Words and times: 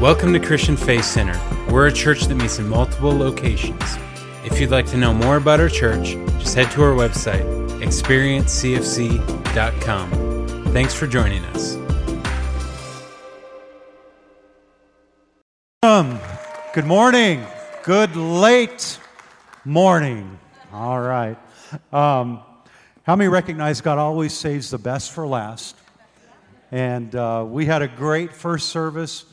Welcome 0.00 0.32
to 0.32 0.40
Christian 0.40 0.76
Faith 0.78 1.04
Center. 1.04 1.38
We're 1.70 1.88
a 1.88 1.92
church 1.92 2.24
that 2.24 2.34
meets 2.34 2.58
in 2.58 2.66
multiple 2.66 3.14
locations. 3.14 3.98
If 4.46 4.58
you'd 4.58 4.70
like 4.70 4.86
to 4.86 4.96
know 4.96 5.12
more 5.12 5.36
about 5.36 5.60
our 5.60 5.68
church, 5.68 6.12
just 6.38 6.54
head 6.54 6.70
to 6.70 6.82
our 6.82 6.94
website, 6.94 7.44
experiencecfc.com. 7.82 10.72
Thanks 10.72 10.94
for 10.94 11.06
joining 11.06 11.44
us. 11.44 11.76
Um, 15.82 16.18
good 16.72 16.86
morning. 16.86 17.44
Good 17.82 18.16
late 18.16 18.98
morning. 19.66 20.38
All 20.72 20.98
right. 20.98 21.36
Um, 21.92 22.40
how 23.02 23.16
many 23.16 23.28
recognize 23.28 23.82
God 23.82 23.98
always 23.98 24.32
saves 24.32 24.70
the 24.70 24.78
best 24.78 25.12
for 25.12 25.26
last? 25.26 25.76
And 26.72 27.14
uh, 27.14 27.44
we 27.46 27.66
had 27.66 27.82
a 27.82 27.88
great 27.88 28.32
first 28.32 28.70
service, 28.70 29.26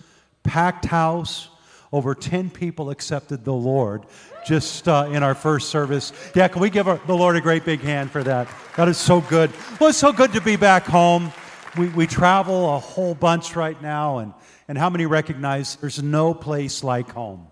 packed 0.47 0.85
house. 0.85 1.49
Over 1.93 2.15
10 2.15 2.49
people 2.49 2.89
accepted 2.89 3.45
the 3.45 3.53
Lord 3.53 4.05
just 4.45 4.87
uh, 4.87 5.09
in 5.11 5.23
our 5.23 5.35
first 5.35 5.69
service. 5.69 6.11
Yeah, 6.35 6.47
can 6.47 6.61
we 6.61 6.69
give 6.69 6.87
our, 6.87 6.99
the 7.05 7.15
Lord 7.15 7.35
a 7.35 7.41
great 7.41 7.65
big 7.65 7.81
hand 7.81 8.11
for 8.11 8.23
that? 8.23 8.47
That 8.75 8.87
is 8.87 8.97
so 8.97 9.21
good. 9.21 9.51
Well, 9.79 9.89
it's 9.89 9.97
so 9.97 10.11
good 10.11 10.33
to 10.33 10.41
be 10.41 10.55
back 10.55 10.83
home. 10.83 11.31
We, 11.77 11.89
we 11.89 12.07
travel 12.07 12.75
a 12.75 12.79
whole 12.79 13.13
bunch 13.13 13.55
right 13.55 13.79
now, 13.81 14.19
and, 14.19 14.33
and 14.67 14.77
how 14.77 14.89
many 14.89 15.05
recognize 15.05 15.75
there's 15.75 16.01
no 16.01 16.33
place 16.33 16.83
like 16.83 17.09
home? 17.11 17.47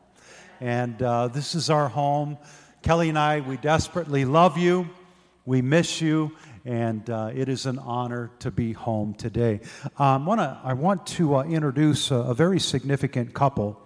And 0.60 1.02
uh, 1.02 1.28
this 1.28 1.54
is 1.54 1.70
our 1.70 1.88
home. 1.88 2.38
Kelly 2.82 3.10
and 3.10 3.20
I, 3.20 3.42
we 3.42 3.58
desperately 3.58 4.26
love 4.26 4.58
you. 4.58 4.90
We 5.46 5.62
miss 5.62 6.02
you, 6.02 6.32
and 6.66 7.08
uh, 7.12 7.32
it 7.34 7.48
is 7.48 7.68
an 7.68 7.78
honor 7.80 8.32
to 8.40 8.50
be 8.50 8.74
home 8.74 9.14
today. 9.14 9.62
Um, 9.98 10.26
wanna, 10.26 10.60
I 10.64 10.74
want 10.74 11.06
to 11.08 11.36
uh, 11.38 11.44
introduce 11.44 12.10
a, 12.10 12.16
a, 12.16 12.34
very 12.34 12.60
significant 12.60 13.34
couple. 13.34 13.80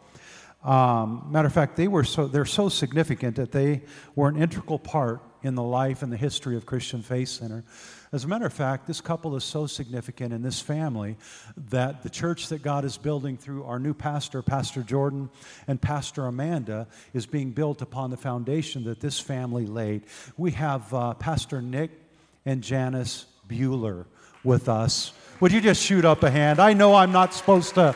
Um, 0.63 1.27
matter 1.29 1.47
of 1.47 1.53
fact, 1.53 1.75
they 1.75 1.89
were 1.89 2.05
so, 2.05 2.27
they're 2.27 2.45
so 2.45 2.69
significant 2.69 3.35
that 3.35 3.51
they 3.51 3.81
were 4.15 4.29
an 4.29 4.41
integral 4.41 4.79
part 4.79 5.21
in 5.41 5.55
the 5.55 5.63
life 5.63 6.03
and 6.03 6.11
the 6.11 6.17
history 6.17 6.57
of 6.57 6.65
Christian 6.65 7.01
Faith 7.01 7.29
Center. 7.29 7.63
As 8.11 8.23
a 8.23 8.27
matter 8.27 8.45
of 8.45 8.53
fact, 8.53 8.87
this 8.87 9.01
couple 9.01 9.35
is 9.35 9.43
so 9.43 9.67
significant 9.67 10.33
in 10.33 10.41
this 10.41 10.59
family 10.59 11.15
that 11.69 12.01
the 12.01 12.09
church 12.09 12.49
that 12.49 12.61
God 12.61 12.83
is 12.83 12.97
building 12.97 13.37
through 13.37 13.63
our 13.65 13.79
new 13.79 13.93
pastor, 13.93 14.41
Pastor 14.41 14.83
Jordan, 14.83 15.29
and 15.67 15.81
Pastor 15.81 16.25
Amanda, 16.25 16.87
is 17.13 17.25
being 17.25 17.51
built 17.51 17.81
upon 17.81 18.09
the 18.09 18.17
foundation 18.17 18.83
that 18.85 18.99
this 18.99 19.19
family 19.19 19.65
laid. 19.65 20.03
We 20.37 20.51
have 20.51 20.93
uh, 20.93 21.13
Pastor 21.13 21.61
Nick 21.61 21.91
and 22.45 22.61
Janice 22.61 23.25
Bueller 23.47 24.05
with 24.43 24.69
us. 24.69 25.13
Would 25.39 25.51
you 25.51 25.61
just 25.61 25.81
shoot 25.81 26.05
up 26.05 26.23
a 26.23 26.29
hand? 26.29 26.59
I 26.59 26.73
know 26.73 26.95
I'm 26.95 27.11
not 27.11 27.33
supposed 27.33 27.75
to, 27.75 27.95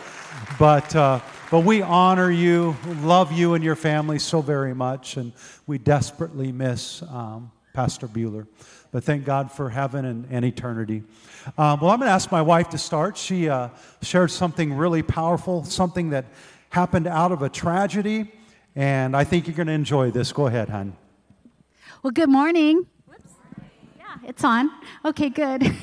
but. 0.58 0.96
Uh, 0.96 1.20
but 1.54 1.66
we 1.66 1.84
honor 1.84 2.32
you, 2.32 2.76
love 3.02 3.32
you 3.32 3.54
and 3.54 3.64
your 3.64 3.76
family 3.76 4.18
so 4.18 4.42
very 4.42 4.74
much, 4.74 5.18
and 5.18 5.34
we 5.68 5.78
desperately 5.78 6.52
miss 6.52 7.04
um, 7.04 7.52
Pastor 7.74 8.08
Bueller. 8.08 8.48
But 8.92 9.04
thank 9.04 9.24
God 9.24 9.52
for 9.52 9.70
heaven 9.70 10.04
and, 10.04 10.26
and 10.32 10.44
eternity. 10.44 11.04
Um, 11.56 11.80
well, 11.80 11.92
I'm 11.92 12.00
going 12.00 12.08
to 12.08 12.12
ask 12.12 12.32
my 12.32 12.42
wife 12.42 12.70
to 12.70 12.80
start. 12.80 13.18
She 13.18 13.50
uh, 13.50 13.70
shared 14.02 14.32
something 14.32 14.74
really 14.74 15.04
powerful, 15.04 15.64
something 15.64 16.10
that 16.10 16.26
happened 16.70 17.06
out 17.06 17.32
of 17.32 17.44
a 17.44 17.50
tragedy, 17.50 18.32
and 18.76 19.16
I 19.16 19.24
think 19.24 19.46
you're 19.46 19.56
going 19.56 19.68
to 19.68 19.74
enjoy 19.74 20.10
this. 20.10 20.34
Go 20.34 20.48
ahead, 20.48 20.70
hon. 20.70 20.98
Well, 22.02 22.10
good 22.10 22.30
morning. 22.30 22.88
Yeah, 24.22 24.30
it's 24.30 24.44
on. 24.44 24.72
Okay, 25.06 25.30
good. 25.30 25.64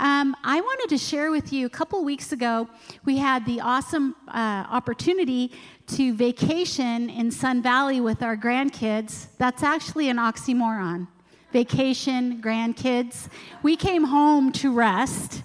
Um, 0.00 0.36
I 0.44 0.60
wanted 0.60 0.90
to 0.90 0.96
share 0.96 1.32
with 1.32 1.52
you 1.52 1.66
a 1.66 1.68
couple 1.68 2.04
weeks 2.04 2.30
ago, 2.30 2.68
we 3.04 3.16
had 3.16 3.44
the 3.44 3.60
awesome 3.60 4.14
uh, 4.28 4.64
opportunity 4.70 5.50
to 5.88 6.14
vacation 6.14 7.10
in 7.10 7.32
Sun 7.32 7.62
Valley 7.62 8.00
with 8.00 8.22
our 8.22 8.36
grandkids. 8.36 9.26
That's 9.38 9.64
actually 9.64 10.08
an 10.08 10.18
oxymoron 10.18 11.08
vacation, 11.50 12.40
grandkids. 12.40 13.28
We 13.64 13.74
came 13.74 14.04
home 14.04 14.52
to 14.52 14.72
rest. 14.72 15.42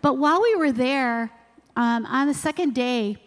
But 0.00 0.16
while 0.16 0.40
we 0.40 0.56
were 0.56 0.72
there, 0.72 1.30
um, 1.76 2.06
on 2.06 2.26
the 2.26 2.32
second 2.32 2.74
day, 2.74 3.18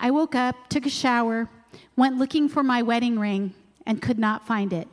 I 0.00 0.10
woke 0.10 0.34
up, 0.34 0.56
took 0.70 0.86
a 0.86 0.90
shower, 0.90 1.48
went 1.94 2.18
looking 2.18 2.48
for 2.48 2.64
my 2.64 2.82
wedding 2.82 3.16
ring, 3.16 3.54
and 3.86 4.02
could 4.02 4.18
not 4.18 4.44
find 4.44 4.72
it. 4.72 4.88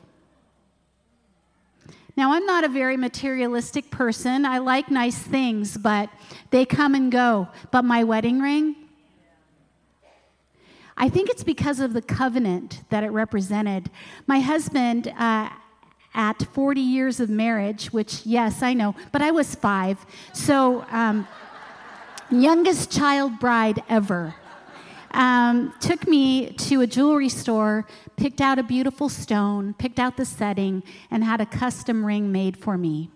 Now, 2.17 2.33
I'm 2.33 2.45
not 2.45 2.63
a 2.63 2.67
very 2.67 2.97
materialistic 2.97 3.89
person. 3.89 4.45
I 4.45 4.57
like 4.57 4.91
nice 4.91 5.17
things, 5.17 5.77
but 5.77 6.09
they 6.49 6.66
come 6.66 6.94
and 6.94 7.11
go. 7.11 7.47
But 7.72 7.83
my 7.83 8.03
wedding 8.03 8.39
ring, 8.39 8.75
I 10.97 11.09
think 11.09 11.29
it's 11.29 11.44
because 11.44 11.79
of 11.79 11.94
the 11.94 12.01
covenant 12.01 12.81
that 12.89 13.03
it 13.03 13.09
represented. 13.09 13.89
My 14.27 14.39
husband, 14.39 15.07
uh, 15.17 15.50
at 16.13 16.44
40 16.53 16.81
years 16.81 17.19
of 17.19 17.29
marriage, 17.29 17.94
which, 17.94 18.25
yes, 18.25 18.61
I 18.61 18.73
know, 18.73 18.95
but 19.11 19.21
I 19.21 19.31
was 19.31 19.55
five. 19.55 20.05
So, 20.33 20.85
um, 20.91 21.27
youngest 22.29 22.91
child 22.91 23.39
bride 23.39 23.81
ever 23.88 24.35
um, 25.13 25.73
took 25.79 26.07
me 26.07 26.51
to 26.53 26.81
a 26.81 26.88
jewelry 26.88 27.29
store, 27.29 27.88
picked 28.16 28.41
out 28.41 28.59
a 28.59 28.63
beautiful 28.63 29.09
stone, 29.09 29.73
picked 29.73 29.99
out 29.99 30.17
the 30.17 30.25
setting, 30.25 30.83
and 31.09 31.23
had 31.23 31.41
a 31.41 31.45
custom 31.45 32.05
ring 32.05 32.31
made 32.31 32.57
for 32.57 32.77
me 32.77 33.09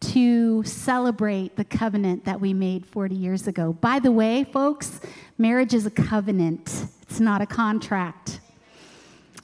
to 0.00 0.62
celebrate 0.64 1.56
the 1.56 1.64
covenant 1.64 2.24
that 2.24 2.40
we 2.40 2.52
made 2.52 2.84
40 2.86 3.14
years 3.14 3.46
ago. 3.46 3.72
By 3.72 3.98
the 3.98 4.12
way, 4.12 4.44
folks, 4.44 5.00
marriage 5.38 5.74
is 5.74 5.86
a 5.86 5.90
covenant, 5.90 6.86
it's 7.02 7.20
not 7.20 7.40
a 7.40 7.46
contract. 7.46 8.40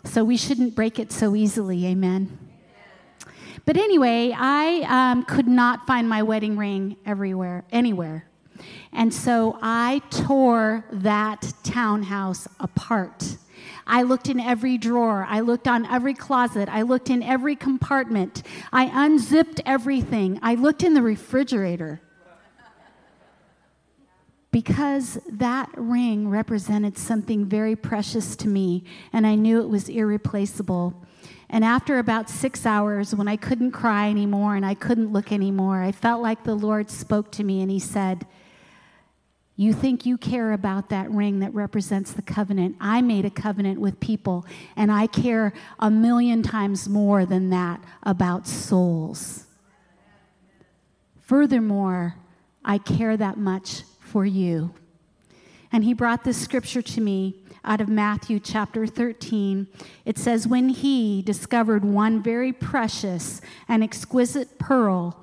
So 0.05 0.25
we 0.25 0.37
shouldn't 0.37 0.75
break 0.75 0.99
it 0.99 1.13
so 1.13 1.37
easily, 1.37 1.87
amen. 1.87 2.39
But 3.65 3.77
anyway, 3.77 4.35
I 4.37 4.85
um, 4.89 5.25
could 5.25 5.47
not 5.47 5.87
find 5.87 6.09
my 6.09 6.23
wedding 6.23 6.57
ring 6.57 6.97
everywhere, 7.07 7.65
anywhere. 7.71 8.27
And 8.93 9.13
so 9.13 9.59
I 9.63 10.03
tore 10.11 10.85
that 10.93 11.53
townhouse 11.63 12.49
apart. 12.61 13.37
I 13.87 14.03
looked 14.03 14.29
in 14.29 14.41
every 14.41 14.79
drawer. 14.79 15.27
I 15.29 15.41
looked 15.41 15.69
on 15.69 15.87
every 15.87 16.15
closet. 16.15 16.69
I 16.69 16.83
looked 16.83 17.11
in 17.11 17.23
every 17.23 17.57
compartment. 17.57 18.43
I 18.73 18.91
unzipped 18.93 19.61
everything. 19.67 20.39
I 20.43 20.55
looked 20.55 20.83
in 20.83 20.95
the 20.95 21.03
refrigerator. 21.03 22.01
Because 24.51 25.19
that 25.29 25.71
ring 25.77 26.29
represented 26.29 26.99
something 26.99 27.47
very 27.47 27.75
precious 27.75 28.37
to 28.37 28.49
me, 28.49 28.85
and 29.13 29.27
I 29.27 29.35
knew 29.35 29.63
it 29.63 29.69
was 29.69 29.89
irreplaceable. 29.89 30.95
And 31.49 31.65
after 31.65 31.99
about 31.99 32.29
six 32.29 32.67
hours, 32.67 33.15
when 33.15 33.29
I 33.29 33.37
couldn't 33.37 33.73
cry 33.73 34.11
anymore 34.11 34.55
and 34.55 34.65
I 34.65 34.75
couldn't 34.75 35.13
look 35.13 35.33
anymore, 35.33 35.83
I 35.83 35.93
felt 35.93 36.23
like 36.23 36.45
the 36.45 36.55
Lord 36.55 36.91
spoke 36.91 37.33
to 37.33 37.45
me 37.45 37.63
and 37.63 37.71
He 37.71 37.79
said, 37.79 38.27
you 39.57 39.73
think 39.73 40.07
you 40.07 40.17
care 40.17 40.53
about 40.53 40.89
that 40.89 41.11
ring 41.11 41.41
that 41.41 41.53
represents 41.53 42.13
the 42.13 42.23
covenant. 42.23 42.77
I 42.81 43.03
made 43.03 43.25
a 43.25 43.31
covenant 43.31 43.81
with 43.81 44.01
people, 44.01 44.47
and 44.77 44.91
I 44.91 45.07
care 45.07 45.53
a 45.79 45.91
million 45.91 46.43
times 46.43 46.89
more 46.89 47.27
than 47.27 47.51
that 47.51 47.83
about 48.03 48.47
souls. 48.47 49.47
Furthermore, 51.21 52.17
I 52.65 52.79
care 52.79 53.17
that 53.17 53.37
much 53.37 53.83
for 54.01 54.25
you. 54.25 54.75
And 55.71 55.85
he 55.85 55.95
brought 55.95 56.25
this 56.25 56.37
scripture 56.37 56.83
to 56.83 57.01
me 57.01 57.43
out 57.65 57.81
of 57.81 57.89
Matthew 57.89 58.41
chapter 58.41 58.87
13. 58.87 59.67
It 60.05 60.19
says, 60.19 60.47
When 60.47 60.71
he 60.71 61.23
discovered 61.23 61.85
one 61.85 62.23
very 62.23 62.53
precious 62.53 63.41
and 63.69 63.83
exquisite 63.83 64.59
pearl, 64.59 65.19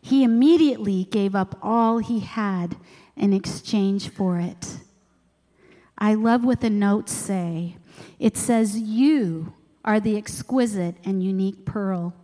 he 0.00 0.24
immediately 0.24 1.04
gave 1.04 1.34
up 1.34 1.58
all 1.62 1.98
he 1.98 2.20
had 2.20 2.76
in 3.16 3.32
exchange 3.32 4.08
for 4.08 4.38
it. 4.38 4.78
I 5.98 6.14
love 6.14 6.44
what 6.44 6.60
the 6.60 6.70
notes 6.70 7.12
say. 7.12 7.76
It 8.18 8.36
says, 8.36 8.78
You 8.78 9.52
are 9.84 10.00
the 10.00 10.16
exquisite 10.16 10.96
and 11.04 11.22
unique 11.22 11.64
pearl. 11.64 12.14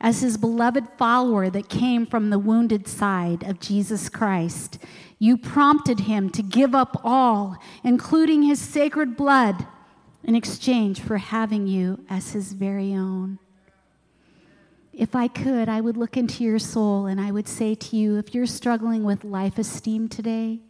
As 0.00 0.20
his 0.20 0.36
beloved 0.36 0.84
follower 0.98 1.48
that 1.48 1.70
came 1.70 2.06
from 2.06 2.28
the 2.28 2.38
wounded 2.38 2.86
side 2.86 3.42
of 3.44 3.60
Jesus 3.60 4.08
Christ, 4.08 4.78
you 5.18 5.38
prompted 5.38 6.00
him 6.00 6.28
to 6.30 6.42
give 6.42 6.74
up 6.74 7.00
all, 7.02 7.56
including 7.82 8.42
his 8.42 8.60
sacred 8.60 9.16
blood, 9.16 9.66
in 10.22 10.34
exchange 10.34 11.00
for 11.00 11.16
having 11.16 11.66
you 11.66 12.04
as 12.10 12.32
his 12.32 12.52
very 12.52 12.92
own. 12.92 13.38
If 14.96 15.14
I 15.14 15.28
could, 15.28 15.68
I 15.68 15.82
would 15.82 15.98
look 15.98 16.16
into 16.16 16.42
your 16.42 16.58
soul 16.58 17.04
and 17.04 17.20
I 17.20 17.30
would 17.30 17.46
say 17.46 17.74
to 17.74 17.96
you 17.96 18.16
if 18.16 18.34
you're 18.34 18.46
struggling 18.46 19.04
with 19.04 19.24
life 19.24 19.58
esteem 19.58 20.08
today, 20.08 20.60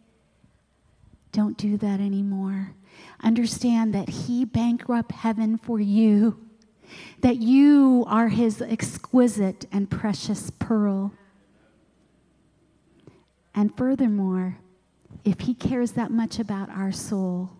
don't 1.31 1.57
do 1.57 1.77
that 1.77 2.01
anymore. 2.01 2.73
Understand 3.23 3.93
that 3.93 4.09
He 4.09 4.43
bankrupt 4.43 5.13
heaven 5.13 5.57
for 5.57 5.79
you, 5.79 6.45
that 7.21 7.37
you 7.37 8.03
are 8.05 8.27
His 8.27 8.61
exquisite 8.61 9.65
and 9.71 9.89
precious 9.89 10.49
pearl. 10.49 11.13
And 13.55 13.75
furthermore, 13.77 14.57
if 15.23 15.39
He 15.41 15.53
cares 15.53 15.93
that 15.93 16.11
much 16.11 16.37
about 16.37 16.69
our 16.69 16.91
soul, 16.91 17.51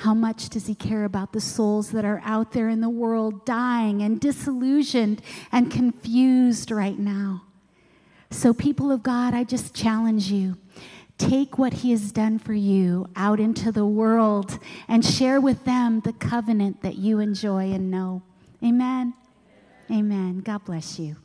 how 0.00 0.14
much 0.14 0.48
does 0.48 0.66
He 0.66 0.74
care 0.74 1.04
about 1.04 1.32
the 1.32 1.40
souls 1.40 1.90
that 1.90 2.04
are 2.04 2.22
out 2.24 2.52
there 2.52 2.68
in 2.68 2.80
the 2.80 2.88
world 2.88 3.44
dying 3.44 4.02
and 4.02 4.20
disillusioned 4.20 5.22
and 5.52 5.70
confused 5.70 6.70
right 6.70 6.98
now? 6.98 7.42
So, 8.30 8.54
people 8.54 8.92
of 8.92 9.02
God, 9.02 9.34
I 9.34 9.44
just 9.44 9.74
challenge 9.74 10.30
you. 10.30 10.56
Take 11.18 11.58
what 11.58 11.74
he 11.74 11.90
has 11.90 12.12
done 12.12 12.38
for 12.38 12.54
you 12.54 13.06
out 13.14 13.40
into 13.40 13.70
the 13.70 13.84
world 13.84 14.58
and 14.88 15.04
share 15.04 15.38
with 15.38 15.64
them 15.64 16.00
the 16.00 16.14
covenant 16.14 16.80
that 16.80 16.96
you 16.96 17.18
enjoy 17.18 17.72
and 17.72 17.90
know. 17.90 18.22
Amen. 18.64 19.12
Amen. 19.90 20.38
God 20.38 20.64
bless 20.64 20.98
you. 20.98 21.16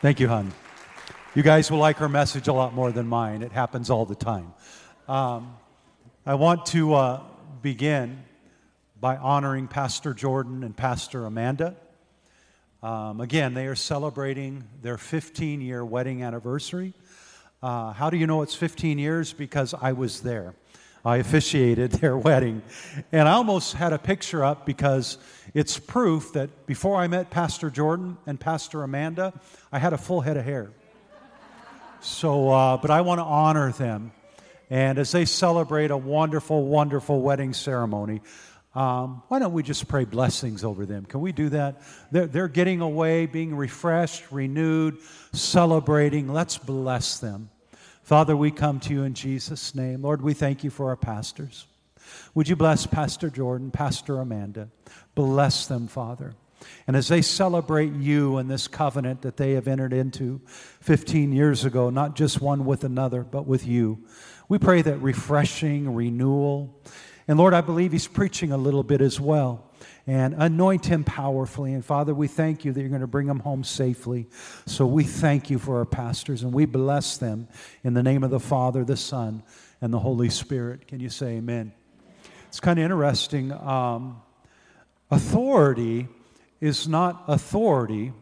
Thank 0.00 0.20
you, 0.20 0.28
hon. 0.28 0.52
You 1.34 1.42
guys 1.42 1.68
will 1.68 1.78
like 1.78 1.96
her 1.96 2.08
message 2.08 2.46
a 2.46 2.52
lot 2.52 2.74
more 2.74 2.92
than 2.92 3.08
mine. 3.08 3.42
It 3.42 3.50
happens 3.50 3.90
all 3.90 4.06
the 4.06 4.14
time. 4.14 4.52
Um, 5.08 5.56
I 6.26 6.34
want 6.34 6.66
to 6.66 6.92
uh, 6.92 7.22
begin 7.62 8.22
by 9.00 9.16
honoring 9.16 9.68
Pastor 9.68 10.12
Jordan 10.12 10.62
and 10.62 10.76
Pastor 10.76 11.24
Amanda. 11.24 11.76
Um, 12.82 13.22
again, 13.22 13.54
they 13.54 13.66
are 13.68 13.74
celebrating 13.74 14.64
their 14.82 14.98
15 14.98 15.62
year 15.62 15.82
wedding 15.82 16.22
anniversary. 16.22 16.92
Uh, 17.62 17.94
how 17.94 18.10
do 18.10 18.18
you 18.18 18.26
know 18.26 18.42
it's 18.42 18.54
15 18.54 18.98
years? 18.98 19.32
Because 19.32 19.72
I 19.72 19.92
was 19.92 20.20
there. 20.20 20.54
I 21.06 21.16
officiated 21.16 21.90
their 22.02 22.18
wedding. 22.18 22.60
And 23.12 23.26
I 23.26 23.32
almost 23.32 23.72
had 23.72 23.94
a 23.94 23.98
picture 23.98 24.44
up 24.44 24.66
because 24.66 25.16
it's 25.54 25.78
proof 25.78 26.34
that 26.34 26.66
before 26.66 26.96
I 26.96 27.08
met 27.08 27.30
Pastor 27.30 27.70
Jordan 27.70 28.18
and 28.26 28.38
Pastor 28.38 28.82
Amanda, 28.82 29.32
I 29.72 29.78
had 29.78 29.94
a 29.94 29.98
full 29.98 30.20
head 30.20 30.36
of 30.36 30.44
hair. 30.44 30.70
So, 32.02 32.50
uh, 32.50 32.76
but 32.76 32.90
I 32.90 33.00
want 33.00 33.20
to 33.20 33.24
honor 33.24 33.72
them. 33.72 34.12
And 34.70 34.98
as 34.98 35.10
they 35.10 35.24
celebrate 35.24 35.90
a 35.90 35.96
wonderful, 35.96 36.64
wonderful 36.64 37.20
wedding 37.20 37.52
ceremony, 37.52 38.22
um, 38.74 39.24
why 39.26 39.40
don't 39.40 39.52
we 39.52 39.64
just 39.64 39.88
pray 39.88 40.04
blessings 40.04 40.62
over 40.62 40.86
them? 40.86 41.04
Can 41.04 41.20
we 41.20 41.32
do 41.32 41.48
that? 41.48 41.82
They're, 42.12 42.28
they're 42.28 42.48
getting 42.48 42.80
away, 42.80 43.26
being 43.26 43.56
refreshed, 43.56 44.30
renewed, 44.30 44.98
celebrating. 45.32 46.32
Let's 46.32 46.56
bless 46.56 47.18
them. 47.18 47.50
Father, 48.04 48.36
we 48.36 48.52
come 48.52 48.78
to 48.80 48.94
you 48.94 49.02
in 49.02 49.14
Jesus' 49.14 49.74
name. 49.74 50.02
Lord, 50.02 50.22
we 50.22 50.34
thank 50.34 50.62
you 50.62 50.70
for 50.70 50.88
our 50.88 50.96
pastors. 50.96 51.66
Would 52.34 52.48
you 52.48 52.54
bless 52.56 52.86
Pastor 52.86 53.28
Jordan, 53.28 53.72
Pastor 53.72 54.20
Amanda? 54.20 54.68
Bless 55.16 55.66
them, 55.66 55.88
Father. 55.88 56.34
And 56.86 56.96
as 56.96 57.08
they 57.08 57.22
celebrate 57.22 57.92
you 57.92 58.36
and 58.36 58.50
this 58.50 58.68
covenant 58.68 59.22
that 59.22 59.36
they 59.36 59.52
have 59.52 59.66
entered 59.66 59.92
into 59.92 60.40
15 60.80 61.32
years 61.32 61.64
ago, 61.64 61.90
not 61.90 62.16
just 62.16 62.40
one 62.40 62.64
with 62.64 62.84
another, 62.84 63.22
but 63.22 63.46
with 63.46 63.66
you, 63.66 64.04
we 64.50 64.58
pray 64.58 64.82
that 64.82 64.98
refreshing, 64.98 65.94
renewal, 65.94 66.76
and 67.28 67.38
Lord, 67.38 67.54
I 67.54 67.60
believe 67.60 67.92
he's 67.92 68.08
preaching 68.08 68.50
a 68.50 68.56
little 68.56 68.82
bit 68.82 69.00
as 69.00 69.20
well. 69.20 69.70
And 70.04 70.34
anoint 70.36 70.86
him 70.86 71.04
powerfully. 71.04 71.72
And 71.72 71.84
Father, 71.84 72.12
we 72.12 72.26
thank 72.26 72.64
you 72.64 72.72
that 72.72 72.80
you're 72.80 72.88
going 72.88 73.02
to 73.02 73.06
bring 73.06 73.28
him 73.28 73.38
home 73.38 73.62
safely. 73.62 74.26
So 74.66 74.84
we 74.84 75.04
thank 75.04 75.50
you 75.50 75.60
for 75.60 75.78
our 75.78 75.84
pastors 75.84 76.42
and 76.42 76.52
we 76.52 76.64
bless 76.64 77.18
them 77.18 77.46
in 77.84 77.94
the 77.94 78.02
name 78.02 78.24
of 78.24 78.30
the 78.30 78.40
Father, 78.40 78.84
the 78.84 78.96
Son, 78.96 79.44
and 79.80 79.94
the 79.94 80.00
Holy 80.00 80.28
Spirit. 80.28 80.88
Can 80.88 80.98
you 80.98 81.10
say 81.10 81.36
amen? 81.36 81.72
It's 82.48 82.58
kind 82.58 82.80
of 82.80 82.84
interesting. 82.84 83.52
Um, 83.52 84.20
authority 85.12 86.08
is 86.60 86.88
not 86.88 87.22
authority 87.28 88.12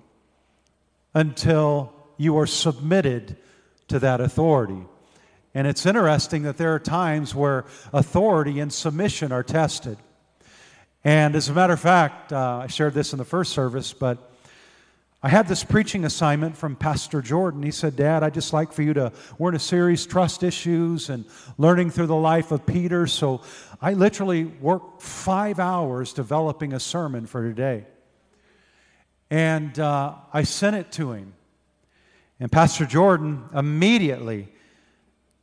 until 1.14 1.94
you 2.18 2.36
are 2.36 2.46
submitted 2.46 3.38
to 3.86 4.00
that 4.00 4.20
authority. 4.20 4.84
And 5.58 5.66
it's 5.66 5.86
interesting 5.86 6.44
that 6.44 6.56
there 6.56 6.72
are 6.72 6.78
times 6.78 7.34
where 7.34 7.64
authority 7.92 8.60
and 8.60 8.72
submission 8.72 9.32
are 9.32 9.42
tested. 9.42 9.98
And 11.02 11.34
as 11.34 11.48
a 11.48 11.52
matter 11.52 11.72
of 11.72 11.80
fact, 11.80 12.32
uh, 12.32 12.60
I 12.62 12.68
shared 12.68 12.94
this 12.94 13.12
in 13.12 13.18
the 13.18 13.24
first 13.24 13.54
service, 13.54 13.92
but 13.92 14.30
I 15.20 15.28
had 15.28 15.48
this 15.48 15.64
preaching 15.64 16.04
assignment 16.04 16.56
from 16.56 16.76
Pastor 16.76 17.20
Jordan. 17.20 17.64
He 17.64 17.72
said, 17.72 17.96
Dad, 17.96 18.22
I'd 18.22 18.34
just 18.34 18.52
like 18.52 18.72
for 18.72 18.82
you 18.82 18.94
to, 18.94 19.12
we're 19.36 19.48
in 19.48 19.56
a 19.56 19.58
series, 19.58 20.06
Trust 20.06 20.44
Issues 20.44 21.10
and 21.10 21.24
Learning 21.56 21.90
Through 21.90 22.06
the 22.06 22.14
Life 22.14 22.52
of 22.52 22.64
Peter. 22.64 23.08
So 23.08 23.40
I 23.82 23.94
literally 23.94 24.44
worked 24.44 25.02
five 25.02 25.58
hours 25.58 26.12
developing 26.12 26.72
a 26.72 26.78
sermon 26.78 27.26
for 27.26 27.42
today. 27.42 27.84
And 29.28 29.76
uh, 29.76 30.14
I 30.32 30.44
sent 30.44 30.76
it 30.76 30.92
to 30.92 31.10
him. 31.14 31.32
And 32.38 32.52
Pastor 32.52 32.86
Jordan 32.86 33.42
immediately 33.52 34.50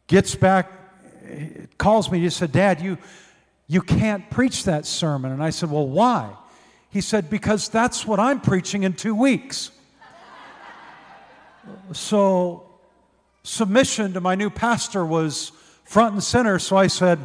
gets 0.07 0.35
back, 0.35 0.71
calls 1.77 2.11
me, 2.11 2.19
he 2.19 2.29
said, 2.29 2.51
Dad, 2.51 2.81
you, 2.81 2.97
you 3.67 3.81
can't 3.81 4.29
preach 4.29 4.65
that 4.65 4.85
sermon. 4.85 5.31
And 5.31 5.43
I 5.43 5.49
said, 5.49 5.71
Well, 5.71 5.87
why? 5.87 6.33
He 6.89 7.01
said, 7.01 7.29
Because 7.29 7.69
that's 7.69 8.05
what 8.05 8.19
I'm 8.19 8.41
preaching 8.41 8.83
in 8.83 8.93
two 8.93 9.15
weeks. 9.15 9.71
so, 11.91 12.63
submission 13.43 14.13
to 14.13 14.21
my 14.21 14.35
new 14.35 14.49
pastor 14.49 15.05
was 15.05 15.51
front 15.83 16.13
and 16.13 16.23
center. 16.23 16.59
So 16.59 16.77
I 16.77 16.87
said, 16.87 17.19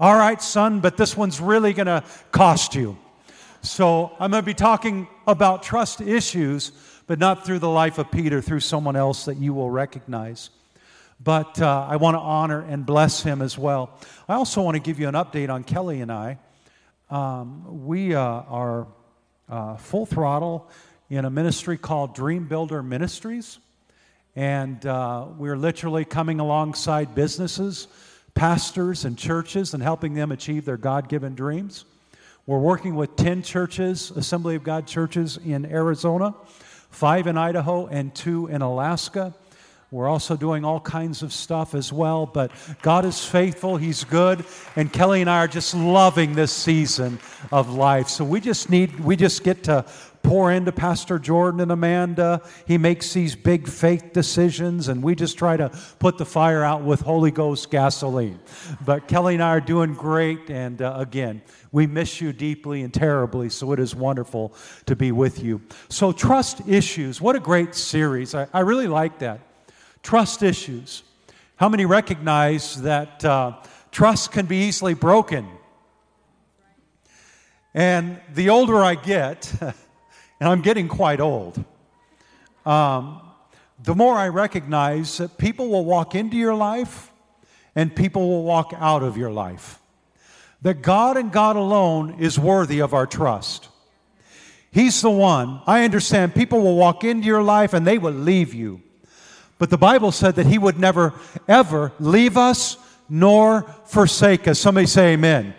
All 0.00 0.16
right, 0.16 0.40
son, 0.40 0.80
but 0.80 0.96
this 0.96 1.16
one's 1.16 1.40
really 1.40 1.72
going 1.72 1.86
to 1.86 2.02
cost 2.32 2.74
you. 2.74 2.96
So 3.60 4.12
I'm 4.20 4.30
going 4.30 4.42
to 4.42 4.46
be 4.46 4.54
talking 4.54 5.08
about 5.26 5.62
trust 5.62 6.00
issues, 6.00 6.70
but 7.06 7.18
not 7.18 7.44
through 7.44 7.58
the 7.58 7.68
life 7.68 7.98
of 7.98 8.10
Peter, 8.10 8.40
through 8.40 8.60
someone 8.60 8.94
else 8.94 9.24
that 9.24 9.36
you 9.36 9.52
will 9.52 9.70
recognize 9.70 10.50
but 11.20 11.60
uh, 11.60 11.86
I 11.88 11.96
want 11.96 12.14
to 12.14 12.20
honor 12.20 12.60
and 12.60 12.86
bless 12.86 13.22
him 13.22 13.42
as 13.42 13.58
well. 13.58 13.98
I 14.28 14.34
also 14.34 14.62
want 14.62 14.76
to 14.76 14.80
give 14.80 15.00
you 15.00 15.08
an 15.08 15.14
update 15.14 15.50
on 15.50 15.64
Kelly 15.64 16.00
and 16.00 16.12
I. 16.12 16.38
Um, 17.10 17.86
we 17.86 18.14
uh, 18.14 18.20
are 18.20 18.86
uh, 19.48 19.76
full 19.76 20.06
throttle 20.06 20.68
in 21.10 21.24
a 21.24 21.30
ministry 21.30 21.78
called 21.78 22.14
Dream 22.14 22.46
Builder 22.46 22.82
Ministries, 22.82 23.58
and 24.36 24.84
uh, 24.86 25.26
we're 25.36 25.56
literally 25.56 26.04
coming 26.04 26.38
alongside 26.38 27.14
businesses, 27.14 27.88
pastors, 28.34 29.04
and 29.04 29.18
churches 29.18 29.74
and 29.74 29.82
helping 29.82 30.14
them 30.14 30.30
achieve 30.30 30.64
their 30.64 30.76
God 30.76 31.08
given 31.08 31.34
dreams. 31.34 31.84
We're 32.46 32.58
working 32.60 32.94
with 32.94 33.16
10 33.16 33.42
churches, 33.42 34.10
Assembly 34.12 34.54
of 34.54 34.62
God 34.62 34.86
churches 34.86 35.38
in 35.38 35.66
Arizona, 35.66 36.34
five 36.90 37.26
in 37.26 37.36
Idaho, 37.36 37.86
and 37.88 38.14
two 38.14 38.46
in 38.46 38.62
Alaska. 38.62 39.34
We're 39.90 40.08
also 40.08 40.36
doing 40.36 40.66
all 40.66 40.80
kinds 40.80 41.22
of 41.22 41.32
stuff 41.32 41.74
as 41.74 41.90
well, 41.90 42.26
but 42.26 42.50
God 42.82 43.06
is 43.06 43.24
faithful. 43.24 43.78
He's 43.78 44.04
good. 44.04 44.44
And 44.76 44.92
Kelly 44.92 45.22
and 45.22 45.30
I 45.30 45.38
are 45.38 45.48
just 45.48 45.74
loving 45.74 46.34
this 46.34 46.52
season 46.52 47.18
of 47.50 47.70
life. 47.70 48.08
So 48.08 48.22
we 48.22 48.40
just 48.40 48.68
need, 48.68 49.00
we 49.00 49.16
just 49.16 49.44
get 49.44 49.64
to 49.64 49.86
pour 50.22 50.52
into 50.52 50.72
Pastor 50.72 51.18
Jordan 51.18 51.60
and 51.60 51.72
Amanda. 51.72 52.42
He 52.66 52.76
makes 52.76 53.14
these 53.14 53.34
big 53.34 53.66
faith 53.66 54.12
decisions, 54.12 54.88
and 54.88 55.02
we 55.02 55.14
just 55.14 55.38
try 55.38 55.56
to 55.56 55.70
put 55.98 56.18
the 56.18 56.26
fire 56.26 56.62
out 56.62 56.82
with 56.82 57.00
Holy 57.00 57.30
Ghost 57.30 57.70
gasoline. 57.70 58.40
But 58.84 59.08
Kelly 59.08 59.34
and 59.34 59.42
I 59.42 59.48
are 59.48 59.60
doing 59.60 59.94
great. 59.94 60.50
And 60.50 60.82
uh, 60.82 60.96
again, 60.98 61.40
we 61.72 61.86
miss 61.86 62.20
you 62.20 62.34
deeply 62.34 62.82
and 62.82 62.92
terribly, 62.92 63.48
so 63.48 63.72
it 63.72 63.80
is 63.80 63.94
wonderful 63.94 64.54
to 64.84 64.94
be 64.94 65.12
with 65.12 65.42
you. 65.42 65.62
So, 65.88 66.12
trust 66.12 66.60
issues. 66.68 67.22
What 67.22 67.36
a 67.36 67.40
great 67.40 67.74
series. 67.74 68.34
I, 68.34 68.48
I 68.52 68.60
really 68.60 68.86
like 68.86 69.20
that. 69.20 69.47
Trust 70.02 70.42
issues. 70.42 71.02
How 71.56 71.68
many 71.68 71.84
recognize 71.84 72.82
that 72.82 73.24
uh, 73.24 73.56
trust 73.90 74.32
can 74.32 74.46
be 74.46 74.68
easily 74.68 74.94
broken? 74.94 75.46
And 77.74 78.20
the 78.34 78.50
older 78.50 78.82
I 78.82 78.94
get, 78.94 79.52
and 79.60 80.48
I'm 80.48 80.62
getting 80.62 80.88
quite 80.88 81.20
old, 81.20 81.62
um, 82.64 83.20
the 83.82 83.94
more 83.94 84.14
I 84.14 84.28
recognize 84.28 85.18
that 85.18 85.38
people 85.38 85.68
will 85.68 85.84
walk 85.84 86.14
into 86.14 86.36
your 86.36 86.54
life 86.54 87.12
and 87.74 87.94
people 87.94 88.28
will 88.28 88.42
walk 88.42 88.72
out 88.76 89.02
of 89.02 89.16
your 89.16 89.30
life. 89.30 89.78
That 90.62 90.82
God 90.82 91.16
and 91.16 91.30
God 91.30 91.56
alone 91.56 92.16
is 92.18 92.38
worthy 92.38 92.80
of 92.80 92.92
our 92.92 93.06
trust. 93.06 93.68
He's 94.70 95.00
the 95.00 95.10
one. 95.10 95.60
I 95.66 95.84
understand 95.84 96.34
people 96.34 96.60
will 96.60 96.76
walk 96.76 97.04
into 97.04 97.26
your 97.26 97.42
life 97.42 97.72
and 97.72 97.86
they 97.86 97.98
will 97.98 98.12
leave 98.12 98.52
you. 98.54 98.82
But 99.58 99.70
the 99.70 99.78
Bible 99.78 100.12
said 100.12 100.36
that 100.36 100.46
He 100.46 100.58
would 100.58 100.78
never, 100.78 101.14
ever 101.46 101.92
leave 101.98 102.36
us 102.36 102.76
nor 103.08 103.62
forsake 103.86 104.46
us. 104.46 104.58
Somebody 104.58 104.86
say 104.86 105.14
amen. 105.14 105.54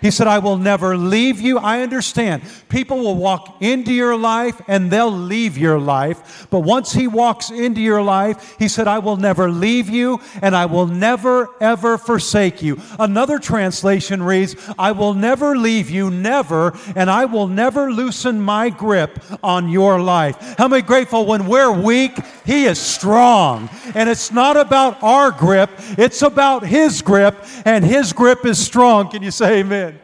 He 0.00 0.10
said, 0.10 0.26
I 0.26 0.38
will 0.38 0.56
never 0.56 0.96
leave 0.96 1.40
you. 1.40 1.58
I 1.58 1.82
understand. 1.82 2.42
People 2.68 2.98
will 2.98 3.16
walk 3.16 3.60
into 3.60 3.92
your 3.92 4.16
life 4.16 4.60
and 4.68 4.90
they'll 4.90 5.10
leave 5.10 5.58
your 5.58 5.78
life. 5.78 6.46
But 6.50 6.60
once 6.60 6.92
He 6.92 7.08
walks 7.08 7.50
into 7.50 7.80
your 7.80 8.02
life, 8.02 8.56
He 8.58 8.68
said, 8.68 8.86
I 8.86 8.98
will 8.98 9.16
never 9.16 9.50
leave 9.50 9.88
you 9.88 10.20
and 10.42 10.54
I 10.54 10.66
will 10.66 10.86
never, 10.86 11.48
ever 11.60 11.98
forsake 11.98 12.62
you. 12.62 12.80
Another 12.98 13.38
translation 13.38 14.22
reads, 14.22 14.54
I 14.78 14.92
will 14.92 15.14
never 15.14 15.56
leave 15.56 15.90
you, 15.90 16.10
never, 16.10 16.76
and 16.94 17.10
I 17.10 17.24
will 17.24 17.48
never 17.48 17.90
loosen 17.90 18.40
my 18.40 18.70
grip 18.70 19.18
on 19.42 19.68
your 19.68 20.00
life. 20.00 20.36
How 20.58 20.68
many 20.68 20.82
grateful 20.82 21.26
when 21.26 21.46
we're 21.46 21.72
weak, 21.72 22.18
He 22.44 22.64
is 22.64 22.80
strong. 22.80 23.68
And 23.94 24.08
it's 24.08 24.32
not 24.32 24.56
about 24.56 25.02
our 25.02 25.30
grip, 25.30 25.70
it's 25.96 26.22
about 26.22 26.66
His 26.66 27.02
grip, 27.02 27.36
and 27.64 27.84
His 27.84 28.12
grip 28.12 28.46
is 28.46 28.64
strong. 28.64 29.10
Can 29.10 29.22
you 29.22 29.30
say 29.30 29.60
amen? 29.60 29.97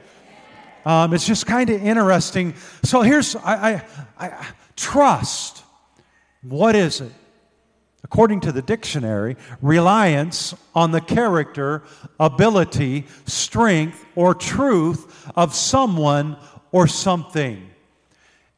Um, 0.84 1.14
it's 1.14 1.26
just 1.26 1.46
kind 1.46 1.70
of 1.70 1.82
interesting. 1.82 2.54
So 2.82 3.02
here's 3.02 3.36
I, 3.36 3.74
I, 3.74 3.82
I, 4.18 4.46
trust. 4.76 5.62
What 6.42 6.76
is 6.76 7.00
it? 7.00 7.12
According 8.02 8.40
to 8.40 8.52
the 8.52 8.60
dictionary, 8.60 9.36
reliance 9.62 10.54
on 10.74 10.90
the 10.90 11.00
character, 11.00 11.82
ability, 12.20 13.06
strength, 13.24 14.04
or 14.14 14.34
truth 14.34 15.30
of 15.34 15.54
someone 15.54 16.36
or 16.70 16.86
something. 16.86 17.70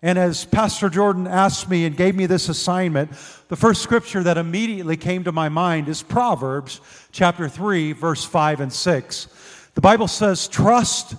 And 0.02 0.18
as 0.18 0.45
Pastor 0.45 0.88
Jordan 0.88 1.26
asked 1.26 1.71
me 1.71 1.85
and 1.85 1.97
gave 1.97 2.14
me 2.16 2.26
this 2.26 2.49
assignment, 2.49 3.11
the 3.49 3.56
first 3.56 3.83
scripture 3.83 4.23
that 4.25 4.37
immediately 4.37 4.97
came 4.97 5.25
to 5.25 5.33
my 5.33 5.49
mind 5.49 5.88
is 5.88 6.02
Proverbs 6.02 6.80
chapter 7.12 7.49
3, 7.49 7.92
verse 7.92 8.25
5 8.25 8.61
and 8.61 8.73
6. 8.73 9.28
The 9.75 9.80
Bible 9.80 10.09
says, 10.09 10.49
Trust 10.49 11.14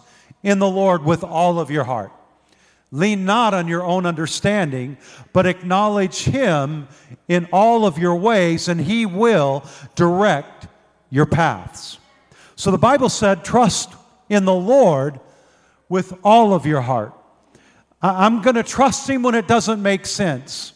in 0.48 0.60
the 0.60 0.70
Lord 0.70 1.04
with 1.04 1.26
all 1.26 1.60
of 1.60 1.70
your 1.70 1.84
heart. 1.84 2.10
Lean 2.90 3.26
not 3.26 3.54
on 3.54 3.68
your 3.68 3.84
own 3.84 4.06
understanding, 4.06 4.98
but 5.34 5.46
acknowledge 5.46 6.24
Him 6.24 6.88
in 7.28 7.50
all 7.52 7.86
of 7.86 7.98
your 7.98 8.16
ways, 8.16 8.70
and 8.70 8.80
He 8.80 9.06
will 9.06 9.66
direct 9.96 10.68
your 11.10 11.26
paths. 11.26 12.00
So 12.56 12.72
the 12.72 12.78
Bible 12.78 13.10
said, 13.10 13.44
Trust 13.44 13.94
in 14.30 14.46
the 14.46 14.54
Lord 14.54 15.20
with 15.90 16.14
all 16.24 16.54
of 16.54 16.66
your 16.66 16.80
heart. 16.80 17.14
I'm 18.02 18.42
going 18.42 18.56
to 18.56 18.64
trust 18.64 19.10
Him 19.10 19.24
when 19.24 19.36
it 19.36 19.50
doesn't 19.50 19.84
make 19.84 20.06
sense. 20.06 20.72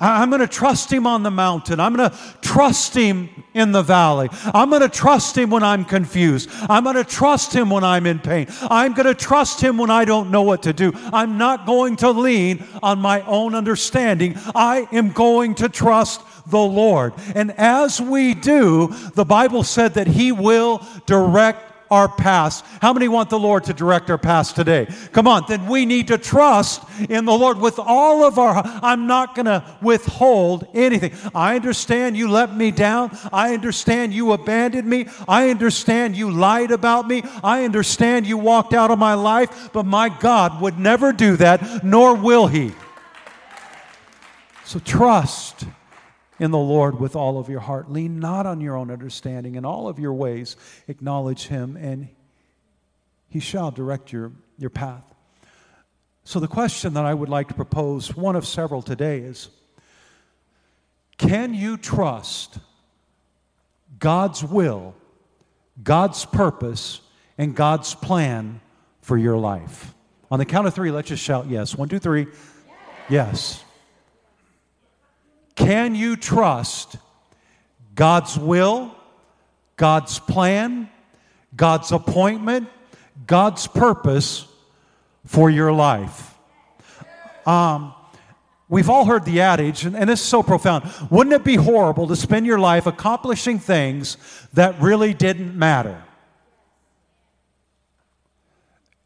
I'm 0.00 0.30
going 0.30 0.40
to 0.40 0.46
trust 0.46 0.92
him 0.92 1.06
on 1.06 1.22
the 1.22 1.30
mountain. 1.30 1.80
I'm 1.80 1.94
going 1.94 2.10
to 2.10 2.16
trust 2.40 2.94
him 2.94 3.28
in 3.52 3.72
the 3.72 3.82
valley. 3.82 4.28
I'm 4.54 4.70
going 4.70 4.82
to 4.82 4.88
trust 4.88 5.36
him 5.36 5.50
when 5.50 5.64
I'm 5.64 5.84
confused. 5.84 6.48
I'm 6.68 6.84
going 6.84 6.96
to 6.96 7.04
trust 7.04 7.52
him 7.52 7.70
when 7.70 7.82
I'm 7.82 8.06
in 8.06 8.20
pain. 8.20 8.46
I'm 8.62 8.94
going 8.94 9.06
to 9.06 9.14
trust 9.14 9.60
him 9.60 9.76
when 9.76 9.90
I 9.90 10.04
don't 10.04 10.30
know 10.30 10.42
what 10.42 10.62
to 10.64 10.72
do. 10.72 10.92
I'm 11.12 11.36
not 11.36 11.66
going 11.66 11.96
to 11.96 12.10
lean 12.10 12.64
on 12.82 13.00
my 13.00 13.22
own 13.22 13.54
understanding. 13.54 14.34
I 14.54 14.86
am 14.92 15.10
going 15.10 15.56
to 15.56 15.68
trust 15.68 16.22
the 16.50 16.58
Lord. 16.58 17.12
And 17.34 17.50
as 17.52 18.00
we 18.00 18.34
do, 18.34 18.94
the 19.14 19.24
Bible 19.24 19.64
said 19.64 19.94
that 19.94 20.06
he 20.06 20.32
will 20.32 20.86
direct 21.06 21.67
our 21.90 22.08
past. 22.08 22.64
How 22.80 22.92
many 22.92 23.08
want 23.08 23.30
the 23.30 23.38
Lord 23.38 23.64
to 23.64 23.72
direct 23.72 24.10
our 24.10 24.18
past 24.18 24.56
today? 24.56 24.86
Come 25.12 25.26
on, 25.26 25.44
then 25.48 25.66
we 25.66 25.86
need 25.86 26.08
to 26.08 26.18
trust 26.18 26.82
in 27.08 27.24
the 27.24 27.32
Lord 27.32 27.58
with 27.58 27.78
all 27.78 28.24
of 28.24 28.38
our 28.38 28.62
I'm 28.82 29.06
not 29.06 29.34
going 29.34 29.46
to 29.46 29.64
withhold 29.80 30.66
anything. 30.74 31.14
I 31.34 31.56
understand 31.56 32.16
you 32.16 32.28
let 32.28 32.54
me 32.54 32.70
down. 32.70 33.16
I 33.32 33.54
understand 33.54 34.12
you 34.12 34.32
abandoned 34.32 34.88
me. 34.88 35.08
I 35.26 35.50
understand 35.50 36.16
you 36.16 36.30
lied 36.30 36.70
about 36.70 37.06
me. 37.08 37.22
I 37.42 37.64
understand 37.64 38.26
you 38.26 38.38
walked 38.38 38.74
out 38.74 38.90
of 38.90 38.98
my 38.98 39.14
life, 39.14 39.70
but 39.72 39.86
my 39.86 40.08
God 40.08 40.60
would 40.60 40.78
never 40.78 41.12
do 41.12 41.36
that, 41.36 41.84
nor 41.84 42.14
will 42.14 42.46
he. 42.46 42.72
So 44.64 44.78
trust 44.78 45.64
in 46.38 46.50
the 46.50 46.58
Lord 46.58 47.00
with 47.00 47.16
all 47.16 47.38
of 47.38 47.48
your 47.48 47.60
heart. 47.60 47.90
Lean 47.90 48.20
not 48.20 48.46
on 48.46 48.60
your 48.60 48.76
own 48.76 48.90
understanding. 48.90 49.56
In 49.56 49.64
all 49.64 49.88
of 49.88 49.98
your 49.98 50.12
ways, 50.12 50.56
acknowledge 50.86 51.46
Him, 51.48 51.76
and 51.76 52.08
He 53.28 53.40
shall 53.40 53.70
direct 53.70 54.12
your, 54.12 54.32
your 54.58 54.70
path. 54.70 55.04
So, 56.24 56.40
the 56.40 56.48
question 56.48 56.94
that 56.94 57.04
I 57.04 57.14
would 57.14 57.28
like 57.28 57.48
to 57.48 57.54
propose, 57.54 58.14
one 58.14 58.36
of 58.36 58.46
several 58.46 58.82
today, 58.82 59.20
is 59.20 59.48
Can 61.16 61.54
you 61.54 61.76
trust 61.76 62.58
God's 63.98 64.44
will, 64.44 64.94
God's 65.82 66.24
purpose, 66.24 67.00
and 67.36 67.54
God's 67.54 67.94
plan 67.94 68.60
for 69.00 69.16
your 69.16 69.38
life? 69.38 69.94
On 70.30 70.38
the 70.38 70.44
count 70.44 70.66
of 70.66 70.74
three, 70.74 70.90
let's 70.90 71.08
just 71.08 71.22
shout 71.22 71.46
yes. 71.48 71.74
One, 71.74 71.88
two, 71.88 71.98
three. 71.98 72.26
Yes. 73.08 73.64
Can 75.58 75.96
you 75.96 76.14
trust 76.14 76.98
God's 77.96 78.38
will, 78.38 78.94
God's 79.76 80.20
plan, 80.20 80.88
God's 81.56 81.90
appointment, 81.90 82.68
God's 83.26 83.66
purpose 83.66 84.46
for 85.26 85.50
your 85.50 85.72
life? 85.72 86.32
Um, 87.44 87.92
we've 88.68 88.88
all 88.88 89.04
heard 89.04 89.24
the 89.24 89.40
adage, 89.40 89.84
and, 89.84 89.96
and 89.96 90.08
is 90.08 90.20
so 90.20 90.44
profound. 90.44 90.88
Wouldn't 91.10 91.34
it 91.34 91.42
be 91.42 91.56
horrible 91.56 92.06
to 92.06 92.14
spend 92.14 92.46
your 92.46 92.60
life 92.60 92.86
accomplishing 92.86 93.58
things 93.58 94.16
that 94.52 94.80
really 94.80 95.12
didn't 95.12 95.58
matter? 95.58 96.04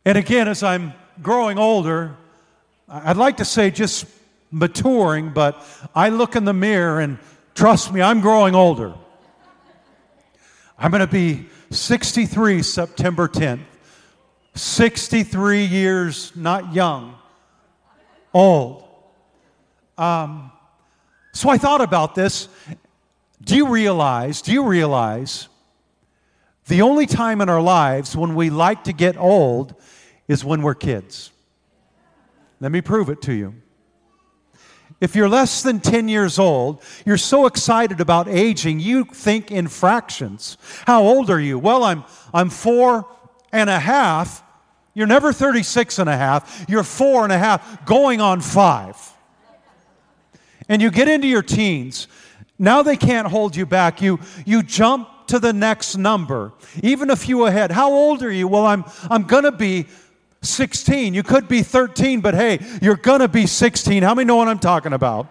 And 0.04 0.18
again, 0.18 0.48
as 0.48 0.62
I'm 0.62 0.92
growing 1.22 1.58
older, 1.58 2.14
I'd 2.90 3.16
like 3.16 3.38
to 3.38 3.46
say 3.46 3.70
just 3.70 4.04
maturing, 4.52 5.30
but 5.30 5.66
I 5.94 6.10
look 6.10 6.36
in 6.36 6.44
the 6.44 6.52
mirror 6.52 7.00
and 7.00 7.18
trust 7.54 7.92
me, 7.92 8.00
I'm 8.00 8.20
growing 8.20 8.54
older. 8.54 8.94
I'm 10.78 10.90
going 10.90 11.00
to 11.00 11.06
be 11.06 11.48
63 11.70 12.62
September 12.62 13.26
10th. 13.26 13.64
63 14.54 15.64
years, 15.64 16.32
not 16.36 16.74
young, 16.74 17.16
old. 18.34 18.84
Um, 19.96 20.52
so 21.32 21.48
I 21.48 21.56
thought 21.56 21.80
about 21.80 22.14
this. 22.14 22.48
Do 23.42 23.56
you 23.56 23.68
realize, 23.68 24.42
do 24.42 24.52
you 24.52 24.64
realize 24.64 25.48
the 26.66 26.82
only 26.82 27.06
time 27.06 27.40
in 27.40 27.48
our 27.48 27.62
lives 27.62 28.14
when 28.14 28.34
we 28.34 28.50
like 28.50 28.84
to 28.84 28.92
get 28.92 29.16
old 29.16 29.74
is 30.28 30.44
when 30.44 30.62
we're 30.62 30.74
kids? 30.74 31.30
Let 32.60 32.70
me 32.70 32.80
prove 32.82 33.08
it 33.08 33.22
to 33.22 33.32
you. 33.32 33.54
If 35.02 35.16
you're 35.16 35.28
less 35.28 35.64
than 35.64 35.80
10 35.80 36.06
years 36.06 36.38
old, 36.38 36.80
you're 37.04 37.16
so 37.16 37.46
excited 37.46 38.00
about 38.00 38.28
aging, 38.28 38.78
you 38.78 39.02
think 39.02 39.50
in 39.50 39.66
fractions. 39.66 40.56
How 40.86 41.02
old 41.02 41.28
are 41.28 41.40
you? 41.40 41.58
Well, 41.58 41.82
I'm, 41.82 42.04
I'm 42.32 42.48
four 42.50 43.08
and 43.50 43.68
a 43.68 43.80
half. 43.80 44.44
You're 44.94 45.08
never 45.08 45.32
36 45.32 45.98
and 45.98 46.08
a 46.08 46.16
half. 46.16 46.64
You're 46.68 46.84
four 46.84 47.24
and 47.24 47.32
a 47.32 47.38
half, 47.38 47.84
going 47.84 48.20
on 48.20 48.40
five. 48.40 48.96
And 50.68 50.80
you 50.80 50.92
get 50.92 51.08
into 51.08 51.26
your 51.26 51.42
teens. 51.42 52.06
Now 52.56 52.84
they 52.84 52.96
can't 52.96 53.26
hold 53.26 53.56
you 53.56 53.66
back. 53.66 54.00
You, 54.00 54.20
you 54.46 54.62
jump 54.62 55.08
to 55.26 55.40
the 55.40 55.52
next 55.52 55.96
number, 55.96 56.52
even 56.80 57.10
a 57.10 57.16
few 57.16 57.46
ahead. 57.46 57.72
How 57.72 57.90
old 57.90 58.22
are 58.22 58.30
you? 58.30 58.46
Well, 58.46 58.66
I'm, 58.66 58.84
I'm 59.10 59.24
going 59.24 59.44
to 59.44 59.50
be 59.50 59.88
16. 60.42 61.14
You 61.14 61.22
could 61.22 61.48
be 61.48 61.62
13, 61.62 62.20
but 62.20 62.34
hey, 62.34 62.58
you're 62.82 62.96
going 62.96 63.20
to 63.20 63.28
be 63.28 63.46
16. 63.46 64.02
How 64.02 64.14
many 64.14 64.26
know 64.26 64.36
what 64.36 64.48
I'm 64.48 64.58
talking 64.58 64.92
about? 64.92 65.28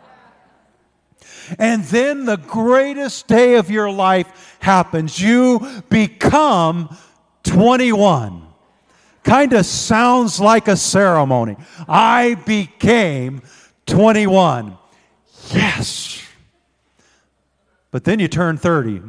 And 1.59 1.83
then 1.85 2.25
the 2.25 2.37
greatest 2.37 3.27
day 3.27 3.55
of 3.55 3.69
your 3.69 3.91
life 3.91 4.57
happens. 4.59 5.19
You 5.19 5.83
become 5.89 6.97
21. 7.43 8.47
Kind 9.23 9.53
of 9.53 9.65
sounds 9.65 10.39
like 10.39 10.67
a 10.67 10.77
ceremony. 10.77 11.57
I 11.87 12.35
became 12.35 13.41
21. 13.85 14.77
Yes. 15.53 16.23
But 17.91 18.05
then 18.05 18.19
you 18.19 18.27
turn 18.27 18.57
30. 18.57 19.01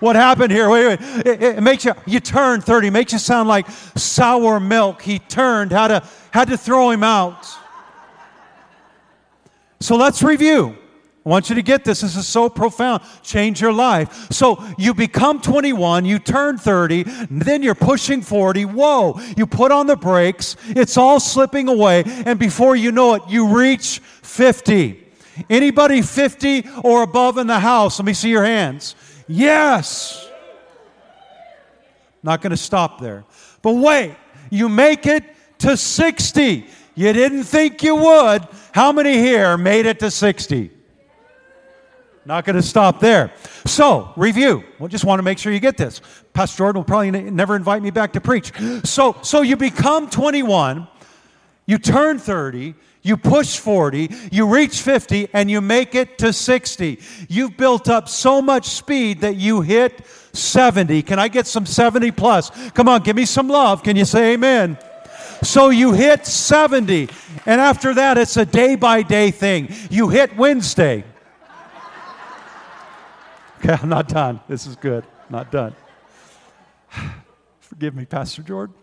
What 0.00 0.16
happened 0.16 0.52
here? 0.52 0.68
Wait, 0.68 0.86
wait. 0.86 1.26
It, 1.26 1.42
it, 1.42 1.62
makes 1.62 1.84
you, 1.84 1.94
you 2.06 2.20
turn 2.20 2.60
30, 2.60 2.90
makes 2.90 3.12
you 3.12 3.18
sound 3.18 3.48
like 3.48 3.68
sour 3.96 4.60
milk. 4.60 5.02
He 5.02 5.18
turned, 5.18 5.72
had 5.72 5.88
to, 5.88 6.02
had 6.30 6.48
to 6.48 6.58
throw 6.58 6.90
him 6.90 7.02
out. 7.02 7.46
So 9.80 9.96
let's 9.96 10.22
review. 10.22 10.76
I 11.26 11.28
want 11.28 11.48
you 11.48 11.56
to 11.56 11.62
get 11.62 11.82
this. 11.84 12.02
This 12.02 12.14
is 12.14 12.28
so 12.28 12.48
profound. 12.48 13.02
Change 13.22 13.60
your 13.60 13.72
life. 13.72 14.30
So 14.30 14.62
you 14.78 14.94
become 14.94 15.40
21, 15.40 16.04
you 16.04 16.20
turn 16.20 16.56
30, 16.56 17.02
then 17.30 17.64
you're 17.64 17.74
pushing 17.74 18.22
40. 18.22 18.64
Whoa, 18.66 19.18
you 19.36 19.44
put 19.44 19.72
on 19.72 19.88
the 19.88 19.96
brakes, 19.96 20.56
it's 20.68 20.96
all 20.96 21.18
slipping 21.18 21.68
away, 21.68 22.04
and 22.06 22.38
before 22.38 22.76
you 22.76 22.92
know 22.92 23.14
it, 23.14 23.22
you 23.28 23.48
reach 23.48 23.98
50. 24.22 25.02
Anybody 25.50 26.00
50 26.00 26.64
or 26.84 27.02
above 27.02 27.38
in 27.38 27.48
the 27.48 27.58
house? 27.58 27.98
Let 27.98 28.06
me 28.06 28.14
see 28.14 28.30
your 28.30 28.44
hands. 28.44 28.94
Yes. 29.28 30.28
Not 32.22 32.40
going 32.40 32.50
to 32.50 32.56
stop 32.56 33.00
there. 33.00 33.24
But 33.62 33.72
wait, 33.72 34.14
you 34.50 34.68
make 34.68 35.06
it 35.06 35.24
to 35.58 35.76
60. 35.76 36.66
You 36.94 37.12
didn't 37.12 37.44
think 37.44 37.82
you 37.82 37.94
would. 37.96 38.46
How 38.72 38.92
many 38.92 39.14
here 39.18 39.56
made 39.56 39.86
it 39.86 39.98
to 40.00 40.10
60? 40.10 40.70
Not 42.24 42.44
going 42.44 42.56
to 42.56 42.62
stop 42.62 42.98
there. 42.98 43.32
So, 43.66 44.12
review. 44.16 44.64
We 44.80 44.88
just 44.88 45.04
want 45.04 45.20
to 45.20 45.22
make 45.22 45.38
sure 45.38 45.52
you 45.52 45.60
get 45.60 45.76
this. 45.76 46.00
Pastor 46.32 46.58
Jordan 46.58 46.80
will 46.80 46.84
probably 46.84 47.12
never 47.12 47.54
invite 47.54 47.82
me 47.82 47.90
back 47.90 48.12
to 48.14 48.20
preach. 48.20 48.52
So, 48.84 49.16
so 49.22 49.42
you 49.42 49.56
become 49.56 50.10
21. 50.10 50.88
you 51.66 51.78
turn 51.78 52.18
30, 52.18 52.74
you 53.06 53.16
push 53.16 53.58
40, 53.58 54.10
you 54.32 54.48
reach 54.48 54.80
50, 54.82 55.28
and 55.32 55.48
you 55.48 55.60
make 55.60 55.94
it 55.94 56.18
to 56.18 56.32
60. 56.32 56.98
You've 57.28 57.56
built 57.56 57.88
up 57.88 58.08
so 58.08 58.42
much 58.42 58.66
speed 58.66 59.20
that 59.20 59.36
you 59.36 59.60
hit 59.60 60.04
70. 60.32 61.02
Can 61.02 61.20
I 61.20 61.28
get 61.28 61.46
some 61.46 61.66
70 61.66 62.10
plus? 62.10 62.50
Come 62.72 62.88
on, 62.88 63.02
give 63.02 63.14
me 63.14 63.24
some 63.24 63.46
love. 63.46 63.84
Can 63.84 63.94
you 63.94 64.04
say 64.04 64.32
amen? 64.32 64.76
So 65.40 65.70
you 65.70 65.92
hit 65.92 66.26
70, 66.26 67.08
and 67.46 67.60
after 67.60 67.94
that, 67.94 68.18
it's 68.18 68.36
a 68.36 68.44
day 68.44 68.74
by 68.74 69.02
day 69.02 69.30
thing. 69.30 69.72
You 69.88 70.08
hit 70.08 70.36
Wednesday. 70.36 71.04
Okay, 73.58 73.74
I'm 73.80 73.88
not 73.88 74.06
done. 74.08 74.40
This 74.48 74.66
is 74.66 74.76
good. 74.76 75.02
Not 75.30 75.50
done. 75.50 75.74
Forgive 77.60 77.94
me, 77.94 78.04
Pastor 78.04 78.42
Jordan. 78.42 78.74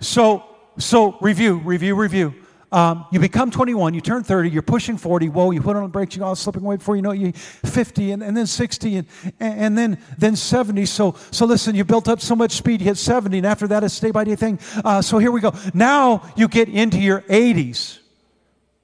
So, 0.00 0.44
so 0.76 1.16
review, 1.22 1.60
review, 1.64 1.94
review. 1.94 2.43
Um, 2.74 3.06
you 3.12 3.20
become 3.20 3.52
21, 3.52 3.94
you 3.94 4.00
turn 4.00 4.24
30, 4.24 4.50
you're 4.50 4.60
pushing 4.60 4.96
40. 4.96 5.28
Whoa, 5.28 5.52
you 5.52 5.60
put 5.60 5.76
on 5.76 5.84
the 5.84 5.88
brakes, 5.88 6.16
you're 6.16 6.24
all 6.24 6.34
slipping 6.34 6.64
away 6.64 6.74
before 6.74 6.96
you 6.96 7.02
know 7.02 7.12
it, 7.12 7.20
you 7.20 7.32
50, 7.32 8.10
and, 8.10 8.20
and 8.20 8.36
then 8.36 8.48
60, 8.48 8.96
and, 8.96 9.06
and 9.38 9.78
then, 9.78 9.96
then 10.18 10.34
70. 10.34 10.84
So, 10.86 11.14
so 11.30 11.46
listen, 11.46 11.76
you 11.76 11.84
built 11.84 12.08
up 12.08 12.20
so 12.20 12.34
much 12.34 12.50
speed, 12.50 12.80
you 12.80 12.86
hit 12.86 12.96
70, 12.96 13.38
and 13.38 13.46
after 13.46 13.68
that, 13.68 13.84
it's 13.84 14.00
day 14.00 14.10
by 14.10 14.24
day 14.24 14.34
thing. 14.34 14.58
Uh, 14.84 15.00
so 15.02 15.18
here 15.18 15.30
we 15.30 15.40
go. 15.40 15.54
Now 15.72 16.28
you 16.36 16.48
get 16.48 16.68
into 16.68 16.98
your 16.98 17.20
80s. 17.20 18.00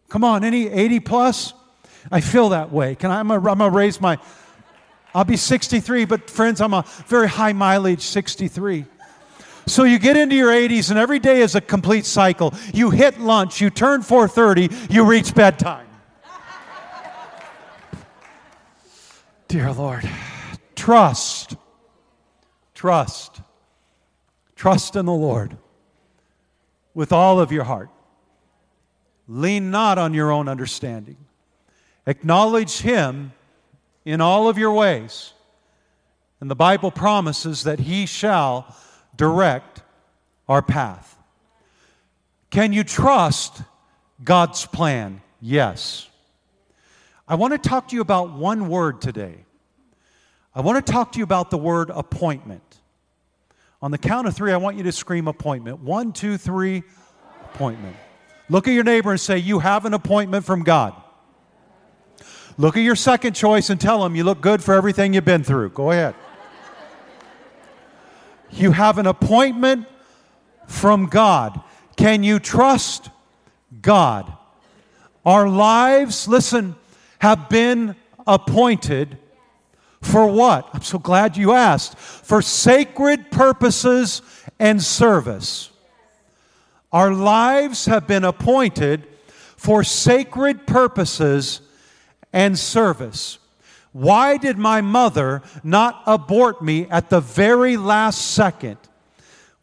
Come 0.09 0.23
on, 0.23 0.45
any 0.45 0.69
80 0.69 1.01
plus? 1.01 1.53
I 2.13 2.21
feel 2.21 2.51
that 2.51 2.71
way. 2.71 2.95
Can 2.95 3.11
I, 3.11 3.19
I'm 3.19 3.27
going 3.27 3.59
to 3.59 3.71
raise 3.71 4.01
my, 4.01 4.19
I'll 5.13 5.25
be 5.25 5.37
63, 5.37 6.05
but 6.05 6.31
friends, 6.31 6.61
I'm 6.61 6.75
a 6.75 6.85
very 7.09 7.29
high 7.29 7.55
mileage 7.55 8.03
63. 8.03 8.87
So 9.67 9.85
you 9.85 9.99
get 9.99 10.17
into 10.17 10.35
your 10.35 10.51
80s 10.51 10.91
and 10.91 10.99
every 10.99 11.19
day 11.19 11.41
is 11.41 11.55
a 11.55 11.61
complete 11.61 12.05
cycle. 12.05 12.55
You 12.75 12.91
hit 12.91 13.21
lunch, 13.21 13.61
you 13.61 13.71
turn 13.71 14.03
4:30, 14.03 14.93
you 14.93 15.05
reach 15.05 15.35
bedtime. 15.35 15.87
Dear 19.49 19.73
Lord, 19.73 20.09
trust. 20.77 21.57
Trust. 22.75 23.41
Trust 24.57 24.97
in 24.97 25.07
the 25.07 25.13
Lord 25.13 25.57
with 26.95 27.13
all 27.13 27.41
of 27.41 27.51
your 27.51 27.65
heart. 27.65 27.91
Lean 29.27 29.71
not 29.71 29.99
on 29.99 30.15
your 30.15 30.31
own 30.31 30.49
understanding. 30.49 31.17
Acknowledge 32.07 32.79
him 32.79 33.33
in 34.05 34.21
all 34.21 34.49
of 34.49 34.59
your 34.59 34.73
ways. 34.73 35.33
And 36.41 36.51
the 36.51 36.57
Bible 36.57 36.91
promises 36.91 37.65
that 37.65 37.81
he 37.81 38.07
shall 38.07 38.75
direct 39.21 39.83
our 40.49 40.63
path. 40.63 41.19
Can 42.49 42.73
you 42.73 42.83
trust 42.83 43.61
God's 44.25 44.65
plan? 44.65 45.21
Yes. 45.43 46.09
I 47.29 47.35
want 47.35 47.53
to 47.53 47.59
talk 47.59 47.89
to 47.89 47.97
you 47.97 48.01
about 48.01 48.33
one 48.33 48.71
word 48.71 49.03
today. 49.03 49.45
I 50.55 50.63
want 50.63 50.85
to 50.85 50.91
talk 50.91 51.13
to 51.13 51.19
you 51.19 51.25
about 51.25 51.51
the 51.51 51.59
word 51.59 51.91
appointment. 51.91 52.63
On 53.83 53.91
the 53.91 53.99
count 53.99 54.27
of 54.27 54.35
three, 54.35 54.55
I 54.55 54.57
want 54.57 54.79
you 54.79 54.85
to 54.85 54.93
scream 54.93 55.29
appointment. 55.29 55.81
One, 55.81 56.13
two, 56.13 56.39
three, 56.39 56.83
appointment. 57.53 57.97
Look 58.49 58.69
at 58.69 58.73
your 58.73 58.85
neighbor 58.85 59.11
and 59.11 59.21
say, 59.21 59.37
You 59.37 59.59
have 59.59 59.85
an 59.85 59.93
appointment 59.93 60.47
from 60.47 60.65
God. 60.65 60.95
Look 62.57 62.79
at 62.79 62.81
your 62.81 62.97
second 62.97 63.35
choice 63.35 63.69
and 63.69 63.79
tell 63.79 64.05
him 64.05 64.17
you 64.17 64.25
look 64.25 64.41
good 64.41 64.65
for 64.65 64.73
everything 64.73 65.13
you've 65.13 65.27
been 65.27 65.45
through. 65.45 65.71
Go 65.71 65.91
ahead. 65.91 66.15
You 68.53 68.73
have 68.73 68.99
an 68.99 69.07
appointment 69.07 69.87
from 70.67 71.07
God. 71.07 71.61
Can 71.97 72.23
you 72.23 72.39
trust 72.39 73.11
God? 73.81 74.33
Our 75.25 75.49
lives, 75.49 76.27
listen, 76.27 76.77
have 77.19 77.49
been 77.49 77.97
appointed 78.27 79.19
for 80.01 80.27
what? 80.27 80.69
I'm 80.73 80.83
so 80.83 80.99
glad 80.99 81.37
you 81.37 81.53
asked. 81.53 81.99
For 81.99 82.41
sacred 82.41 83.31
purposes 83.31 84.23
and 84.59 84.83
service. 84.83 85.71
Our 86.93 87.13
lives 87.13 87.87
have 87.87 88.07
been 88.07 88.25
appointed 88.25 89.07
for 89.57 89.85
sacred 89.85 90.67
purposes 90.67 91.61
and 92.33 92.59
service. 92.59 93.39
Why 93.93 94.37
did 94.37 94.57
my 94.57 94.81
mother 94.81 95.43
not 95.65 96.03
abort 96.07 96.63
me 96.63 96.87
at 96.91 97.11
the 97.11 97.21
very 97.21 97.77
last 97.77 98.33
second? 98.33 98.79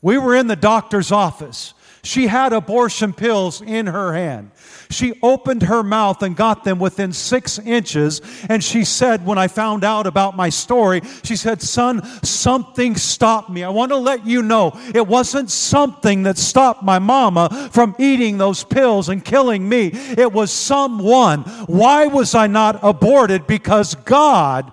We 0.01 0.17
were 0.17 0.35
in 0.35 0.47
the 0.47 0.55
doctor's 0.55 1.11
office. 1.11 1.73
She 2.03 2.27
had 2.27 2.53
abortion 2.53 3.13
pills 3.13 3.61
in 3.61 3.87
her 3.87 4.13
hand. 4.13 4.51
She 4.89 5.19
opened 5.21 5.63
her 5.63 5.83
mouth 5.83 6.23
and 6.23 6.35
got 6.35 6.63
them 6.63 6.79
within 6.79 7.11
six 7.11 7.59
inches. 7.59 8.21
And 8.47 8.63
she 8.63 8.85
said, 8.85 9.25
when 9.25 9.37
I 9.37 9.47
found 9.47 9.83
out 9.83 10.07
about 10.07 10.35
my 10.35 10.49
story, 10.49 11.01
she 11.23 11.35
said, 11.35 11.61
Son, 11.61 12.03
something 12.23 12.95
stopped 12.95 13.49
me. 13.49 13.63
I 13.63 13.69
want 13.69 13.91
to 13.91 13.97
let 13.97 14.25
you 14.25 14.41
know 14.41 14.79
it 14.93 15.05
wasn't 15.05 15.51
something 15.51 16.23
that 16.23 16.37
stopped 16.37 16.83
my 16.83 16.99
mama 16.99 17.69
from 17.71 17.95
eating 17.99 18.37
those 18.37 18.63
pills 18.63 19.09
and 19.09 19.23
killing 19.23 19.67
me. 19.67 19.91
It 19.93 20.31
was 20.31 20.51
someone. 20.51 21.41
Why 21.67 22.07
was 22.07 22.35
I 22.35 22.47
not 22.47 22.79
aborted? 22.81 23.47
Because 23.47 23.95
God 23.95 24.71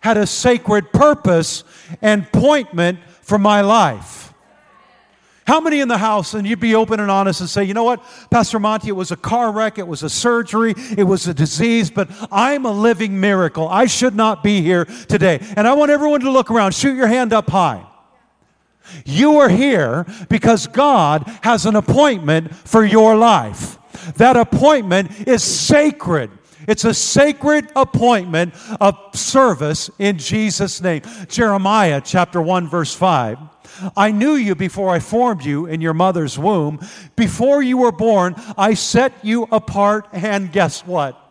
had 0.00 0.16
a 0.16 0.26
sacred 0.26 0.92
purpose 0.92 1.64
and 2.02 2.24
appointment 2.24 2.98
for 3.22 3.38
my 3.38 3.60
life. 3.60 4.25
How 5.46 5.60
many 5.60 5.80
in 5.80 5.86
the 5.86 5.98
house, 5.98 6.34
and 6.34 6.46
you'd 6.46 6.58
be 6.58 6.74
open 6.74 6.98
and 6.98 7.10
honest 7.10 7.40
and 7.40 7.48
say, 7.48 7.62
you 7.62 7.72
know 7.72 7.84
what, 7.84 8.02
Pastor 8.30 8.58
Monty, 8.58 8.88
it 8.88 8.96
was 8.96 9.12
a 9.12 9.16
car 9.16 9.52
wreck, 9.52 9.78
it 9.78 9.86
was 9.86 10.02
a 10.02 10.10
surgery, 10.10 10.74
it 10.98 11.04
was 11.04 11.28
a 11.28 11.34
disease, 11.34 11.88
but 11.88 12.08
I'm 12.32 12.66
a 12.66 12.72
living 12.72 13.20
miracle. 13.20 13.68
I 13.68 13.86
should 13.86 14.16
not 14.16 14.42
be 14.42 14.60
here 14.60 14.86
today. 14.86 15.38
And 15.56 15.68
I 15.68 15.74
want 15.74 15.92
everyone 15.92 16.20
to 16.20 16.30
look 16.30 16.50
around, 16.50 16.74
shoot 16.74 16.96
your 16.96 17.06
hand 17.06 17.32
up 17.32 17.48
high. 17.48 17.86
You 19.04 19.38
are 19.38 19.48
here 19.48 20.04
because 20.28 20.66
God 20.66 21.22
has 21.42 21.64
an 21.64 21.76
appointment 21.76 22.54
for 22.54 22.84
your 22.84 23.16
life. 23.16 23.78
That 24.16 24.36
appointment 24.36 25.28
is 25.28 25.42
sacred. 25.42 26.30
It's 26.66 26.84
a 26.84 26.94
sacred 26.94 27.70
appointment 27.76 28.54
of 28.80 28.98
service 29.14 29.90
in 29.98 30.18
Jesus' 30.18 30.80
name. 30.80 31.02
Jeremiah 31.28 32.00
chapter 32.04 32.42
1, 32.42 32.68
verse 32.68 32.94
5. 32.94 33.38
I 33.96 34.10
knew 34.10 34.34
you 34.34 34.54
before 34.54 34.90
I 34.90 34.98
formed 34.98 35.44
you 35.44 35.66
in 35.66 35.80
your 35.80 35.94
mother's 35.94 36.38
womb. 36.38 36.80
Before 37.14 37.62
you 37.62 37.78
were 37.78 37.92
born, 37.92 38.34
I 38.56 38.74
set 38.74 39.12
you 39.24 39.44
apart, 39.50 40.08
and 40.12 40.52
guess 40.52 40.86
what? 40.86 41.22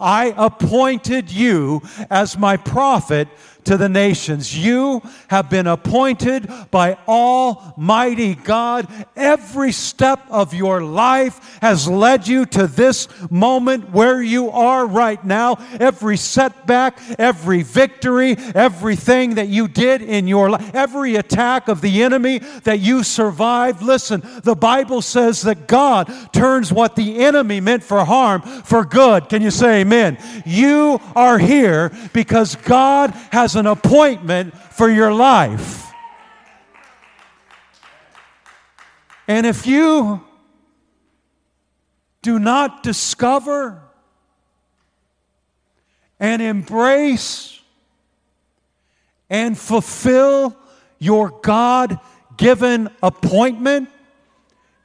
I 0.00 0.34
appointed 0.36 1.30
you 1.30 1.82
as 2.10 2.36
my 2.36 2.56
prophet 2.56 3.28
to 3.68 3.76
the 3.76 3.88
nations. 3.88 4.56
You 4.56 5.02
have 5.28 5.50
been 5.50 5.66
appointed 5.66 6.50
by 6.70 6.96
Almighty 7.06 8.34
God. 8.34 8.88
Every 9.14 9.72
step 9.72 10.24
of 10.30 10.54
your 10.54 10.82
life 10.82 11.58
has 11.60 11.86
led 11.86 12.26
you 12.26 12.46
to 12.46 12.66
this 12.66 13.08
moment 13.30 13.90
where 13.90 14.22
you 14.22 14.50
are 14.50 14.86
right 14.86 15.22
now. 15.22 15.58
Every 15.78 16.16
setback, 16.16 16.98
every 17.18 17.62
victory, 17.62 18.36
everything 18.54 19.34
that 19.34 19.48
you 19.48 19.68
did 19.68 20.00
in 20.00 20.26
your 20.26 20.48
life, 20.48 20.74
every 20.74 21.16
attack 21.16 21.68
of 21.68 21.82
the 21.82 22.02
enemy 22.02 22.38
that 22.64 22.80
you 22.80 23.02
survived. 23.02 23.82
Listen, 23.82 24.22
the 24.44 24.56
Bible 24.56 25.02
says 25.02 25.42
that 25.42 25.68
God 25.68 26.10
turns 26.32 26.72
what 26.72 26.96
the 26.96 27.18
enemy 27.18 27.60
meant 27.60 27.84
for 27.84 28.02
harm 28.06 28.40
for 28.40 28.82
good. 28.82 29.28
Can 29.28 29.42
you 29.42 29.50
say 29.50 29.82
amen? 29.82 30.16
You 30.46 31.02
are 31.14 31.36
here 31.36 31.92
because 32.14 32.56
God 32.56 33.10
has 33.30 33.57
an 33.58 33.66
appointment 33.66 34.56
for 34.56 34.88
your 34.88 35.12
life. 35.12 35.92
And 39.26 39.46
if 39.46 39.66
you 39.66 40.24
do 42.22 42.38
not 42.38 42.82
discover 42.82 43.82
and 46.18 46.40
embrace 46.40 47.60
and 49.28 49.56
fulfill 49.56 50.56
your 50.98 51.28
God 51.42 51.98
given 52.38 52.88
appointment, 53.02 53.90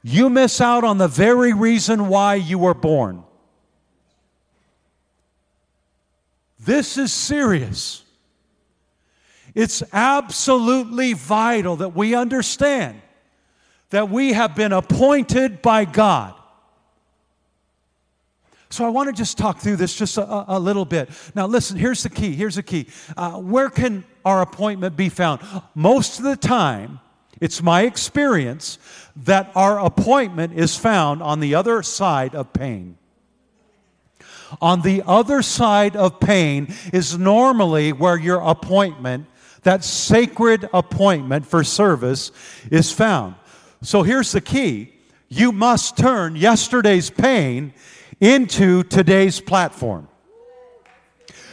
you 0.02 0.28
miss 0.28 0.60
out 0.60 0.84
on 0.84 0.98
the 0.98 1.08
very 1.08 1.54
reason 1.54 2.08
why 2.08 2.34
you 2.34 2.58
were 2.58 2.74
born. 2.74 3.24
This 6.60 6.98
is 6.98 7.12
serious. 7.12 8.03
It's 9.54 9.82
absolutely 9.92 11.12
vital 11.12 11.76
that 11.76 11.94
we 11.94 12.14
understand 12.14 13.00
that 13.90 14.08
we 14.10 14.32
have 14.32 14.56
been 14.56 14.72
appointed 14.72 15.62
by 15.62 15.84
God. 15.84 16.34
So 18.70 18.84
I 18.84 18.88
want 18.88 19.06
to 19.06 19.12
just 19.12 19.38
talk 19.38 19.60
through 19.60 19.76
this 19.76 19.94
just 19.94 20.18
a, 20.18 20.56
a 20.56 20.58
little 20.58 20.84
bit. 20.84 21.08
Now, 21.36 21.46
listen, 21.46 21.76
here's 21.76 22.02
the 22.02 22.10
key. 22.10 22.32
Here's 22.32 22.56
the 22.56 22.62
key. 22.64 22.88
Uh, 23.16 23.34
where 23.34 23.70
can 23.70 24.04
our 24.24 24.42
appointment 24.42 24.96
be 24.96 25.08
found? 25.08 25.40
Most 25.76 26.18
of 26.18 26.24
the 26.24 26.34
time, 26.34 26.98
it's 27.40 27.62
my 27.62 27.82
experience 27.82 28.78
that 29.14 29.52
our 29.54 29.78
appointment 29.78 30.54
is 30.54 30.76
found 30.76 31.22
on 31.22 31.38
the 31.38 31.54
other 31.54 31.84
side 31.84 32.34
of 32.34 32.52
pain. 32.52 32.96
On 34.60 34.82
the 34.82 35.04
other 35.06 35.42
side 35.42 35.94
of 35.94 36.18
pain 36.18 36.74
is 36.92 37.16
normally 37.16 37.92
where 37.92 38.18
your 38.18 38.40
appointment, 38.40 39.26
that 39.64 39.84
sacred 39.84 40.68
appointment 40.72 41.46
for 41.46 41.64
service, 41.64 42.32
is 42.70 42.92
found. 42.92 43.34
So 43.82 44.02
here's 44.02 44.32
the 44.32 44.40
key 44.40 44.92
you 45.28 45.52
must 45.52 45.96
turn 45.96 46.36
yesterday's 46.36 47.10
pain 47.10 47.72
into 48.20 48.84
today's 48.84 49.40
platform. 49.40 50.08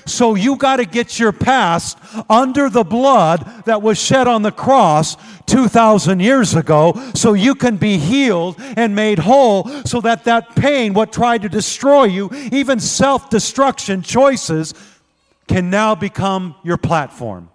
So 0.06 0.36
you 0.36 0.56
got 0.56 0.78
to 0.78 0.86
get 0.86 1.19
your 1.19 1.32
past 1.32 1.97
under 2.30 2.69
the 2.69 2.84
blood 2.84 3.63
that 3.65 3.82
was 3.82 4.02
shed 4.02 4.28
on 4.28 4.41
the 4.41 4.52
cross 4.52 5.15
2,000 5.45 6.19
years 6.19 6.56
ago 6.56 6.93
so 7.13 7.34
you 7.34 7.56
can 7.56 7.78
be 7.78 7.97
healed 7.97 8.56
and 8.60 8.95
made 8.95 9.19
whole 9.19 9.67
so 9.86 10.02
that 10.02 10.24
that 10.24 10.56
pain, 10.56 10.93
what 10.93 11.13
tried 11.13 11.43
to 11.43 11.50
destroy 11.50 12.06
you, 12.06 12.30
even 12.52 12.80
self 12.80 13.30
destruction 13.30 14.02
choices, 14.02 14.74
can 15.47 15.69
now 15.69 15.93
become 15.93 16.56
your 16.63 16.78
platform. 16.78 17.51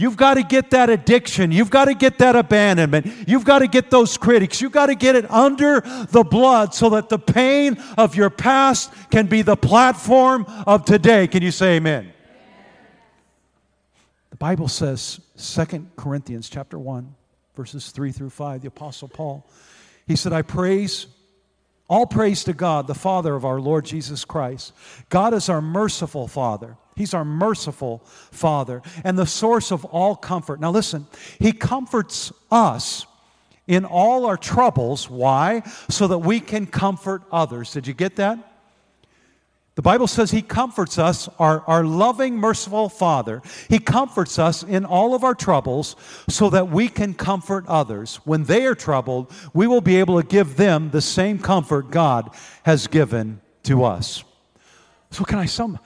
You've 0.00 0.16
got 0.16 0.34
to 0.34 0.42
get 0.42 0.70
that 0.70 0.88
addiction. 0.88 1.52
You've 1.52 1.68
got 1.68 1.84
to 1.84 1.92
get 1.92 2.16
that 2.20 2.34
abandonment. 2.34 3.28
You've 3.28 3.44
got 3.44 3.58
to 3.58 3.66
get 3.66 3.90
those 3.90 4.16
critics. 4.16 4.58
You've 4.58 4.72
got 4.72 4.86
to 4.86 4.94
get 4.94 5.14
it 5.14 5.30
under 5.30 5.82
the 6.10 6.24
blood 6.24 6.72
so 6.72 6.88
that 6.90 7.10
the 7.10 7.18
pain 7.18 7.76
of 7.98 8.14
your 8.14 8.30
past 8.30 8.90
can 9.10 9.26
be 9.26 9.42
the 9.42 9.56
platform 9.56 10.46
of 10.66 10.86
today. 10.86 11.26
Can 11.26 11.42
you 11.42 11.50
say 11.50 11.76
amen? 11.76 12.14
The 14.30 14.36
Bible 14.36 14.68
says, 14.68 15.20
2 15.36 15.88
Corinthians 15.96 16.48
chapter 16.48 16.78
1, 16.78 17.14
verses 17.54 17.90
3 17.90 18.10
through 18.10 18.30
5, 18.30 18.62
the 18.62 18.68
Apostle 18.68 19.08
Paul, 19.08 19.46
he 20.06 20.16
said, 20.16 20.32
I 20.32 20.40
praise 20.40 21.08
all 21.90 22.06
praise 22.06 22.44
to 22.44 22.52
God, 22.52 22.86
the 22.86 22.94
Father 22.94 23.34
of 23.34 23.44
our 23.44 23.60
Lord 23.60 23.84
Jesus 23.84 24.24
Christ. 24.24 24.72
God 25.08 25.34
is 25.34 25.48
our 25.48 25.60
merciful 25.60 26.28
Father. 26.28 26.76
He's 27.00 27.14
our 27.14 27.24
merciful 27.24 28.02
Father 28.30 28.82
and 29.04 29.18
the 29.18 29.24
source 29.24 29.72
of 29.72 29.86
all 29.86 30.14
comfort. 30.14 30.60
Now, 30.60 30.70
listen, 30.70 31.06
He 31.38 31.50
comforts 31.50 32.30
us 32.50 33.06
in 33.66 33.86
all 33.86 34.26
our 34.26 34.36
troubles. 34.36 35.08
Why? 35.08 35.62
So 35.88 36.06
that 36.08 36.18
we 36.18 36.40
can 36.40 36.66
comfort 36.66 37.22
others. 37.32 37.72
Did 37.72 37.86
you 37.86 37.94
get 37.94 38.16
that? 38.16 38.38
The 39.76 39.82
Bible 39.82 40.08
says 40.08 40.30
He 40.30 40.42
comforts 40.42 40.98
us, 40.98 41.26
our, 41.38 41.62
our 41.66 41.84
loving, 41.84 42.36
merciful 42.36 42.90
Father. 42.90 43.40
He 43.70 43.78
comforts 43.78 44.38
us 44.38 44.62
in 44.62 44.84
all 44.84 45.14
of 45.14 45.24
our 45.24 45.34
troubles 45.34 45.96
so 46.28 46.50
that 46.50 46.68
we 46.68 46.86
can 46.88 47.14
comfort 47.14 47.64
others. 47.66 48.16
When 48.24 48.44
they 48.44 48.66
are 48.66 48.74
troubled, 48.74 49.32
we 49.54 49.66
will 49.66 49.80
be 49.80 49.96
able 49.96 50.20
to 50.20 50.28
give 50.28 50.58
them 50.58 50.90
the 50.90 51.00
same 51.00 51.38
comfort 51.38 51.90
God 51.90 52.28
has 52.64 52.88
given 52.88 53.40
to 53.62 53.84
us. 53.84 54.22
So, 55.12 55.24
can 55.24 55.38
I 55.38 55.46
sum? 55.46 55.78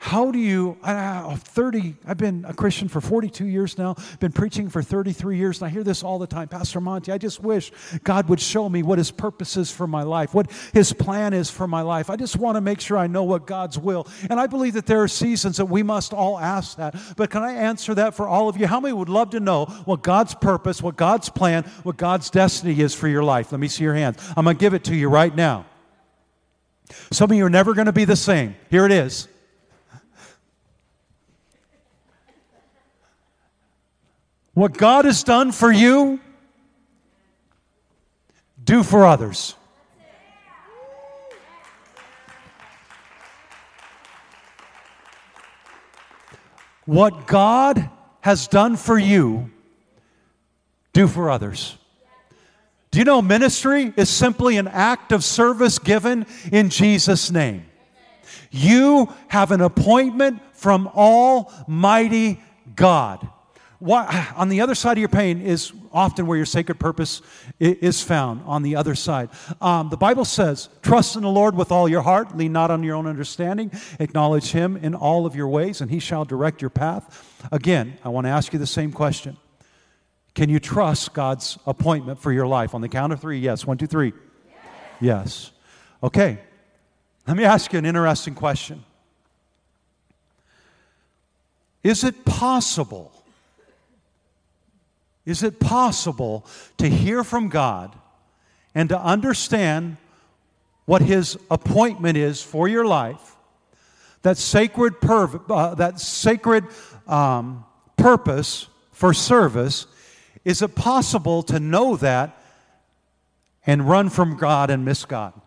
How 0.00 0.30
do 0.30 0.38
you, 0.38 0.78
uh, 0.84 1.34
30, 1.34 1.96
I've 2.06 2.18
been 2.18 2.44
a 2.46 2.54
Christian 2.54 2.86
for 2.86 3.00
42 3.00 3.44
years 3.46 3.76
now, 3.76 3.96
been 4.20 4.30
preaching 4.30 4.68
for 4.68 4.80
33 4.80 5.36
years, 5.36 5.60
and 5.60 5.66
I 5.66 5.70
hear 5.70 5.82
this 5.82 6.04
all 6.04 6.20
the 6.20 6.26
time. 6.26 6.46
Pastor 6.46 6.80
Monty, 6.80 7.10
I 7.10 7.18
just 7.18 7.40
wish 7.40 7.72
God 8.04 8.28
would 8.28 8.40
show 8.40 8.68
me 8.68 8.84
what 8.84 8.98
His 8.98 9.10
purpose 9.10 9.56
is 9.56 9.72
for 9.72 9.88
my 9.88 10.04
life, 10.04 10.34
what 10.34 10.52
His 10.72 10.92
plan 10.92 11.34
is 11.34 11.50
for 11.50 11.66
my 11.66 11.82
life. 11.82 12.10
I 12.10 12.16
just 12.16 12.36
want 12.36 12.54
to 12.54 12.60
make 12.60 12.80
sure 12.80 12.96
I 12.96 13.08
know 13.08 13.24
what 13.24 13.44
God's 13.44 13.76
will. 13.76 14.06
And 14.30 14.38
I 14.38 14.46
believe 14.46 14.74
that 14.74 14.86
there 14.86 15.02
are 15.02 15.08
seasons 15.08 15.56
that 15.56 15.66
we 15.66 15.82
must 15.82 16.12
all 16.12 16.38
ask 16.38 16.76
that. 16.76 16.94
But 17.16 17.30
can 17.30 17.42
I 17.42 17.54
answer 17.54 17.92
that 17.96 18.14
for 18.14 18.28
all 18.28 18.48
of 18.48 18.56
you? 18.56 18.68
How 18.68 18.78
many 18.78 18.92
would 18.92 19.08
love 19.08 19.30
to 19.30 19.40
know 19.40 19.64
what 19.84 20.04
God's 20.04 20.32
purpose, 20.32 20.80
what 20.80 20.94
God's 20.96 21.28
plan, 21.28 21.64
what 21.82 21.96
God's 21.96 22.30
destiny 22.30 22.80
is 22.80 22.94
for 22.94 23.08
your 23.08 23.24
life? 23.24 23.50
Let 23.50 23.60
me 23.60 23.66
see 23.66 23.82
your 23.82 23.94
hands. 23.94 24.18
I'm 24.36 24.44
going 24.44 24.56
to 24.56 24.60
give 24.60 24.74
it 24.74 24.84
to 24.84 24.94
you 24.94 25.08
right 25.08 25.34
now. 25.34 25.66
Some 27.10 27.32
of 27.32 27.36
you 27.36 27.44
are 27.44 27.50
never 27.50 27.74
going 27.74 27.86
to 27.86 27.92
be 27.92 28.04
the 28.04 28.16
same. 28.16 28.54
Here 28.70 28.86
it 28.86 28.92
is. 28.92 29.26
What 34.58 34.76
God 34.76 35.04
has 35.04 35.22
done 35.22 35.52
for 35.52 35.70
you, 35.70 36.18
do 38.64 38.82
for 38.82 39.06
others. 39.06 39.54
What 46.86 47.28
God 47.28 47.88
has 48.22 48.48
done 48.48 48.74
for 48.74 48.98
you, 48.98 49.48
do 50.92 51.06
for 51.06 51.30
others. 51.30 51.78
Do 52.90 52.98
you 52.98 53.04
know 53.04 53.22
ministry 53.22 53.92
is 53.96 54.10
simply 54.10 54.56
an 54.56 54.66
act 54.66 55.12
of 55.12 55.22
service 55.22 55.78
given 55.78 56.26
in 56.50 56.68
Jesus' 56.68 57.30
name? 57.30 57.64
You 58.50 59.14
have 59.28 59.52
an 59.52 59.60
appointment 59.60 60.40
from 60.52 60.88
Almighty 60.88 62.42
God. 62.74 63.28
On 63.80 64.48
the 64.48 64.60
other 64.60 64.74
side 64.74 64.92
of 64.92 64.98
your 64.98 65.08
pain 65.08 65.40
is 65.40 65.72
often 65.92 66.26
where 66.26 66.36
your 66.36 66.46
sacred 66.46 66.80
purpose 66.80 67.22
is 67.60 68.02
found, 68.02 68.42
on 68.44 68.62
the 68.62 68.74
other 68.74 68.96
side. 68.96 69.30
Um, 69.60 69.88
the 69.88 69.96
Bible 69.96 70.24
says, 70.24 70.68
Trust 70.82 71.14
in 71.14 71.22
the 71.22 71.28
Lord 71.28 71.54
with 71.54 71.70
all 71.70 71.88
your 71.88 72.02
heart, 72.02 72.36
lean 72.36 72.52
not 72.52 72.72
on 72.72 72.82
your 72.82 72.96
own 72.96 73.06
understanding, 73.06 73.70
acknowledge 74.00 74.50
Him 74.50 74.76
in 74.76 74.94
all 74.94 75.26
of 75.26 75.36
your 75.36 75.48
ways, 75.48 75.80
and 75.80 75.90
He 75.90 76.00
shall 76.00 76.24
direct 76.24 76.60
your 76.60 76.70
path. 76.70 77.48
Again, 77.52 77.96
I 78.04 78.08
want 78.08 78.26
to 78.26 78.30
ask 78.30 78.52
you 78.52 78.58
the 78.58 78.66
same 78.66 78.90
question 78.90 79.36
Can 80.34 80.48
you 80.48 80.58
trust 80.58 81.14
God's 81.14 81.56
appointment 81.64 82.18
for 82.18 82.32
your 82.32 82.48
life? 82.48 82.74
On 82.74 82.80
the 82.80 82.88
count 82.88 83.12
of 83.12 83.20
three, 83.20 83.38
yes. 83.38 83.64
One, 83.64 83.78
two, 83.78 83.86
three. 83.86 84.12
Yes. 84.46 84.62
yes. 85.00 85.50
Okay. 86.02 86.38
Let 87.28 87.36
me 87.36 87.44
ask 87.44 87.72
you 87.72 87.78
an 87.78 87.86
interesting 87.86 88.34
question 88.34 88.84
Is 91.84 92.02
it 92.02 92.24
possible? 92.24 93.12
Is 95.28 95.42
it 95.42 95.60
possible 95.60 96.46
to 96.78 96.88
hear 96.88 97.22
from 97.22 97.50
God 97.50 97.94
and 98.74 98.88
to 98.88 98.98
understand 98.98 99.98
what 100.86 101.02
His 101.02 101.36
appointment 101.50 102.16
is 102.16 102.42
for 102.42 102.66
your 102.66 102.86
life, 102.86 103.36
that 104.22 104.38
sacred, 104.38 105.02
perv- 105.02 105.42
uh, 105.50 105.74
that 105.74 106.00
sacred 106.00 106.64
um, 107.06 107.66
purpose 107.98 108.68
for 108.90 109.12
service? 109.12 109.86
Is 110.46 110.62
it 110.62 110.74
possible 110.74 111.42
to 111.42 111.60
know 111.60 111.96
that 111.96 112.42
and 113.66 113.86
run 113.86 114.08
from 114.08 114.38
God 114.38 114.70
and 114.70 114.82
miss 114.82 115.04
God? 115.04 115.38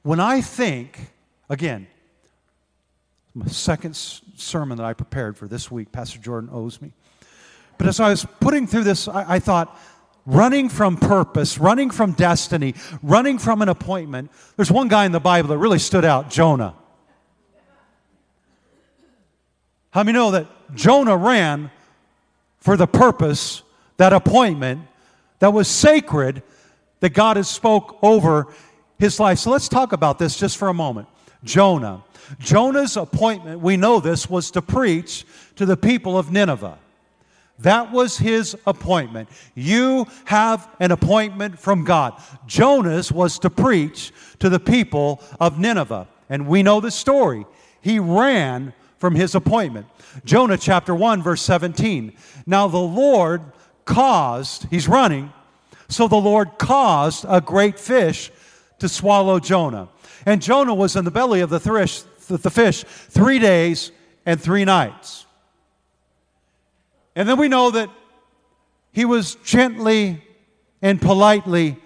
When 0.00 0.20
I 0.20 0.40
think, 0.40 1.10
again, 1.50 1.86
my 3.34 3.46
second 3.46 3.96
sermon 3.96 4.78
that 4.78 4.84
I 4.84 4.94
prepared 4.94 5.36
for 5.36 5.48
this 5.48 5.70
week, 5.70 5.90
Pastor 5.90 6.18
Jordan 6.18 6.50
owes 6.52 6.80
me. 6.80 6.92
But 7.78 7.88
as 7.88 7.98
I 7.98 8.10
was 8.10 8.24
putting 8.40 8.66
through 8.66 8.84
this, 8.84 9.08
I, 9.08 9.34
I 9.34 9.38
thought, 9.40 9.76
running 10.24 10.68
from 10.68 10.96
purpose, 10.96 11.58
running 11.58 11.90
from 11.90 12.12
destiny, 12.12 12.74
running 13.02 13.38
from 13.38 13.60
an 13.60 13.68
appointment. 13.68 14.30
There's 14.56 14.70
one 14.70 14.88
guy 14.88 15.04
in 15.04 15.12
the 15.12 15.20
Bible 15.20 15.48
that 15.48 15.58
really 15.58 15.80
stood 15.80 16.04
out 16.04 16.30
Jonah. 16.30 16.74
How 19.90 20.02
many 20.02 20.16
know 20.16 20.30
that 20.30 20.46
Jonah 20.74 21.16
ran 21.16 21.70
for 22.58 22.76
the 22.76 22.86
purpose, 22.86 23.62
that 23.96 24.12
appointment 24.12 24.82
that 25.40 25.52
was 25.52 25.68
sacred 25.68 26.42
that 27.00 27.10
God 27.10 27.36
has 27.36 27.48
spoke 27.48 27.98
over 28.02 28.46
his 28.98 29.20
life? 29.20 29.40
So 29.40 29.50
let's 29.50 29.68
talk 29.68 29.92
about 29.92 30.18
this 30.18 30.36
just 30.36 30.56
for 30.56 30.68
a 30.68 30.74
moment. 30.74 31.08
Jonah. 31.44 32.02
Jonah's 32.38 32.96
appointment, 32.96 33.60
we 33.60 33.76
know 33.76 34.00
this, 34.00 34.28
was 34.28 34.50
to 34.52 34.62
preach 34.62 35.24
to 35.56 35.66
the 35.66 35.76
people 35.76 36.18
of 36.18 36.32
Nineveh. 36.32 36.78
That 37.60 37.92
was 37.92 38.18
his 38.18 38.56
appointment. 38.66 39.28
You 39.54 40.06
have 40.24 40.68
an 40.80 40.90
appointment 40.90 41.58
from 41.58 41.84
God. 41.84 42.20
Jonah's 42.46 43.12
was 43.12 43.38
to 43.40 43.50
preach 43.50 44.12
to 44.40 44.48
the 44.48 44.58
people 44.58 45.22
of 45.38 45.58
Nineveh. 45.58 46.08
And 46.28 46.48
we 46.48 46.62
know 46.62 46.80
the 46.80 46.90
story. 46.90 47.46
He 47.80 48.00
ran 48.00 48.72
from 48.98 49.14
his 49.14 49.34
appointment. 49.34 49.86
Jonah 50.24 50.58
chapter 50.58 50.94
1, 50.94 51.22
verse 51.22 51.42
17. 51.42 52.14
Now 52.46 52.66
the 52.66 52.78
Lord 52.78 53.42
caused, 53.84 54.66
he's 54.70 54.88
running, 54.88 55.32
so 55.88 56.08
the 56.08 56.16
Lord 56.16 56.58
caused 56.58 57.24
a 57.28 57.40
great 57.40 57.78
fish 57.78 58.32
to 58.78 58.88
swallow 58.88 59.38
Jonah. 59.38 59.88
And 60.26 60.40
Jonah 60.40 60.74
was 60.74 60.96
in 60.96 61.04
the 61.04 61.10
belly 61.10 61.40
of 61.40 61.50
the 61.50 61.60
fish, 61.60 62.02
the 62.28 62.50
fish 62.50 62.84
three 62.84 63.38
days 63.38 63.92
and 64.24 64.40
three 64.40 64.64
nights. 64.64 65.26
And 67.14 67.28
then 67.28 67.38
we 67.38 67.48
know 67.48 67.70
that 67.70 67.90
he 68.92 69.04
was 69.04 69.34
gently 69.36 70.22
and 70.80 71.00
politely 71.00 71.76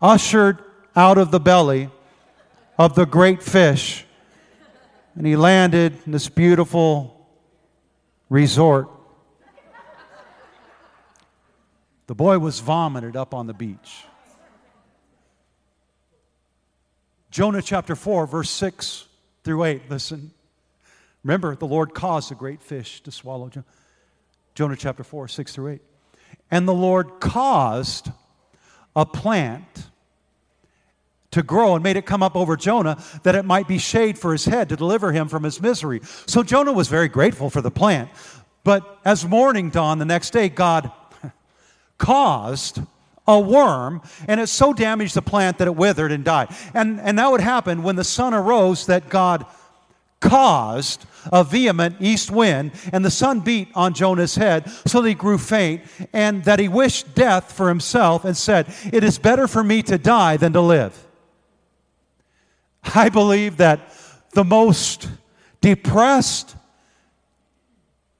ushered 0.00 0.58
out 0.94 1.18
of 1.18 1.30
the 1.30 1.40
belly 1.40 1.90
of 2.78 2.94
the 2.94 3.06
great 3.06 3.42
fish. 3.42 4.04
And 5.14 5.26
he 5.26 5.36
landed 5.36 5.98
in 6.04 6.12
this 6.12 6.28
beautiful 6.28 7.26
resort. 8.28 8.88
The 12.06 12.14
boy 12.14 12.38
was 12.38 12.60
vomited 12.60 13.16
up 13.16 13.34
on 13.34 13.46
the 13.46 13.54
beach. 13.54 14.04
Jonah 17.36 17.60
chapter 17.60 17.94
4, 17.94 18.26
verse 18.26 18.48
6 18.48 19.04
through 19.44 19.64
8. 19.64 19.90
Listen. 19.90 20.30
Remember, 21.22 21.54
the 21.54 21.66
Lord 21.66 21.92
caused 21.92 22.32
a 22.32 22.34
great 22.34 22.62
fish 22.62 23.02
to 23.02 23.12
swallow 23.12 23.50
Jonah. 23.50 23.66
Jonah 24.54 24.74
chapter 24.74 25.04
4, 25.04 25.28
6 25.28 25.52
through 25.52 25.72
8. 25.72 25.82
And 26.50 26.66
the 26.66 26.72
Lord 26.72 27.20
caused 27.20 28.10
a 28.96 29.04
plant 29.04 29.66
to 31.32 31.42
grow 31.42 31.74
and 31.74 31.82
made 31.84 31.98
it 31.98 32.06
come 32.06 32.22
up 32.22 32.36
over 32.36 32.56
Jonah 32.56 32.96
that 33.24 33.34
it 33.34 33.44
might 33.44 33.68
be 33.68 33.76
shade 33.76 34.18
for 34.18 34.32
his 34.32 34.46
head 34.46 34.70
to 34.70 34.76
deliver 34.76 35.12
him 35.12 35.28
from 35.28 35.42
his 35.42 35.60
misery. 35.60 36.00
So 36.24 36.42
Jonah 36.42 36.72
was 36.72 36.88
very 36.88 37.08
grateful 37.08 37.50
for 37.50 37.60
the 37.60 37.70
plant. 37.70 38.08
But 38.64 38.98
as 39.04 39.26
morning 39.26 39.68
dawned 39.68 40.00
the 40.00 40.06
next 40.06 40.30
day, 40.30 40.48
God 40.48 40.90
caused 41.98 42.80
a 43.28 43.38
worm, 43.40 44.02
and 44.28 44.40
it 44.40 44.48
so 44.48 44.72
damaged 44.72 45.14
the 45.14 45.22
plant 45.22 45.58
that 45.58 45.68
it 45.68 45.74
withered 45.76 46.12
and 46.12 46.24
died. 46.24 46.48
And, 46.74 47.00
and 47.00 47.18
that 47.18 47.30
would 47.30 47.40
happen 47.40 47.82
when 47.82 47.96
the 47.96 48.04
sun 48.04 48.34
arose 48.34 48.86
that 48.86 49.08
God 49.08 49.46
caused 50.20 51.04
a 51.32 51.44
vehement 51.44 51.96
east 52.00 52.30
wind, 52.30 52.72
and 52.92 53.04
the 53.04 53.10
sun 53.10 53.40
beat 53.40 53.68
on 53.74 53.94
Jonah's 53.94 54.36
head 54.36 54.70
so 54.86 55.02
that 55.02 55.08
he 55.08 55.14
grew 55.14 55.38
faint, 55.38 55.82
and 56.12 56.44
that 56.44 56.58
he 56.58 56.68
wished 56.68 57.14
death 57.14 57.52
for 57.52 57.68
himself 57.68 58.24
and 58.24 58.36
said, 58.36 58.72
It 58.92 59.02
is 59.02 59.18
better 59.18 59.48
for 59.48 59.64
me 59.64 59.82
to 59.84 59.98
die 59.98 60.36
than 60.36 60.52
to 60.52 60.60
live. 60.60 60.96
I 62.94 63.08
believe 63.08 63.56
that 63.56 63.92
the 64.32 64.44
most 64.44 65.08
depressed, 65.60 66.54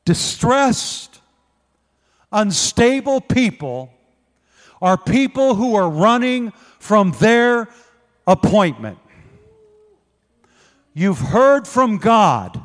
distressed, 0.05 1.21
unstable 2.33 3.21
people 3.21 3.93
are 4.81 4.97
people 4.99 5.55
who 5.55 5.75
are 5.75 5.89
running 5.89 6.53
from 6.79 7.13
their 7.13 7.69
appointment. 8.27 8.99
You've 10.95 11.19
heard 11.19 11.67
from 11.67 11.99
God. 11.99 12.61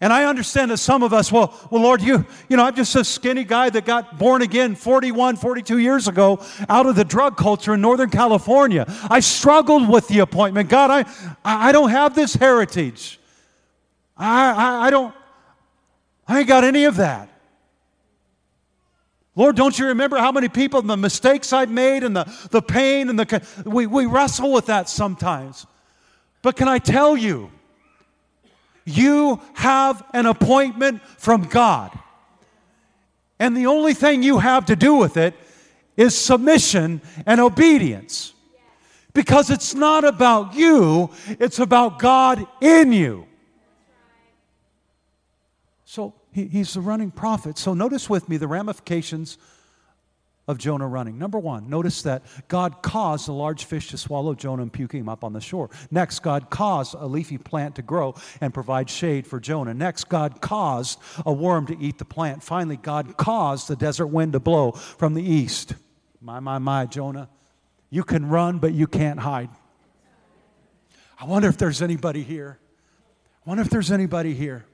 And 0.00 0.12
I 0.12 0.24
understand 0.24 0.70
that 0.70 0.78
some 0.78 1.02
of 1.02 1.12
us, 1.12 1.32
well, 1.32 1.52
well, 1.70 1.82
Lord, 1.82 2.00
you, 2.00 2.24
you 2.48 2.56
know, 2.56 2.64
I'm 2.64 2.74
just 2.74 2.94
a 2.94 3.04
skinny 3.04 3.42
guy 3.42 3.68
that 3.70 3.84
got 3.84 4.16
born 4.16 4.42
again 4.42 4.76
41, 4.76 5.36
42 5.36 5.78
years 5.78 6.06
ago 6.06 6.40
out 6.68 6.86
of 6.86 6.94
the 6.94 7.04
drug 7.04 7.36
culture 7.36 7.74
in 7.74 7.80
Northern 7.80 8.10
California. 8.10 8.84
I 9.10 9.20
struggled 9.20 9.88
with 9.88 10.06
the 10.06 10.20
appointment. 10.20 10.68
God, 10.68 10.90
I, 10.90 11.36
I 11.44 11.72
don't 11.72 11.90
have 11.90 12.14
this 12.14 12.34
heritage. 12.34 13.18
I, 14.16 14.52
I, 14.52 14.86
I 14.86 14.90
don't, 14.90 15.14
I 16.28 16.40
ain't 16.40 16.48
got 16.48 16.62
any 16.62 16.84
of 16.84 16.96
that. 16.96 17.28
Lord, 19.38 19.54
don't 19.54 19.78
you 19.78 19.86
remember 19.86 20.18
how 20.18 20.32
many 20.32 20.48
people 20.48 20.80
and 20.80 20.90
the 20.90 20.96
mistakes 20.96 21.52
I've 21.52 21.70
made 21.70 22.02
and 22.02 22.16
the, 22.16 22.24
the 22.50 22.60
pain 22.60 23.08
and 23.08 23.16
the. 23.16 23.46
We, 23.64 23.86
we 23.86 24.04
wrestle 24.04 24.50
with 24.50 24.66
that 24.66 24.88
sometimes. 24.88 25.64
But 26.42 26.56
can 26.56 26.66
I 26.66 26.78
tell 26.78 27.16
you, 27.16 27.52
you 28.84 29.40
have 29.54 30.04
an 30.12 30.26
appointment 30.26 31.02
from 31.18 31.44
God. 31.44 31.96
And 33.38 33.56
the 33.56 33.66
only 33.66 33.94
thing 33.94 34.24
you 34.24 34.38
have 34.38 34.66
to 34.66 34.74
do 34.74 34.96
with 34.96 35.16
it 35.16 35.34
is 35.96 36.18
submission 36.18 37.00
and 37.24 37.40
obedience. 37.40 38.32
Because 39.12 39.50
it's 39.50 39.72
not 39.72 40.04
about 40.04 40.54
you, 40.56 41.10
it's 41.28 41.60
about 41.60 42.00
God 42.00 42.44
in 42.60 42.92
you. 42.92 43.24
So 45.84 46.12
he, 46.38 46.46
he's 46.46 46.74
the 46.74 46.80
running 46.80 47.10
prophet. 47.10 47.58
So 47.58 47.74
notice 47.74 48.08
with 48.08 48.28
me 48.28 48.36
the 48.36 48.46
ramifications 48.46 49.38
of 50.46 50.56
Jonah 50.56 50.86
running. 50.86 51.18
Number 51.18 51.38
one, 51.38 51.68
notice 51.68 52.02
that 52.02 52.22
God 52.46 52.80
caused 52.80 53.28
a 53.28 53.32
large 53.32 53.64
fish 53.64 53.88
to 53.88 53.98
swallow 53.98 54.34
Jonah 54.34 54.62
and 54.62 54.72
puke 54.72 54.92
him 54.92 55.08
up 55.08 55.24
on 55.24 55.32
the 55.32 55.40
shore. 55.40 55.68
Next, 55.90 56.20
God 56.20 56.48
caused 56.48 56.94
a 56.94 57.06
leafy 57.06 57.38
plant 57.38 57.74
to 57.74 57.82
grow 57.82 58.14
and 58.40 58.54
provide 58.54 58.88
shade 58.88 59.26
for 59.26 59.40
Jonah. 59.40 59.74
Next, 59.74 60.04
God 60.04 60.40
caused 60.40 61.00
a 61.26 61.32
worm 61.32 61.66
to 61.66 61.78
eat 61.78 61.98
the 61.98 62.04
plant. 62.04 62.42
Finally, 62.42 62.76
God 62.76 63.16
caused 63.16 63.68
the 63.68 63.76
desert 63.76 64.06
wind 64.06 64.32
to 64.32 64.40
blow 64.40 64.72
from 64.72 65.14
the 65.14 65.22
east. 65.22 65.74
My, 66.20 66.40
my, 66.40 66.58
my, 66.58 66.86
Jonah, 66.86 67.28
you 67.90 68.04
can 68.04 68.28
run, 68.28 68.58
but 68.58 68.72
you 68.72 68.86
can't 68.86 69.18
hide. 69.18 69.50
I 71.20 71.26
wonder 71.26 71.48
if 71.48 71.58
there's 71.58 71.82
anybody 71.82 72.22
here. 72.22 72.58
I 73.44 73.50
wonder 73.50 73.62
if 73.62 73.70
there's 73.70 73.90
anybody 73.90 74.34
here 74.34 74.64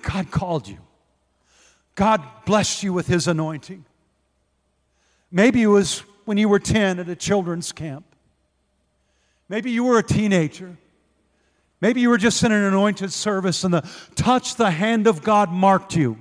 God 0.00 0.30
called 0.30 0.68
you. 0.68 0.78
God 1.94 2.22
blessed 2.46 2.82
you 2.82 2.92
with 2.92 3.06
His 3.06 3.28
anointing. 3.28 3.84
Maybe 5.30 5.62
it 5.62 5.66
was 5.66 6.00
when 6.24 6.38
you 6.38 6.48
were 6.48 6.58
10 6.58 6.98
at 6.98 7.08
a 7.08 7.16
children's 7.16 7.72
camp. 7.72 8.04
Maybe 9.48 9.70
you 9.70 9.84
were 9.84 9.98
a 9.98 10.02
teenager. 10.02 10.76
Maybe 11.80 12.00
you 12.00 12.10
were 12.10 12.18
just 12.18 12.42
in 12.42 12.52
an 12.52 12.62
anointed 12.64 13.12
service 13.12 13.64
and 13.64 13.74
the 13.74 13.88
touch 14.14 14.54
the 14.54 14.70
hand 14.70 15.06
of 15.06 15.22
God 15.22 15.50
marked 15.50 15.96
you 15.96 16.16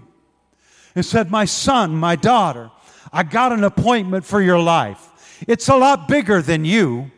and 0.96 1.06
said, 1.06 1.30
My 1.30 1.46
son, 1.46 1.96
my 1.96 2.16
daughter, 2.16 2.72
I 3.14 3.24
got 3.24 3.52
an 3.52 3.64
appointment 3.64 4.26
for 4.26 4.42
your 4.42 4.60
life. 4.60 5.44
It's 5.48 5.70
a 5.70 5.76
lot 5.76 6.08
bigger 6.08 6.42
than 6.42 6.66
you, 6.66 7.12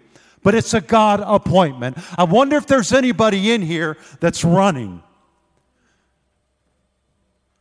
but 0.43 0.55
it's 0.55 0.73
a 0.73 0.81
God 0.81 1.23
appointment. 1.25 1.97
I 2.17 2.25
wonder 2.25 2.57
if 2.57 2.67
there's 2.67 2.91
anybody 2.91 3.51
in 3.51 3.61
here 3.61 3.97
that's 4.19 4.43
running. 4.43 5.01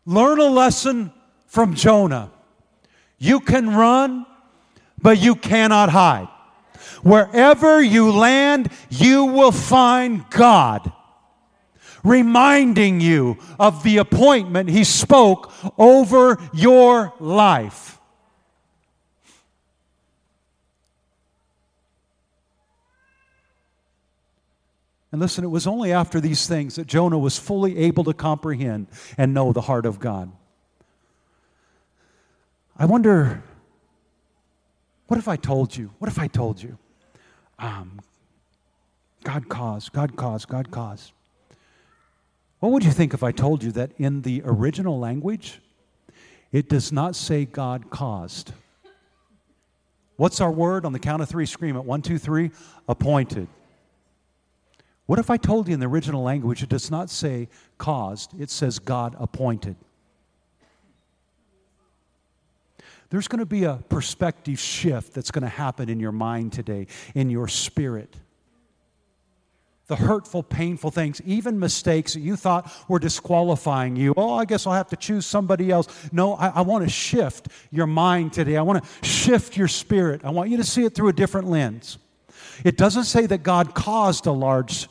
Learn 0.04 0.40
a 0.40 0.46
lesson 0.46 1.12
from 1.46 1.74
Jonah. 1.74 2.30
You 3.18 3.40
can 3.40 3.70
run, 3.70 4.26
but 5.00 5.18
you 5.18 5.34
cannot 5.36 5.90
hide. 5.90 6.28
Wherever 7.02 7.80
you 7.80 8.10
land, 8.10 8.70
you 8.90 9.24
will 9.26 9.52
find 9.52 10.28
God 10.30 10.92
reminding 12.04 13.00
you 13.00 13.38
of 13.58 13.82
the 13.82 13.98
appointment 13.98 14.68
He 14.68 14.84
spoke 14.84 15.52
over 15.78 16.38
your 16.52 17.12
life. 17.20 17.98
And 25.12 25.20
listen, 25.20 25.44
it 25.44 25.48
was 25.48 25.66
only 25.66 25.92
after 25.92 26.20
these 26.20 26.46
things 26.46 26.76
that 26.76 26.86
Jonah 26.86 27.18
was 27.18 27.38
fully 27.38 27.76
able 27.76 28.02
to 28.04 28.14
comprehend 28.14 28.86
and 29.18 29.34
know 29.34 29.52
the 29.52 29.60
heart 29.60 29.84
of 29.84 30.00
God. 30.00 30.32
I 32.78 32.86
wonder, 32.86 33.42
what 35.06 35.18
if 35.18 35.28
I 35.28 35.36
told 35.36 35.76
you? 35.76 35.90
What 35.98 36.10
if 36.10 36.18
I 36.18 36.26
told 36.28 36.62
you? 36.62 36.78
Um, 37.58 38.00
God 39.22 39.50
caused, 39.50 39.92
God 39.92 40.16
caused, 40.16 40.48
God 40.48 40.70
caused. 40.70 41.12
What 42.60 42.72
would 42.72 42.84
you 42.84 42.90
think 42.90 43.12
if 43.12 43.22
I 43.22 43.32
told 43.32 43.62
you 43.62 43.70
that 43.72 43.90
in 43.98 44.22
the 44.22 44.40
original 44.44 44.98
language, 44.98 45.60
it 46.52 46.68
does 46.70 46.90
not 46.90 47.14
say 47.14 47.44
God 47.44 47.90
caused? 47.90 48.52
What's 50.16 50.40
our 50.40 50.50
word 50.50 50.84
on 50.84 50.92
the 50.92 50.98
count 50.98 51.20
of 51.20 51.28
three? 51.28 51.44
Scream 51.44 51.76
it. 51.76 51.84
One, 51.84 52.00
two, 52.00 52.18
three. 52.18 52.50
Appointed. 52.88 53.48
What 55.12 55.18
if 55.18 55.28
I 55.28 55.36
told 55.36 55.68
you 55.68 55.74
in 55.74 55.80
the 55.80 55.88
original 55.88 56.22
language 56.22 56.62
it 56.62 56.70
does 56.70 56.90
not 56.90 57.10
say 57.10 57.50
caused, 57.76 58.32
it 58.40 58.48
says 58.48 58.78
God 58.78 59.14
appointed? 59.18 59.76
There's 63.10 63.28
going 63.28 63.40
to 63.40 63.44
be 63.44 63.64
a 63.64 63.74
perspective 63.90 64.58
shift 64.58 65.12
that's 65.12 65.30
going 65.30 65.42
to 65.42 65.50
happen 65.50 65.90
in 65.90 66.00
your 66.00 66.12
mind 66.12 66.54
today, 66.54 66.86
in 67.14 67.28
your 67.28 67.46
spirit. 67.46 68.16
The 69.88 69.96
hurtful, 69.96 70.42
painful 70.42 70.92
things, 70.92 71.20
even 71.26 71.58
mistakes 71.58 72.14
that 72.14 72.20
you 72.20 72.34
thought 72.34 72.72
were 72.88 72.98
disqualifying 72.98 73.96
you. 73.96 74.14
Oh, 74.16 74.32
I 74.32 74.46
guess 74.46 74.66
I'll 74.66 74.72
have 74.72 74.88
to 74.88 74.96
choose 74.96 75.26
somebody 75.26 75.70
else. 75.70 75.88
No, 76.10 76.36
I, 76.36 76.48
I 76.48 76.60
want 76.62 76.84
to 76.84 76.90
shift 76.90 77.48
your 77.70 77.86
mind 77.86 78.32
today. 78.32 78.56
I 78.56 78.62
want 78.62 78.82
to 78.82 79.06
shift 79.06 79.58
your 79.58 79.68
spirit. 79.68 80.24
I 80.24 80.30
want 80.30 80.48
you 80.48 80.56
to 80.56 80.64
see 80.64 80.86
it 80.86 80.94
through 80.94 81.08
a 81.08 81.12
different 81.12 81.48
lens. 81.48 81.98
It 82.64 82.78
doesn't 82.78 83.04
say 83.04 83.26
that 83.26 83.42
God 83.42 83.74
caused 83.74 84.24
a 84.24 84.32
large 84.32 84.88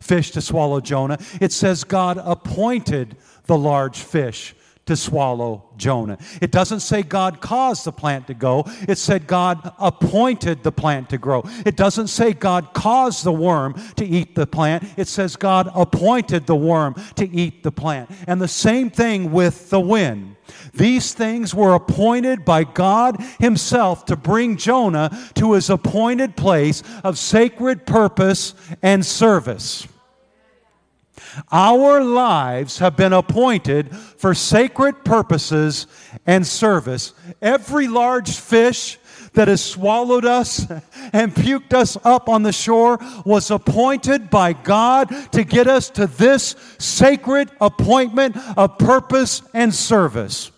fish 0.00 0.30
to 0.32 0.40
swallow 0.40 0.80
Jonah. 0.80 1.18
It 1.40 1.52
says 1.52 1.84
God 1.84 2.20
appointed 2.22 3.16
the 3.46 3.58
large 3.58 3.98
fish 3.98 4.54
to 4.88 4.96
swallow 4.96 5.64
Jonah. 5.76 6.16
It 6.40 6.50
doesn't 6.50 6.80
say 6.80 7.02
God 7.02 7.42
caused 7.42 7.84
the 7.84 7.92
plant 7.92 8.26
to 8.28 8.34
go. 8.34 8.64
It 8.88 8.96
said 8.96 9.26
God 9.26 9.72
appointed 9.78 10.62
the 10.62 10.72
plant 10.72 11.10
to 11.10 11.18
grow. 11.18 11.42
It 11.66 11.76
doesn't 11.76 12.08
say 12.08 12.32
God 12.32 12.72
caused 12.72 13.22
the 13.22 13.32
worm 13.32 13.74
to 13.96 14.04
eat 14.06 14.34
the 14.34 14.46
plant. 14.46 14.84
It 14.96 15.06
says 15.06 15.36
God 15.36 15.70
appointed 15.74 16.46
the 16.46 16.56
worm 16.56 16.94
to 17.16 17.28
eat 17.28 17.62
the 17.62 17.70
plant. 17.70 18.10
And 18.26 18.40
the 18.40 18.48
same 18.48 18.88
thing 18.88 19.30
with 19.30 19.68
the 19.68 19.80
wind. 19.80 20.36
These 20.72 21.12
things 21.12 21.54
were 21.54 21.74
appointed 21.74 22.46
by 22.46 22.64
God 22.64 23.20
Himself 23.38 24.06
to 24.06 24.16
bring 24.16 24.56
Jonah 24.56 25.10
to 25.34 25.52
his 25.52 25.68
appointed 25.68 26.34
place 26.34 26.82
of 27.04 27.18
sacred 27.18 27.86
purpose 27.86 28.54
and 28.82 29.04
service. 29.04 29.86
Our 31.50 32.02
lives 32.02 32.78
have 32.78 32.96
been 32.96 33.12
appointed 33.12 33.94
for 33.96 34.34
sacred 34.34 35.04
purposes 35.04 35.86
and 36.26 36.46
service. 36.46 37.12
Every 37.40 37.88
large 37.88 38.36
fish 38.36 38.98
that 39.34 39.48
has 39.48 39.64
swallowed 39.64 40.24
us 40.24 40.66
and 41.12 41.34
puked 41.34 41.72
us 41.72 41.96
up 42.04 42.28
on 42.28 42.42
the 42.42 42.52
shore 42.52 42.98
was 43.24 43.50
appointed 43.50 44.30
by 44.30 44.52
God 44.52 45.08
to 45.32 45.44
get 45.44 45.66
us 45.66 45.90
to 45.90 46.06
this 46.06 46.56
sacred 46.78 47.50
appointment 47.60 48.36
of 48.56 48.78
purpose 48.78 49.42
and 49.54 49.74
service. 49.74 50.50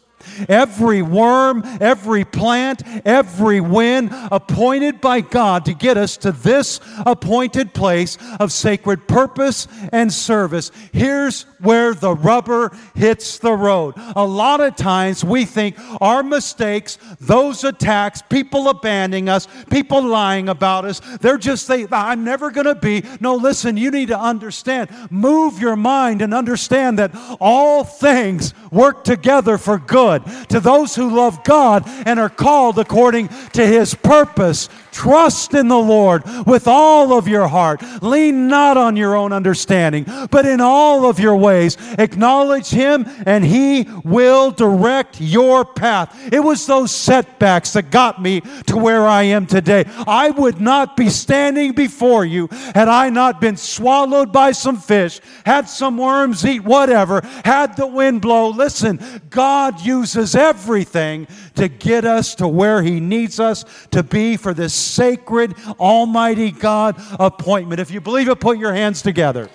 Every 0.49 1.03
worm, 1.03 1.63
every 1.81 2.25
plant, 2.25 2.83
every 3.05 3.61
wind 3.61 4.11
appointed 4.13 5.01
by 5.01 5.21
God 5.21 5.65
to 5.67 5.75
get 5.75 5.97
us 5.97 6.17
to 6.19 6.33
this 6.33 6.81
appointed 7.07 7.75
place 7.75 8.19
of 8.39 8.53
sacred 8.53 9.07
purpose 9.09 9.67
and 9.93 10.13
service. 10.13 10.71
Here's 10.93 11.43
where 11.61 11.95
the 11.95 12.15
rubber 12.15 12.77
hits 12.95 13.39
the 13.39 13.53
road. 13.53 13.95
A 14.17 14.25
lot 14.25 14.61
of 14.61 14.77
times 14.77 15.25
we 15.25 15.45
think 15.45 15.77
our 16.01 16.23
mistakes, 16.23 16.99
those 17.21 17.65
attacks, 17.65 18.23
people 18.23 18.69
abandoning 18.69 19.29
us, 19.29 19.47
people 19.71 20.03
lying 20.03 20.49
about 20.49 20.85
us, 20.85 21.01
they're 21.21 21.39
just, 21.39 21.69
they, 21.69 21.87
I'm 21.91 22.25
never 22.25 22.51
going 22.51 22.67
to 22.67 22.75
be. 22.75 23.05
No, 23.21 23.35
listen, 23.35 23.77
you 23.77 23.91
need 23.91 24.09
to 24.09 24.19
understand. 24.19 24.91
Move 25.11 25.59
your 25.59 25.77
mind 25.77 26.23
and 26.23 26.33
understand 26.35 26.99
that 26.99 27.13
all 27.41 27.85
things 27.85 28.55
work 28.71 29.05
together 29.05 29.59
for 29.59 29.79
good 29.79 30.20
to 30.49 30.61
those 30.61 30.95
who 30.95 31.15
love 31.15 31.45
God 31.45 31.85
and 32.07 32.19
are 32.19 32.29
called 32.29 32.79
according 32.79 33.29
to 33.53 33.67
his 33.67 33.95
purpose. 33.95 34.69
Trust 34.93 35.55
in 35.55 35.69
the 35.69 35.79
Lord 35.79 36.23
with 36.47 36.67
all 36.67 37.17
of 37.17 37.29
your 37.29 37.49
heart. 37.49 37.83
Lean 38.03 38.49
not 38.49 38.77
on 38.77 38.97
your 38.97 39.15
own 39.15 39.33
understanding, 39.33 40.05
but 40.31 40.47
in 40.47 40.61
all 40.61 41.09
of 41.09 41.19
your 41.19 41.37
ways 41.37 41.77
acknowledge 41.99 42.69
him 42.69 43.07
and 43.27 43.45
he 43.45 43.87
will 44.05 44.51
direct 44.51 45.21
your 45.21 45.65
path. 45.65 46.17
It 46.33 46.41
was 46.41 46.67
those 46.67 46.91
setbacks 46.91 47.73
that 47.75 47.91
got 47.91 48.21
me 48.21 48.41
to 48.67 48.77
where 48.77 49.07
I 49.07 49.25
am 49.25 49.47
today. 49.47 49.85
I 50.07 50.31
would 50.31 50.61
not 50.61 50.97
be 50.97 51.09
standing 51.09 51.73
before 51.73 52.25
you 52.25 52.49
had 52.75 52.89
I 52.89 53.11
not 53.11 53.41
been 53.41 53.57
swallowed 53.57 54.33
by 54.33 54.53
some 54.53 54.79
fish, 54.79 55.21
had 55.45 55.69
some 55.69 55.97
worms 55.97 56.45
eat 56.45 56.65
whatever, 56.65 57.21
had 57.45 57.77
the 57.77 57.87
wind 57.87 58.23
blow. 58.23 58.49
Listen, 58.49 59.01
God 59.31 59.81
uses 59.81 60.35
everything 60.35 61.27
to 61.55 61.69
get 61.69 62.05
us 62.05 62.35
to 62.37 62.49
where 62.49 62.83
he 62.83 63.01
needs 63.01 63.39
us 63.41 63.65
to 63.91 64.03
be 64.03 64.37
for 64.37 64.55
this 64.55 64.80
sacred, 64.81 65.55
almighty 65.79 66.51
God 66.51 66.97
appointment. 67.19 67.81
If 67.81 67.91
you 67.91 68.01
believe 68.01 68.29
it, 68.29 68.41
put 68.41 68.59
your 68.59 68.73
hands 68.73 69.03
together. 69.03 69.49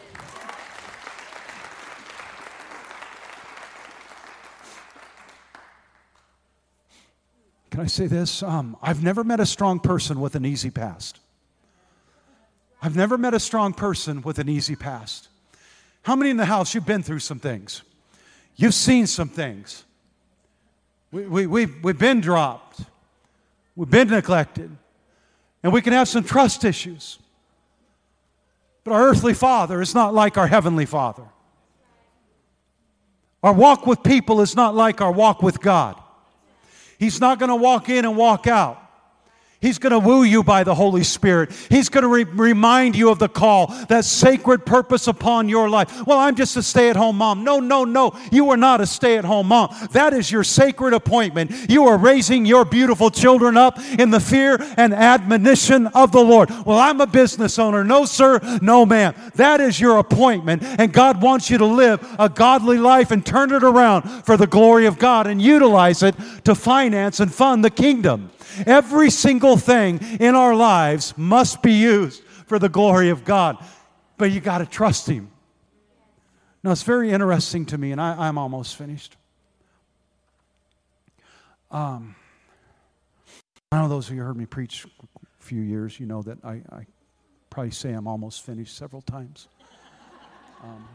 Can 7.71 7.81
I 7.83 7.87
say 7.87 8.07
this? 8.07 8.41
Um, 8.41 8.77
I've 8.81 9.03
never 9.03 9.23
met 9.25 9.41
a 9.41 9.45
strong 9.45 9.81
person 9.81 10.21
with 10.21 10.35
an 10.35 10.45
easy 10.45 10.69
past. 10.69 11.19
I've 12.81 12.95
never 12.95 13.17
met 13.17 13.33
a 13.33 13.39
strong 13.39 13.73
person 13.73 14.21
with 14.21 14.39
an 14.39 14.47
easy 14.47 14.77
past. 14.77 15.27
How 16.03 16.15
many 16.15 16.29
in 16.29 16.37
the 16.37 16.45
house, 16.45 16.73
you've 16.73 16.85
been 16.85 17.03
through 17.03 17.19
some 17.19 17.39
things? 17.39 17.81
You've 18.55 18.75
seen 18.75 19.07
some 19.07 19.27
things. 19.27 19.83
We, 21.11 21.25
we, 21.27 21.47
we've, 21.47 21.83
we've 21.83 21.97
been 21.97 22.21
dropped. 22.21 22.79
We've 23.75 23.89
been 23.89 24.09
neglected. 24.09 24.69
And 25.65 25.73
we 25.73 25.81
can 25.81 25.93
have 25.93 26.07
some 26.07 26.23
trust 26.23 26.63
issues. 26.63 27.17
But 28.83 28.91
our 28.91 29.01
earthly 29.07 29.33
father 29.33 29.81
is 29.81 29.95
not 29.95 30.13
like 30.13 30.37
our 30.37 30.45
heavenly 30.45 30.85
father. 30.85 31.23
Our 33.41 33.51
walk 33.51 33.87
with 33.87 34.03
people 34.03 34.41
is 34.41 34.55
not 34.55 34.75
like 34.75 35.01
our 35.01 35.11
walk 35.11 35.41
with 35.41 35.59
God. 35.59 35.99
He's 36.99 37.19
not 37.19 37.39
going 37.39 37.49
to 37.49 37.55
walk 37.55 37.89
in 37.89 38.05
and 38.05 38.15
walk 38.15 38.45
out. 38.45 38.79
He's 39.65 39.79
going 39.79 39.93
to 39.93 39.99
woo 39.99 40.21
you 40.21 40.43
by 40.43 40.63
the 40.63 40.75
Holy 40.75 41.03
Spirit. 41.03 41.51
He's 41.69 41.89
going 41.89 42.03
to 42.03 42.07
re- 42.07 42.23
remind 42.23 42.95
you 42.95 43.09
of 43.09 43.17
the 43.17 43.27
call, 43.27 43.73
that 43.89 44.05
sacred 44.05 44.63
purpose 44.63 45.07
upon 45.07 45.49
your 45.49 45.67
life. 45.67 46.05
Well, 46.05 46.19
I'm 46.19 46.35
just 46.35 46.55
a 46.55 46.61
stay 46.61 46.91
at 46.91 46.95
home 46.95 47.17
mom. 47.17 47.43
No, 47.43 47.59
no, 47.59 47.83
no. 47.83 48.15
You 48.31 48.51
are 48.51 48.57
not 48.57 48.79
a 48.79 48.85
stay 48.85 49.17
at 49.17 49.25
home 49.25 49.47
mom. 49.47 49.75
That 49.93 50.13
is 50.13 50.31
your 50.31 50.43
sacred 50.43 50.93
appointment. 50.93 51.51
You 51.67 51.87
are 51.87 51.97
raising 51.97 52.45
your 52.45 52.63
beautiful 52.63 53.09
children 53.09 53.57
up 53.57 53.79
in 53.97 54.11
the 54.11 54.19
fear 54.19 54.59
and 54.77 54.93
admonition 54.93 55.87
of 55.87 56.11
the 56.11 56.21
Lord. 56.21 56.51
Well, 56.63 56.77
I'm 56.77 57.01
a 57.01 57.07
business 57.07 57.57
owner. 57.57 57.83
No, 57.83 58.05
sir. 58.05 58.39
No, 58.61 58.85
ma'am. 58.85 59.15
That 59.33 59.61
is 59.61 59.79
your 59.79 59.97
appointment. 59.97 60.61
And 60.61 60.93
God 60.93 61.23
wants 61.23 61.49
you 61.49 61.57
to 61.57 61.65
live 61.65 62.07
a 62.19 62.29
godly 62.29 62.77
life 62.77 63.09
and 63.09 63.25
turn 63.25 63.51
it 63.51 63.63
around 63.63 64.03
for 64.25 64.37
the 64.37 64.45
glory 64.45 64.85
of 64.85 64.99
God 64.99 65.25
and 65.25 65.41
utilize 65.41 66.03
it 66.03 66.13
to 66.43 66.53
finance 66.53 67.19
and 67.19 67.33
fund 67.33 67.65
the 67.65 67.71
kingdom. 67.71 68.29
Every 68.65 69.09
single 69.09 69.57
thing 69.57 69.99
in 70.19 70.35
our 70.35 70.55
lives 70.55 71.13
must 71.17 71.61
be 71.61 71.73
used 71.73 72.23
for 72.47 72.59
the 72.59 72.69
glory 72.69 73.09
of 73.09 73.23
God. 73.23 73.57
But 74.17 74.31
you 74.31 74.39
got 74.39 74.59
to 74.59 74.65
trust 74.65 75.07
Him. 75.07 75.31
Now, 76.63 76.71
it's 76.71 76.83
very 76.83 77.11
interesting 77.11 77.65
to 77.67 77.77
me, 77.77 77.91
and 77.91 78.01
I, 78.01 78.27
am 78.27 78.37
almost 78.37 78.75
finished. 78.75 79.17
Um, 81.69 82.15
I 83.71 83.81
know 83.81 83.89
those 83.89 84.07
of 84.07 84.15
you 84.15 84.21
who 84.21 84.27
heard 84.27 84.37
me 84.37 84.45
preach 84.45 84.85
a 84.85 85.43
few 85.43 85.61
years, 85.61 85.99
you 85.99 86.05
know 86.05 86.21
that 86.23 86.39
I, 86.43 86.61
I 86.71 86.85
probably 87.49 87.71
say 87.71 87.91
I'm 87.91 88.07
almost 88.07 88.41
finished 88.43 88.75
several 88.75 89.01
times. 89.01 89.47
Um, 90.63 90.87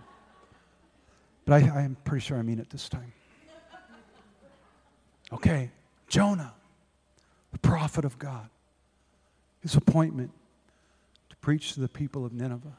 but 1.44 1.62
I, 1.62 1.68
I 1.68 1.82
am 1.82 1.96
pretty 2.04 2.24
sure 2.24 2.38
I 2.38 2.42
mean 2.42 2.58
it 2.58 2.70
this 2.70 2.88
time. 2.88 3.12
Okay, 5.32 5.70
Jonah 6.08 6.52
the 7.52 7.58
prophet 7.58 8.04
of 8.04 8.18
God, 8.18 8.48
his 9.60 9.74
appointment 9.74 10.30
to 11.30 11.36
preach 11.36 11.74
to 11.74 11.80
the 11.80 11.88
people 11.88 12.24
of 12.24 12.32
Nineveh. 12.32 12.76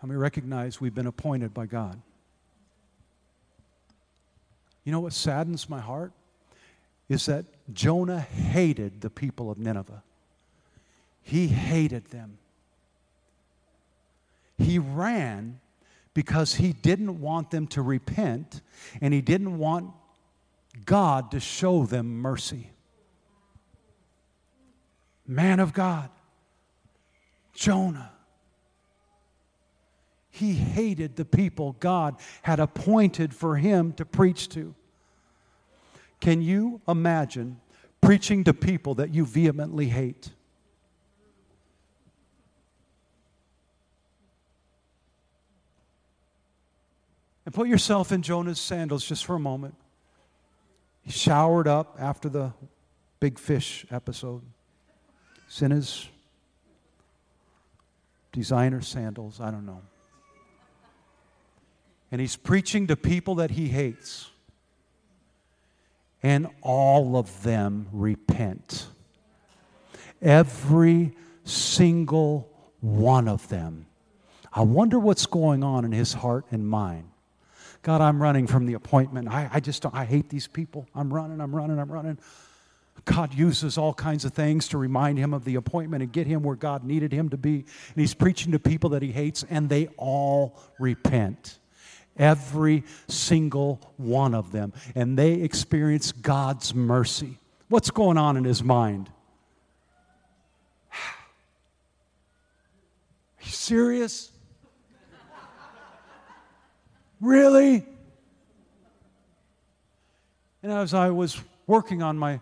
How 0.00 0.08
many 0.08 0.18
recognize 0.18 0.80
we've 0.80 0.94
been 0.94 1.06
appointed 1.06 1.54
by 1.54 1.66
God? 1.66 2.00
You 4.84 4.92
know 4.92 5.00
what 5.00 5.12
saddens 5.12 5.68
my 5.68 5.80
heart? 5.80 6.12
Is 7.08 7.26
that 7.26 7.46
Jonah 7.72 8.20
hated 8.20 9.00
the 9.00 9.10
people 9.10 9.50
of 9.50 9.58
Nineveh. 9.58 10.02
He 11.22 11.46
hated 11.48 12.06
them. 12.06 12.38
He 14.58 14.78
ran 14.78 15.60
because 16.12 16.54
he 16.56 16.72
didn't 16.72 17.20
want 17.20 17.50
them 17.50 17.66
to 17.68 17.82
repent 17.82 18.60
and 19.00 19.14
he 19.14 19.20
didn't 19.20 19.58
want 19.58 19.90
God 20.84 21.30
to 21.30 21.40
show 21.40 21.86
them 21.86 22.18
mercy 22.20 22.70
man 25.26 25.60
of 25.60 25.72
God, 25.72 26.10
Jonah. 27.52 28.10
He 30.30 30.54
hated 30.54 31.14
the 31.14 31.24
people 31.24 31.76
God 31.78 32.16
had 32.42 32.58
appointed 32.58 33.32
for 33.32 33.56
him 33.56 33.92
to 33.92 34.04
preach 34.04 34.48
to. 34.50 34.74
Can 36.20 36.42
you 36.42 36.80
imagine 36.88 37.60
preaching 38.00 38.44
to 38.44 38.52
people 38.52 38.96
that 38.96 39.14
you 39.14 39.24
vehemently 39.24 39.86
hate? 39.86 40.30
And 47.46 47.54
put 47.54 47.68
yourself 47.68 48.10
in 48.10 48.22
Jonah's 48.22 48.58
sandals 48.58 49.04
just 49.04 49.24
for 49.24 49.36
a 49.36 49.40
moment. 49.40 49.76
He 51.02 51.12
showered 51.12 51.68
up 51.68 51.96
after 52.00 52.28
the 52.28 52.54
big 53.20 53.38
fish 53.38 53.86
episode 53.90 54.42
in 55.62 55.70
his 55.70 56.08
designer 58.32 58.80
sandals, 58.80 59.40
I 59.40 59.50
don't 59.50 59.66
know. 59.66 59.80
And 62.10 62.20
he's 62.20 62.36
preaching 62.36 62.86
to 62.88 62.96
people 62.96 63.36
that 63.36 63.50
he 63.50 63.68
hates. 63.68 64.30
And 66.22 66.48
all 66.62 67.16
of 67.16 67.42
them 67.42 67.88
repent. 67.92 68.86
Every 70.22 71.16
single 71.44 72.48
one 72.80 73.28
of 73.28 73.48
them. 73.48 73.86
I 74.52 74.62
wonder 74.62 74.98
what's 74.98 75.26
going 75.26 75.64
on 75.64 75.84
in 75.84 75.92
his 75.92 76.12
heart 76.12 76.46
and 76.50 76.66
mind. 76.66 77.10
God, 77.82 78.00
I'm 78.00 78.22
running 78.22 78.46
from 78.46 78.66
the 78.66 78.74
appointment. 78.74 79.28
I, 79.28 79.50
I 79.52 79.60
just 79.60 79.82
don't. 79.82 79.94
I 79.94 80.04
hate 80.04 80.30
these 80.30 80.46
people. 80.46 80.88
I'm 80.94 81.12
running, 81.12 81.40
I'm 81.40 81.54
running, 81.54 81.78
I'm 81.78 81.92
running. 81.92 82.18
God 83.04 83.34
uses 83.34 83.76
all 83.76 83.92
kinds 83.92 84.24
of 84.24 84.32
things 84.32 84.68
to 84.68 84.78
remind 84.78 85.18
him 85.18 85.34
of 85.34 85.44
the 85.44 85.56
appointment 85.56 86.02
and 86.02 86.10
get 86.10 86.26
him 86.26 86.42
where 86.42 86.56
God 86.56 86.84
needed 86.84 87.12
him 87.12 87.28
to 87.30 87.36
be. 87.36 87.56
And 87.56 87.96
he's 87.96 88.14
preaching 88.14 88.52
to 88.52 88.58
people 88.58 88.90
that 88.90 89.02
he 89.02 89.12
hates, 89.12 89.44
and 89.50 89.68
they 89.68 89.88
all 89.98 90.58
repent. 90.78 91.58
Every 92.16 92.84
single 93.08 93.80
one 93.96 94.34
of 94.34 94.52
them. 94.52 94.72
And 94.94 95.18
they 95.18 95.34
experience 95.34 96.12
God's 96.12 96.74
mercy. 96.74 97.38
What's 97.68 97.90
going 97.90 98.16
on 98.16 98.36
in 98.36 98.44
his 98.44 98.62
mind? 98.62 99.10
Are 100.92 100.96
you 103.42 103.50
serious? 103.50 104.30
Really? 107.20 107.86
And 110.62 110.72
as 110.72 110.94
I 110.94 111.10
was 111.10 111.40
working 111.66 112.02
on 112.02 112.18
my 112.18 112.40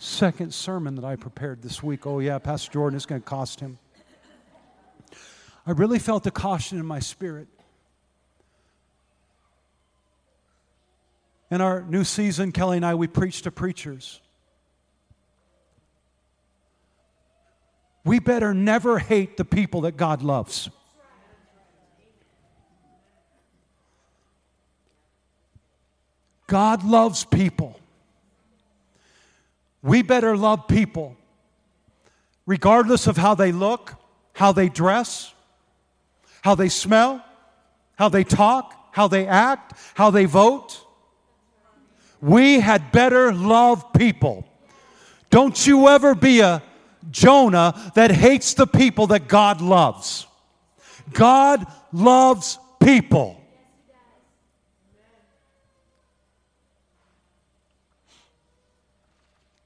second 0.00 0.54
sermon 0.54 0.94
that 0.94 1.04
I 1.04 1.14
prepared 1.14 1.62
this 1.62 1.82
week, 1.82 2.06
oh, 2.06 2.18
yeah, 2.20 2.38
Pastor 2.38 2.72
Jordan 2.72 2.96
is 2.96 3.06
going 3.06 3.20
to 3.20 3.26
cost 3.26 3.60
him. 3.60 3.78
I 5.66 5.72
really 5.72 5.98
felt 5.98 6.24
the 6.24 6.30
caution 6.30 6.78
in 6.78 6.86
my 6.86 7.00
spirit. 7.00 7.46
In 11.50 11.60
our 11.60 11.82
new 11.82 12.02
season, 12.04 12.50
Kelly 12.50 12.78
and 12.78 12.86
I, 12.86 12.94
we 12.94 13.08
preach 13.08 13.42
to 13.42 13.50
preachers. 13.50 14.20
We 18.04 18.20
better 18.20 18.54
never 18.54 18.98
hate 18.98 19.36
the 19.36 19.44
people 19.44 19.82
that 19.82 19.98
God 19.98 20.22
loves. 20.22 20.70
God 26.46 26.84
loves 26.84 27.24
people. 27.24 27.79
We 29.82 30.02
better 30.02 30.36
love 30.36 30.68
people, 30.68 31.16
regardless 32.46 33.06
of 33.06 33.16
how 33.16 33.34
they 33.34 33.52
look, 33.52 33.94
how 34.34 34.52
they 34.52 34.68
dress, 34.68 35.34
how 36.42 36.54
they 36.54 36.68
smell, 36.68 37.24
how 37.96 38.08
they 38.08 38.24
talk, 38.24 38.74
how 38.92 39.08
they 39.08 39.26
act, 39.26 39.78
how 39.94 40.10
they 40.10 40.24
vote. 40.24 40.84
We 42.20 42.60
had 42.60 42.92
better 42.92 43.32
love 43.32 43.92
people. 43.92 44.46
Don't 45.30 45.66
you 45.66 45.88
ever 45.88 46.14
be 46.14 46.40
a 46.40 46.62
Jonah 47.10 47.92
that 47.94 48.10
hates 48.10 48.54
the 48.54 48.66
people 48.66 49.06
that 49.08 49.28
God 49.28 49.60
loves. 49.60 50.26
God 51.12 51.66
loves 51.92 52.58
people. 52.80 53.39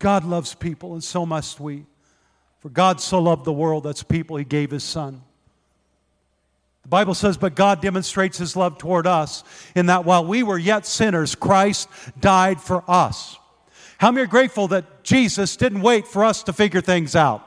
God 0.04 0.26
loves 0.26 0.52
people, 0.52 0.92
and 0.92 1.02
so 1.02 1.24
must 1.24 1.58
we. 1.58 1.86
For 2.60 2.68
God 2.68 3.00
so 3.00 3.18
loved 3.22 3.46
the 3.46 3.54
world, 3.54 3.84
that's 3.84 4.02
people, 4.02 4.36
He 4.36 4.44
gave 4.44 4.70
His 4.70 4.84
Son. 4.84 5.22
The 6.82 6.90
Bible 6.90 7.14
says, 7.14 7.38
But 7.38 7.54
God 7.54 7.80
demonstrates 7.80 8.36
His 8.36 8.54
love 8.54 8.76
toward 8.76 9.06
us 9.06 9.44
in 9.74 9.86
that 9.86 10.04
while 10.04 10.22
we 10.26 10.42
were 10.42 10.58
yet 10.58 10.84
sinners, 10.84 11.34
Christ 11.34 11.88
died 12.20 12.60
for 12.60 12.84
us. 12.86 13.38
How 13.96 14.10
many 14.10 14.24
are 14.24 14.28
grateful 14.28 14.68
that 14.68 15.04
Jesus 15.04 15.56
didn't 15.56 15.80
wait 15.80 16.06
for 16.06 16.22
us 16.22 16.42
to 16.42 16.52
figure 16.52 16.82
things 16.82 17.16
out? 17.16 17.42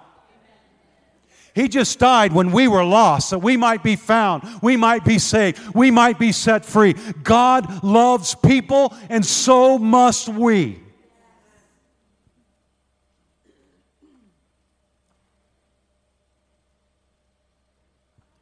He 1.53 1.67
just 1.67 1.99
died 1.99 2.33
when 2.33 2.51
we 2.51 2.67
were 2.67 2.83
lost, 2.83 3.29
that 3.29 3.37
we 3.37 3.55
might 3.55 3.83
be 3.83 3.95
found, 3.95 4.41
we 4.63 4.77
might 4.77 5.05
be 5.05 5.19
saved, 5.19 5.75
we 5.75 5.91
might 5.91 6.17
be 6.17 6.31
set 6.31 6.65
free. 6.65 6.95
God 7.21 7.83
loves 7.83 8.33
people, 8.33 8.95
and 9.09 9.23
so 9.23 9.77
must 9.77 10.27
we. 10.27 10.86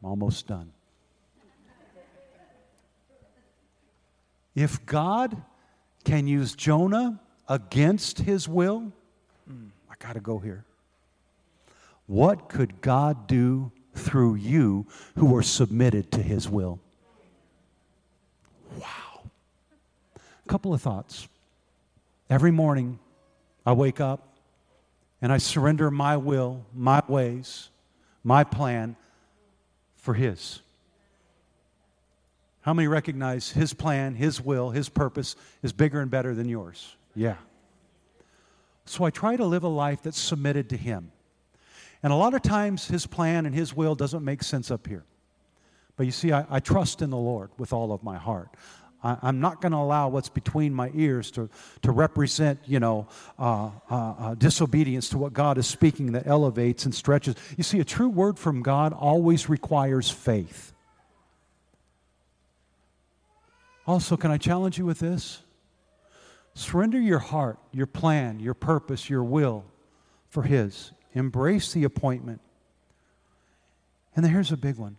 Almost 0.06 0.46
done. 0.46 0.72
If 4.54 4.86
God 4.86 5.42
can 6.04 6.28
use 6.28 6.54
Jonah 6.54 7.20
against 7.50 8.20
his 8.20 8.48
will, 8.48 8.94
I 9.50 9.96
got 9.98 10.14
to 10.14 10.20
go 10.20 10.38
here. 10.38 10.64
What 12.06 12.50
could 12.50 12.82
God 12.82 13.26
do 13.26 13.72
through 13.96 14.36
you 14.36 14.86
who 15.18 15.36
are 15.36 15.42
submitted 15.42 16.12
to 16.12 16.22
his 16.22 16.48
will? 16.48 16.80
Wow. 18.78 19.24
A 20.16 20.48
couple 20.48 20.72
of 20.72 20.84
thoughts. 20.84 21.28
Every 22.30 22.52
morning, 22.52 23.00
I 23.66 23.74
wake 23.74 24.00
up 24.00 24.36
and 25.20 25.34
I 25.34 25.40
surrender 25.40 25.90
my 25.90 26.16
will, 26.16 26.64
my 26.76 27.02
ways, 27.08 27.70
my 28.24 28.44
plan 28.44 28.96
for 30.06 30.14
His. 30.14 30.62
How 32.62 32.74
many 32.74 32.88
recognize 32.88 33.50
His 33.50 33.74
plan, 33.74 34.14
His 34.16 34.40
will, 34.40 34.70
His 34.70 34.88
purpose 34.88 35.36
is 35.64 35.74
bigger 35.74 36.00
and 36.00 36.10
better 36.10 36.34
than 36.36 36.48
yours? 36.48 36.96
Yeah. 37.16 37.36
So 38.86 39.04
I 39.04 39.10
try 39.10 39.36
to 39.36 39.46
live 39.46 39.64
a 39.64 39.68
life 39.68 40.04
that's 40.04 40.20
submitted 40.20 40.70
to 40.70 40.78
Him. 40.78 41.12
And 42.04 42.14
a 42.14 42.16
lot 42.16 42.36
of 42.36 42.44
times 42.44 42.88
His 42.88 43.08
plan 43.08 43.48
and 43.48 43.56
His 43.56 43.76
will 43.76 43.96
doesn't 43.96 44.24
make 44.24 44.44
sense 44.44 44.70
up 44.70 44.88
here. 44.88 45.04
But 45.98 46.06
you 46.06 46.12
see, 46.12 46.32
I, 46.32 46.46
I 46.50 46.60
trust 46.60 47.02
in 47.02 47.10
the 47.10 47.18
Lord 47.18 47.50
with 47.58 47.74
all 47.74 47.92
of 47.92 48.04
my 48.04 48.18
heart. 48.18 48.50
I, 49.06 49.30
am 49.30 49.40
not 49.40 49.62
going 49.62 49.72
to 49.72 49.78
allow 49.78 50.10
what's 50.10 50.30
between 50.30 50.74
my 50.74 50.90
ears 50.96 51.30
to, 51.32 51.48
to 51.84 51.92
represent, 51.92 52.60
you 52.66 52.80
know, 52.80 53.08
uh, 53.38 53.70
uh, 53.90 53.96
uh, 53.96 54.36
disobedience 54.36 55.10
to 55.10 55.20
what 55.20 55.32
God 55.32 55.60
is 55.60 55.68
speaking 55.68 56.14
that 56.14 56.26
elevates 56.26 56.86
and 56.86 56.96
stretches. 56.96 57.36
You 57.56 57.64
see, 57.64 57.80
a 57.80 57.86
true 57.86 58.10
word 58.10 58.40
from 58.40 58.64
God 58.64 58.94
always 58.94 59.48
requires 59.48 60.10
faith. 60.10 60.74
Also, 63.86 64.18
can 64.18 64.32
I 64.32 64.38
challenge 64.38 64.80
you 64.80 64.86
with 64.88 64.98
this? 64.98 65.44
Surrender 66.56 67.00
your 67.00 67.20
heart, 67.20 67.60
your 67.72 67.86
plan, 67.86 68.40
your 68.40 68.56
purpose, 68.56 69.08
your 69.08 69.24
will 69.24 69.66
for 70.30 70.42
His. 70.42 70.92
Embrace 71.14 71.74
the 71.74 71.84
appointment. 71.84 72.42
And 74.16 74.26
then 74.26 74.32
here's 74.32 74.52
a 74.52 74.58
big 74.58 74.78
one 74.78 74.98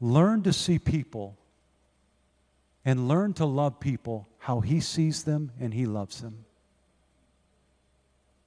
learn 0.00 0.42
to 0.42 0.52
see 0.52 0.78
people 0.78 1.36
and 2.86 3.08
learn 3.08 3.34
to 3.34 3.44
love 3.44 3.80
people 3.80 4.28
how 4.38 4.60
He 4.60 4.80
sees 4.80 5.24
them 5.24 5.50
and 5.60 5.74
He 5.74 5.84
loves 5.84 6.22
them. 6.22 6.44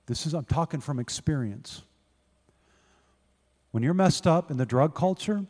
This 0.08 0.26
is, 0.26 0.34
I'm 0.34 0.46
talking 0.46 0.80
from 0.80 0.98
experience. 0.98 1.84
When 3.72 3.84
you're 3.84 3.94
messed 3.94 4.26
up 4.26 4.50
in 4.50 4.58
the 4.58 4.66
drug 4.66 4.96
culture, 4.96 5.46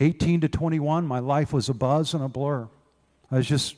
18 0.00 0.40
to 0.42 0.48
21, 0.48 1.06
my 1.06 1.20
life 1.20 1.52
was 1.52 1.68
a 1.68 1.74
buzz 1.74 2.12
and 2.12 2.24
a 2.24 2.28
blur. 2.28 2.68
I 3.30 3.36
was 3.36 3.46
just 3.46 3.76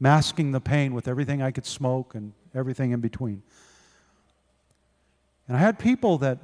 masking 0.00 0.50
the 0.50 0.60
pain 0.60 0.94
with 0.94 1.06
everything 1.06 1.42
I 1.42 1.50
could 1.50 1.66
smoke 1.66 2.14
and 2.14 2.32
everything 2.54 2.92
in 2.92 3.00
between. 3.00 3.42
And 5.46 5.56
I 5.56 5.60
had 5.60 5.78
people 5.78 6.18
that, 6.18 6.38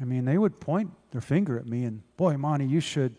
I 0.00 0.04
mean, 0.04 0.24
they 0.24 0.38
would 0.38 0.58
point 0.58 0.90
their 1.10 1.20
finger 1.20 1.58
at 1.58 1.66
me 1.66 1.84
and, 1.84 2.02
boy, 2.16 2.38
Monty, 2.38 2.64
you 2.64 2.80
should 2.80 3.14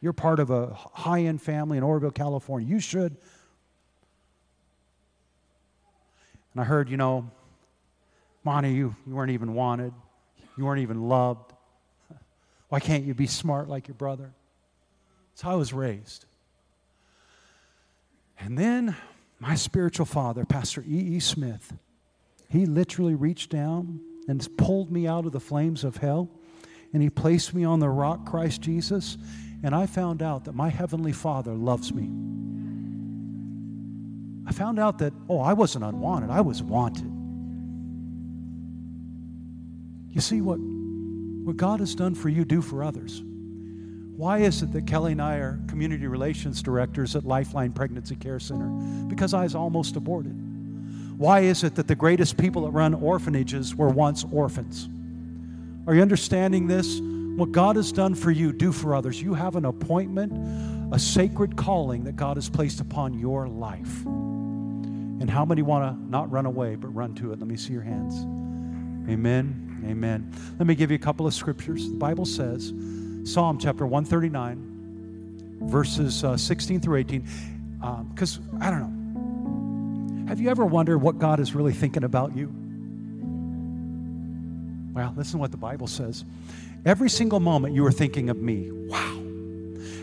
you're 0.00 0.12
part 0.12 0.38
of 0.40 0.50
a 0.50 0.74
high 0.74 1.22
end 1.22 1.42
family 1.42 1.78
in 1.78 1.84
Oroville, 1.84 2.10
California. 2.10 2.68
You 2.68 2.80
should. 2.80 3.16
And 6.52 6.60
I 6.60 6.64
heard, 6.64 6.88
you 6.88 6.96
know, 6.96 7.30
Monty, 8.42 8.72
you, 8.72 8.96
you 9.06 9.14
weren't 9.14 9.30
even 9.30 9.54
wanted. 9.54 9.92
You 10.56 10.64
weren't 10.64 10.80
even 10.80 11.08
loved. 11.08 11.52
Why 12.68 12.80
can't 12.80 13.04
you 13.04 13.14
be 13.14 13.26
smart 13.26 13.68
like 13.68 13.88
your 13.88 13.94
brother? 13.94 14.32
That's 15.32 15.42
how 15.42 15.52
I 15.52 15.56
was 15.56 15.72
raised. 15.72 16.24
And 18.38 18.56
then 18.56 18.96
my 19.38 19.54
spiritual 19.54 20.06
father, 20.06 20.44
Pastor 20.44 20.82
E. 20.88 21.16
E. 21.16 21.20
Smith, 21.20 21.74
he 22.48 22.66
literally 22.66 23.14
reached 23.14 23.50
down 23.50 24.00
and 24.28 24.46
pulled 24.56 24.90
me 24.90 25.06
out 25.06 25.26
of 25.26 25.32
the 25.32 25.40
flames 25.40 25.84
of 25.84 25.98
hell 25.98 26.30
and 26.92 27.02
he 27.02 27.10
placed 27.10 27.54
me 27.54 27.64
on 27.64 27.80
the 27.80 27.88
rock, 27.88 28.26
Christ 28.26 28.62
Jesus, 28.62 29.16
and 29.62 29.74
I 29.74 29.86
found 29.86 30.22
out 30.22 30.44
that 30.46 30.54
my 30.54 30.68
Heavenly 30.68 31.12
Father 31.12 31.52
loves 31.52 31.92
me. 31.92 32.10
I 34.46 34.52
found 34.52 34.78
out 34.78 34.98
that, 34.98 35.12
oh, 35.28 35.40
I 35.40 35.52
wasn't 35.52 35.84
unwanted, 35.84 36.30
I 36.30 36.40
was 36.40 36.62
wanted. 36.62 37.10
You 40.10 40.20
see, 40.20 40.40
what, 40.40 40.56
what 40.56 41.56
God 41.56 41.80
has 41.80 41.94
done 41.94 42.14
for 42.14 42.28
you, 42.28 42.44
do 42.44 42.60
for 42.60 42.82
others. 42.82 43.22
Why 44.16 44.38
is 44.38 44.62
it 44.62 44.72
that 44.72 44.86
Kelly 44.86 45.12
and 45.12 45.22
I 45.22 45.36
are 45.36 45.60
community 45.66 46.06
relations 46.06 46.62
directors 46.62 47.16
at 47.16 47.24
Lifeline 47.24 47.72
Pregnancy 47.72 48.16
Care 48.16 48.40
Center? 48.40 48.68
Because 49.08 49.32
I 49.32 49.44
was 49.44 49.54
almost 49.54 49.96
aborted. 49.96 50.34
Why 51.16 51.40
is 51.40 51.64
it 51.64 51.74
that 51.76 51.86
the 51.86 51.94
greatest 51.94 52.36
people 52.36 52.62
that 52.62 52.70
run 52.70 52.92
orphanages 52.92 53.74
were 53.74 53.88
once 53.88 54.24
orphans? 54.32 54.88
Are 55.86 55.94
you 55.94 56.02
understanding 56.02 56.66
this? 56.66 57.00
What 57.36 57.52
God 57.52 57.76
has 57.76 57.92
done 57.92 58.14
for 58.14 58.30
you, 58.30 58.52
do 58.52 58.72
for 58.72 58.94
others. 58.94 59.20
You 59.20 59.34
have 59.34 59.56
an 59.56 59.64
appointment, 59.64 60.32
a 60.92 60.98
sacred 60.98 61.56
calling 61.56 62.04
that 62.04 62.16
God 62.16 62.36
has 62.36 62.48
placed 62.48 62.80
upon 62.80 63.18
your 63.18 63.48
life. 63.48 64.04
And 64.04 65.28
how 65.28 65.44
many 65.44 65.62
want 65.62 65.84
to 65.84 66.10
not 66.10 66.30
run 66.30 66.46
away, 66.46 66.76
but 66.76 66.88
run 66.88 67.14
to 67.16 67.32
it? 67.32 67.38
Let 67.38 67.48
me 67.48 67.56
see 67.56 67.72
your 67.72 67.82
hands. 67.82 68.22
Amen. 69.10 69.82
Amen. 69.86 70.32
Let 70.58 70.66
me 70.66 70.74
give 70.74 70.90
you 70.90 70.96
a 70.96 71.00
couple 71.00 71.26
of 71.26 71.34
scriptures. 71.34 71.88
The 71.88 71.96
Bible 71.96 72.26
says, 72.26 72.72
Psalm 73.24 73.58
chapter 73.58 73.86
139, 73.86 75.60
verses 75.62 76.24
uh, 76.24 76.36
16 76.36 76.80
through 76.80 76.98
18. 76.98 77.26
Because, 78.10 78.38
um, 78.38 78.58
I 78.60 78.70
don't 78.70 78.80
know. 78.80 80.28
Have 80.28 80.40
you 80.40 80.48
ever 80.48 80.64
wondered 80.64 80.98
what 80.98 81.18
God 81.18 81.40
is 81.40 81.54
really 81.54 81.72
thinking 81.72 82.04
about 82.04 82.36
you? 82.36 82.52
Well, 84.92 85.14
listen 85.16 85.32
to 85.32 85.38
what 85.38 85.50
the 85.50 85.56
Bible 85.56 85.86
says. 85.86 86.24
Every 86.84 87.10
single 87.10 87.40
moment 87.40 87.74
you 87.74 87.82
were 87.82 87.92
thinking 87.92 88.30
of 88.30 88.38
me. 88.38 88.70
Wow. 88.70 89.22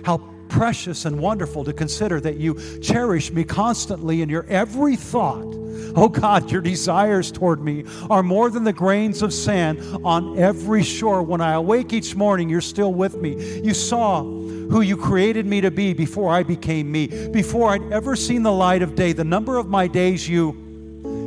How 0.04 0.18
precious 0.50 1.06
and 1.06 1.20
wonderful 1.20 1.64
to 1.66 1.74
consider 1.74 2.20
that 2.22 2.38
you 2.38 2.80
cherish 2.80 3.32
me 3.32 3.44
constantly 3.44 4.22
in 4.22 4.30
your 4.30 4.46
every 4.48 4.96
thought. 4.96 5.56
Oh 5.96 6.10
God, 6.10 6.52
your 6.52 6.62
desires 6.62 7.32
toward 7.32 7.62
me 7.62 7.84
are 8.10 8.24
more 8.24 8.50
than 8.50 8.64
the 8.64 8.74
grains 8.74 9.22
of 9.22 9.34
sand 9.34 9.80
on 10.04 10.38
every 10.38 10.84
shore. 10.84 11.24
When 11.24 11.42
I 11.42 11.54
awake 11.54 11.94
each 11.94 12.16
morning, 12.16 12.50
you're 12.50 12.62
still 12.62 12.94
with 12.94 13.16
me. 13.16 13.62
You 13.62 13.74
saw 13.74 14.24
who 14.24 14.82
you 14.82 14.98
created 14.98 15.46
me 15.46 15.62
to 15.62 15.72
be 15.72 15.94
before 15.94 16.32
I 16.32 16.44
became 16.44 16.92
me, 16.92 17.08
before 17.30 17.72
I'd 17.72 17.92
ever 17.92 18.16
seen 18.16 18.44
the 18.44 18.52
light 18.52 18.82
of 18.82 18.96
day. 18.96 19.14
The 19.14 19.24
number 19.24 19.58
of 19.58 19.68
my 19.68 19.88
days 19.88 20.28
you 20.28 20.64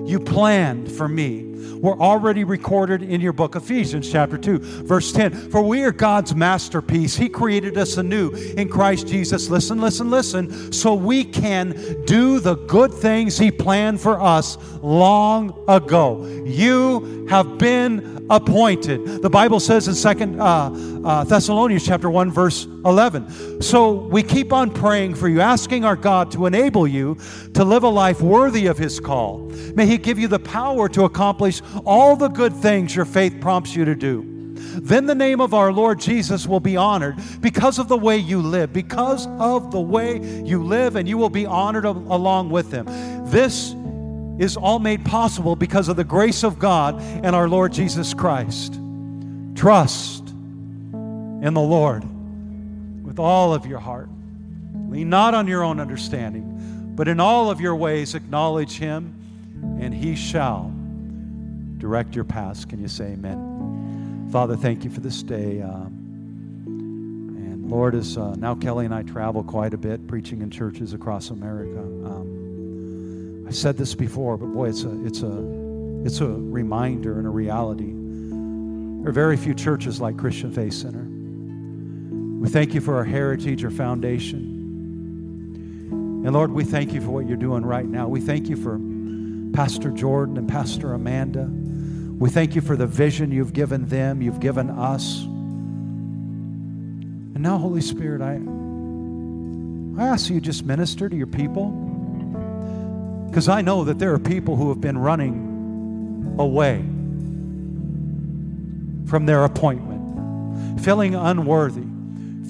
you 0.07 0.19
planned 0.19 0.91
for 0.91 1.07
me 1.07 1.50
were 1.81 1.99
already 2.01 2.45
recorded 2.45 3.03
in 3.03 3.21
your 3.21 3.33
book, 3.33 3.57
Ephesians 3.57 4.11
chapter 4.11 4.39
2, 4.39 4.59
verse 4.85 5.13
10. 5.13 5.51
For 5.51 5.63
we 5.63 5.83
are 5.83 5.93
God's 5.93 6.35
masterpiece. 6.35 7.17
He 7.17 7.29
created 7.29 7.77
us 7.77 7.97
anew 7.97 8.31
in 8.31 8.69
Christ 8.69 9.07
Jesus. 9.07 9.49
Listen, 9.49 9.81
listen, 9.81 10.11
listen. 10.11 10.73
So 10.73 10.95
we 10.95 11.25
can 11.25 12.05
do 12.05 12.41
the 12.41 12.57
good 12.57 12.93
things 12.93 13.39
He 13.39 13.51
planned 13.51 14.01
for 14.01 14.21
us 14.21 14.59
long 14.83 15.65
ago. 15.69 16.25
You 16.45 17.27
have 17.29 17.59
been 17.59 18.27
appointed. 18.31 19.23
The 19.23 19.29
Bible 19.29 19.59
says 19.59 19.89
in 19.89 19.95
Second 19.95 20.41
uh, 20.41 20.71
uh, 21.05 21.25
Thessalonians 21.25 21.85
chapter 21.85 22.09
1, 22.09 22.31
verse 22.31 22.65
11. 22.85 23.61
So 23.61 23.93
we 23.93 24.23
keep 24.23 24.53
on 24.53 24.71
praying 24.71 25.17
for 25.17 25.29
you, 25.29 25.41
asking 25.41 25.85
our 25.85 25.97
God 25.97 26.31
to 26.33 26.47
enable 26.47 26.87
you 26.87 27.19
to 27.55 27.65
live 27.65 27.83
a 27.83 27.89
life 27.89 28.21
worthy 28.21 28.67
of 28.67 28.79
His 28.79 29.01
call. 29.01 29.39
May 29.75 29.87
He 29.87 29.99
give 29.99 30.19
you 30.19 30.29
the 30.29 30.39
power 30.39 30.89
to 30.91 31.05
accomplish 31.05 31.50
all 31.85 32.17
the 32.17 32.29
good 32.29 32.55
things 32.55 32.95
your 32.95 33.05
faith 33.05 33.41
prompts 33.41 33.75
you 33.75 33.85
to 33.85 33.95
do. 33.95 34.55
Then 34.55 35.07
the 35.07 35.15
name 35.15 35.41
of 35.41 35.55
our 35.55 35.73
Lord 35.73 36.01
Jesus 36.01 36.47
will 36.47 36.61
be 36.61 36.77
honored 36.77 37.17
because 37.41 37.79
of 37.79 37.89
the 37.89 37.97
way 37.97 38.19
you 38.19 38.41
live, 38.41 38.73
because 38.73 39.27
of 39.39 39.71
the 39.71 39.81
way 39.81 40.19
you 40.45 40.63
live, 40.63 40.97
and 40.97 41.09
you 41.09 41.19
will 41.19 41.31
be 41.31 41.47
honored 41.47 41.85
along 41.85 42.51
with 42.51 42.71
Him. 42.71 42.87
This 43.31 43.75
is 44.39 44.57
all 44.57 44.79
made 44.79 45.05
possible 45.05 45.57
because 45.57 45.89
of 45.89 45.97
the 45.97 46.05
grace 46.05 46.45
of 46.45 46.59
God 46.59 47.01
and 47.01 47.35
our 47.35 47.49
Lord 47.49 47.73
Jesus 47.73 48.15
Christ. 48.15 48.75
Trust 49.55 50.29
in 50.29 51.53
the 51.55 51.61
Lord 51.61 52.05
with 53.05 53.19
all 53.19 53.53
of 53.53 53.67
your 53.67 53.81
heart. 53.81 54.09
Lean 54.89 55.11
not 55.11 55.35
on 55.35 55.47
your 55.47 55.63
own 55.63 55.81
understanding, 55.81 56.95
but 56.97 57.09
in 57.09 57.21
all 57.21 57.51
of 57.51 57.61
your 57.61 57.77
ways 57.77 58.15
acknowledge 58.15 58.79
Him, 58.79 59.15
and 59.81 59.93
He 59.95 60.17
shall 60.17 60.73
direct 61.81 62.15
your 62.15 62.25
paths. 62.25 62.65
Can 62.65 62.81
you 62.81 62.87
say 62.89 63.13
amen? 63.13 64.29
Father, 64.31 64.55
thank 64.55 64.85
you 64.85 64.91
for 64.91 65.01
this 65.01 65.23
day. 65.23 65.61
Um, 65.63 65.87
and 66.67 67.69
Lord, 67.69 67.97
as 67.97 68.17
uh, 68.17 68.35
now 68.37 68.55
Kelly 68.55 68.85
and 68.85 68.95
I 68.95 69.03
travel 69.03 69.43
quite 69.43 69.75
a 69.75 69.79
bit 69.79 70.07
preaching 70.07 70.43
in 70.43 70.51
churches 70.51 70.93
across 70.93 71.31
America. 71.31 71.81
Um, 71.81 73.47
I 73.49 73.51
said 73.51 73.77
this 73.77 73.95
before, 73.95 74.37
but 74.37 74.53
boy, 74.53 74.69
it's 74.69 74.85
a, 74.85 75.05
it's, 75.05 75.23
a, 75.23 76.05
it's 76.05 76.21
a 76.21 76.29
reminder 76.29 77.19
and 77.19 77.27
a 77.27 77.31
reality. 77.31 77.93
There 79.03 79.09
are 79.09 79.13
very 79.13 79.37
few 79.37 79.55
churches 79.55 80.01
like 80.01 80.17
Christian 80.17 80.53
Faith 80.53 80.75
Center. 80.75 81.07
We 82.41 82.49
thank 82.49 82.75
you 82.75 82.81
for 82.81 82.97
our 82.97 83.05
heritage, 83.05 83.65
our 83.65 83.71
foundation. 83.71 84.59
And 86.25 86.33
Lord, 86.35 86.53
we 86.53 86.65
thank 86.65 86.93
you 86.93 87.01
for 87.01 87.09
what 87.09 87.27
you're 87.27 87.39
doing 87.39 87.65
right 87.65 87.87
now. 87.87 88.07
We 88.07 88.21
thank 88.21 88.49
you 88.49 88.57
for 88.57 88.79
Pastor 89.53 89.91
Jordan 89.91 90.37
and 90.37 90.49
Pastor 90.49 90.93
Amanda. 90.93 91.49
We 92.19 92.31
thank 92.31 92.55
you 92.55 92.61
for 92.61 92.77
the 92.77 92.87
vision 92.87 93.31
you've 93.33 93.53
given 93.53 93.87
them, 93.87 94.23
you've 94.23 94.41
given 94.41 94.71
us. 94.71 95.23
And 97.35 97.41
now, 97.41 97.59
Holy 97.59 97.81
Spirit, 97.81 98.21
I, 98.21 98.41
I 100.03 100.09
ask 100.09 100.29
you 100.31 100.41
to 100.41 100.45
just 100.45 100.65
minister 100.65 101.09
to 101.09 101.17
your 101.17 101.27
people. 101.27 101.71
Because 103.29 103.49
I 103.49 103.63
know 103.63 103.85
that 103.85 103.99
there 103.99 104.13
are 104.13 104.19
people 104.19 104.57
who 104.57 104.69
have 104.71 104.81
been 104.81 104.99
running 104.99 106.37
away 106.39 106.85
from 109.09 109.27
their 109.27 109.45
appointment, 109.45 110.81
feeling 110.81 111.15
unworthy 111.15 111.85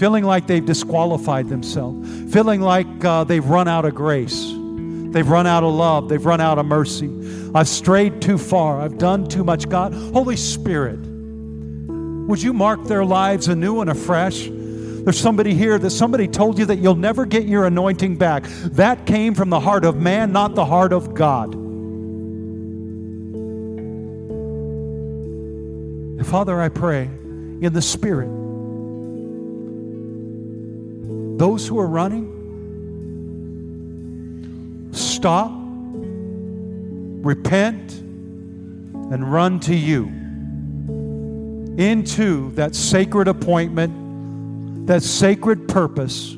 feeling 0.01 0.25
like 0.25 0.47
they've 0.47 0.65
disqualified 0.65 1.51
themselves, 1.51 2.09
feeling 2.33 2.63
like 2.63 3.05
uh, 3.05 3.23
they've 3.23 3.45
run 3.45 3.69
out 3.69 3.85
of 3.85 3.95
grace, 3.95 4.51
they've 5.13 5.29
run 5.29 5.47
out 5.47 5.63
of 5.63 5.73
love, 5.73 6.09
they've 6.09 6.25
run 6.25 6.41
out 6.41 6.59
of 6.59 6.67
mercy. 6.67 7.09
I've 7.55 7.69
strayed 7.69 8.21
too 8.23 8.39
far, 8.39 8.81
I've 8.81 8.99
done 8.99 9.29
too 9.29 9.45
much. 9.45 9.69
God, 9.69 9.93
Holy 9.93 10.37
Spirit, 10.37 10.99
would 10.99 12.43
you 12.43 12.53
mark 12.53 12.85
their 12.85 13.05
lives 13.05 13.49
anew 13.49 13.81
and 13.81 13.91
afresh? 13.91 14.49
There's 14.51 15.19
somebody 15.19 15.55
here 15.55 15.79
that 15.79 15.91
somebody 15.91 16.29
told 16.29 16.59
you 16.59 16.67
that 16.67 16.77
you'll 16.77 16.95
never 16.95 17.25
get 17.25 17.47
your 17.47 17.67
anointing 17.67 18.17
back. 18.17 18.45
That 18.73 19.07
came 19.07 19.35
from 19.35 19.51
the 19.51 19.61
heart 19.61 19.85
of 19.85 19.97
man, 19.97 20.31
not 20.33 20.55
the 20.55 20.65
heart 20.65 20.93
of 20.93 21.15
God. 21.15 21.55
Father, 26.31 26.61
I 26.61 26.69
pray 26.69 27.05
in 27.05 27.73
the 27.73 27.83
Spirit 27.83 28.31
those 31.41 31.67
who 31.67 31.81
are 31.81 31.87
running, 31.89 32.40
stop, 35.21 35.53
repent, 37.23 37.93
and 37.93 39.31
run 39.31 39.61
to 39.61 39.75
you 39.75 40.07
into 41.77 42.51
that 42.53 42.75
sacred 42.75 43.29
appointment, 43.29 44.87
that 44.87 45.03
sacred 45.03 45.69
purpose 45.69 46.35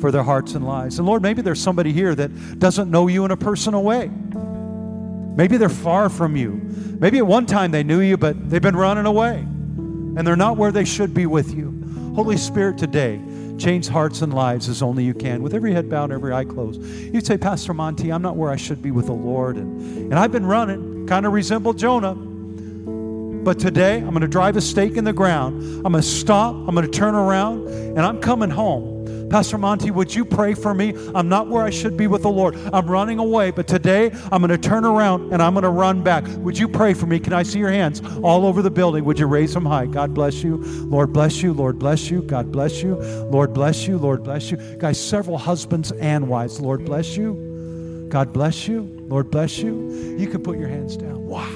for 0.00 0.10
their 0.10 0.24
hearts 0.24 0.56
and 0.56 0.66
lives. 0.66 0.98
And 0.98 1.06
Lord, 1.06 1.22
maybe 1.22 1.42
there's 1.42 1.60
somebody 1.60 1.92
here 1.92 2.12
that 2.12 2.58
doesn't 2.58 2.90
know 2.90 3.06
you 3.06 3.24
in 3.24 3.30
a 3.30 3.36
personal 3.36 3.84
way. 3.84 4.08
Maybe 4.08 5.56
they're 5.56 5.68
far 5.68 6.08
from 6.08 6.34
you. 6.34 6.60
Maybe 6.98 7.18
at 7.18 7.26
one 7.28 7.46
time 7.46 7.70
they 7.70 7.84
knew 7.84 8.00
you, 8.00 8.16
but 8.16 8.50
they've 8.50 8.60
been 8.60 8.74
running 8.74 9.06
away 9.06 9.36
and 9.36 10.26
they're 10.26 10.34
not 10.34 10.56
where 10.56 10.72
they 10.72 10.84
should 10.84 11.14
be 11.14 11.26
with 11.26 11.54
you. 11.54 12.12
Holy 12.16 12.36
Spirit, 12.36 12.78
today, 12.78 13.20
change 13.58 13.88
hearts 13.88 14.22
and 14.22 14.32
lives 14.32 14.68
as 14.68 14.82
only 14.82 15.04
you 15.04 15.14
can. 15.14 15.42
With 15.42 15.54
every 15.54 15.72
head 15.72 15.88
bowed 15.88 16.12
every 16.12 16.32
eye 16.32 16.44
closed. 16.44 16.82
You'd 16.82 17.26
say, 17.26 17.38
Pastor 17.38 17.74
Monty, 17.74 18.12
I'm 18.12 18.22
not 18.22 18.36
where 18.36 18.50
I 18.50 18.56
should 18.56 18.82
be 18.82 18.90
with 18.90 19.06
the 19.06 19.12
Lord. 19.12 19.56
And, 19.56 20.12
and 20.12 20.14
I've 20.14 20.32
been 20.32 20.46
running, 20.46 21.06
kind 21.06 21.26
of 21.26 21.32
resemble 21.32 21.72
Jonah. 21.72 22.14
But 22.14 23.58
today, 23.58 23.96
I'm 23.96 24.10
going 24.10 24.20
to 24.20 24.28
drive 24.28 24.56
a 24.56 24.60
stake 24.60 24.96
in 24.96 25.04
the 25.04 25.12
ground. 25.12 25.62
I'm 25.84 25.92
going 25.92 26.02
to 26.02 26.02
stop. 26.02 26.54
I'm 26.54 26.74
going 26.74 26.88
to 26.88 26.98
turn 26.98 27.14
around. 27.14 27.66
And 27.68 28.00
I'm 28.00 28.20
coming 28.20 28.50
home. 28.50 28.91
Pastor 29.32 29.56
Monty, 29.56 29.90
would 29.90 30.14
you 30.14 30.26
pray 30.26 30.52
for 30.52 30.74
me? 30.74 30.94
I'm 31.14 31.26
not 31.26 31.48
where 31.48 31.62
I 31.62 31.70
should 31.70 31.96
be 31.96 32.06
with 32.06 32.20
the 32.20 32.28
Lord. 32.28 32.54
I'm 32.70 32.86
running 32.86 33.18
away, 33.18 33.50
but 33.50 33.66
today 33.66 34.10
I'm 34.30 34.42
going 34.42 34.50
to 34.50 34.58
turn 34.58 34.84
around 34.84 35.32
and 35.32 35.42
I'm 35.42 35.54
going 35.54 35.62
to 35.62 35.70
run 35.70 36.02
back. 36.02 36.26
Would 36.28 36.58
you 36.58 36.68
pray 36.68 36.92
for 36.92 37.06
me? 37.06 37.18
Can 37.18 37.32
I 37.32 37.42
see 37.42 37.58
your 37.58 37.70
hands 37.70 38.02
all 38.22 38.44
over 38.44 38.60
the 38.60 38.70
building? 38.70 39.06
Would 39.06 39.18
you 39.18 39.26
raise 39.26 39.54
them 39.54 39.64
high? 39.64 39.86
God 39.86 40.12
bless 40.12 40.42
you. 40.42 40.58
Lord 40.58 41.14
bless 41.14 41.40
you. 41.40 41.54
Lord 41.54 41.78
bless 41.78 42.10
you. 42.10 42.20
God 42.20 42.52
bless 42.52 42.82
you. 42.82 42.96
Lord 42.96 43.54
bless 43.54 43.88
you. 43.88 43.96
Lord 43.96 44.22
bless 44.22 44.50
you. 44.50 44.58
Guys, 44.76 45.00
several 45.00 45.38
husbands 45.38 45.92
and 45.92 46.28
wives. 46.28 46.60
Lord 46.60 46.84
bless 46.84 47.16
you. 47.16 48.08
God 48.10 48.34
bless 48.34 48.68
you. 48.68 48.82
Lord 49.08 49.30
bless 49.30 49.56
you. 49.60 50.14
You 50.18 50.26
can 50.26 50.42
put 50.42 50.58
your 50.58 50.68
hands 50.68 50.98
down. 50.98 51.24
Wow. 51.24 51.48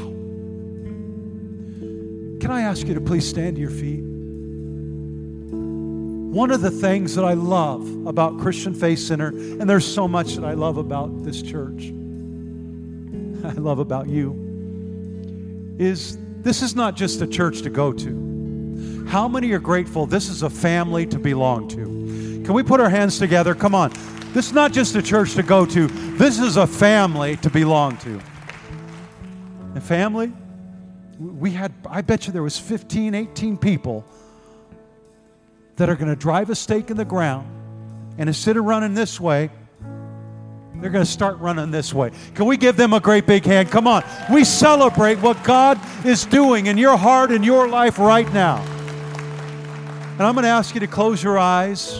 Can 2.40 2.50
I 2.50 2.62
ask 2.62 2.86
you 2.86 2.94
to 2.94 3.02
please 3.02 3.28
stand 3.28 3.56
to 3.56 3.60
your 3.60 3.70
feet? 3.70 4.15
One 6.36 6.50
of 6.50 6.60
the 6.60 6.70
things 6.70 7.14
that 7.14 7.24
I 7.24 7.32
love 7.32 8.06
about 8.06 8.38
Christian 8.38 8.74
Faith 8.74 8.98
Center, 8.98 9.28
and 9.28 9.62
there's 9.62 9.86
so 9.86 10.06
much 10.06 10.34
that 10.34 10.44
I 10.44 10.52
love 10.52 10.76
about 10.76 11.24
this 11.24 11.40
church, 11.40 11.84
I 13.42 13.58
love 13.58 13.78
about 13.78 14.06
you, 14.06 15.76
is 15.78 16.18
this 16.42 16.60
is 16.60 16.76
not 16.76 16.94
just 16.94 17.22
a 17.22 17.26
church 17.26 17.62
to 17.62 17.70
go 17.70 17.90
to. 17.90 19.06
How 19.08 19.26
many 19.26 19.50
are 19.52 19.58
grateful 19.58 20.04
this 20.04 20.28
is 20.28 20.42
a 20.42 20.50
family 20.50 21.06
to 21.06 21.18
belong 21.18 21.68
to? 21.68 21.84
Can 22.44 22.52
we 22.52 22.62
put 22.62 22.80
our 22.80 22.90
hands 22.90 23.18
together? 23.18 23.54
Come 23.54 23.74
on. 23.74 23.90
This 24.34 24.48
is 24.48 24.52
not 24.52 24.74
just 24.74 24.94
a 24.94 25.00
church 25.00 25.36
to 25.36 25.42
go 25.42 25.64
to, 25.64 25.86
this 26.18 26.38
is 26.38 26.58
a 26.58 26.66
family 26.66 27.38
to 27.38 27.48
belong 27.48 27.96
to. 27.96 28.20
And 29.74 29.82
family, 29.82 30.30
we 31.18 31.52
had, 31.52 31.72
I 31.88 32.02
bet 32.02 32.26
you 32.26 32.34
there 32.34 32.42
was 32.42 32.58
15, 32.58 33.14
18 33.14 33.56
people 33.56 34.04
that 35.76 35.88
are 35.88 35.96
going 35.96 36.08
to 36.08 36.16
drive 36.16 36.50
a 36.50 36.54
stake 36.54 36.90
in 36.90 36.96
the 36.96 37.04
ground, 37.04 37.46
and 38.18 38.28
instead 38.28 38.56
of 38.56 38.64
running 38.64 38.94
this 38.94 39.20
way, 39.20 39.50
they're 40.80 40.90
going 40.90 41.04
to 41.04 41.10
start 41.10 41.38
running 41.38 41.70
this 41.70 41.94
way. 41.94 42.10
Can 42.34 42.46
we 42.46 42.56
give 42.56 42.76
them 42.76 42.92
a 42.92 43.00
great 43.00 43.26
big 43.26 43.44
hand? 43.44 43.70
Come 43.70 43.86
on. 43.86 44.04
We 44.30 44.44
celebrate 44.44 45.16
what 45.16 45.42
God 45.42 45.80
is 46.04 46.26
doing 46.26 46.66
in 46.66 46.76
your 46.76 46.96
heart 46.96 47.32
and 47.32 47.44
your 47.44 47.66
life 47.66 47.98
right 47.98 48.30
now. 48.32 48.62
And 50.12 50.22
I'm 50.22 50.34
going 50.34 50.44
to 50.44 50.50
ask 50.50 50.74
you 50.74 50.80
to 50.80 50.86
close 50.86 51.22
your 51.22 51.38
eyes 51.38 51.98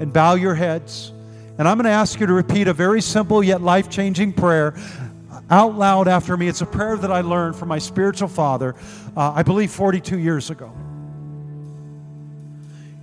and 0.00 0.12
bow 0.12 0.34
your 0.34 0.54
heads. 0.54 1.12
And 1.58 1.66
I'm 1.66 1.76
going 1.76 1.84
to 1.84 1.90
ask 1.90 2.18
you 2.20 2.26
to 2.26 2.32
repeat 2.32 2.68
a 2.68 2.72
very 2.72 3.02
simple 3.02 3.42
yet 3.42 3.60
life 3.60 3.90
changing 3.90 4.32
prayer 4.32 4.74
out 5.50 5.76
loud 5.76 6.08
after 6.08 6.36
me. 6.36 6.48
It's 6.48 6.60
a 6.60 6.66
prayer 6.66 6.96
that 6.96 7.10
I 7.10 7.20
learned 7.20 7.56
from 7.56 7.68
my 7.68 7.78
spiritual 7.78 8.28
father, 8.28 8.74
uh, 9.16 9.32
I 9.34 9.42
believe 9.42 9.70
42 9.70 10.18
years 10.18 10.50
ago. 10.50 10.72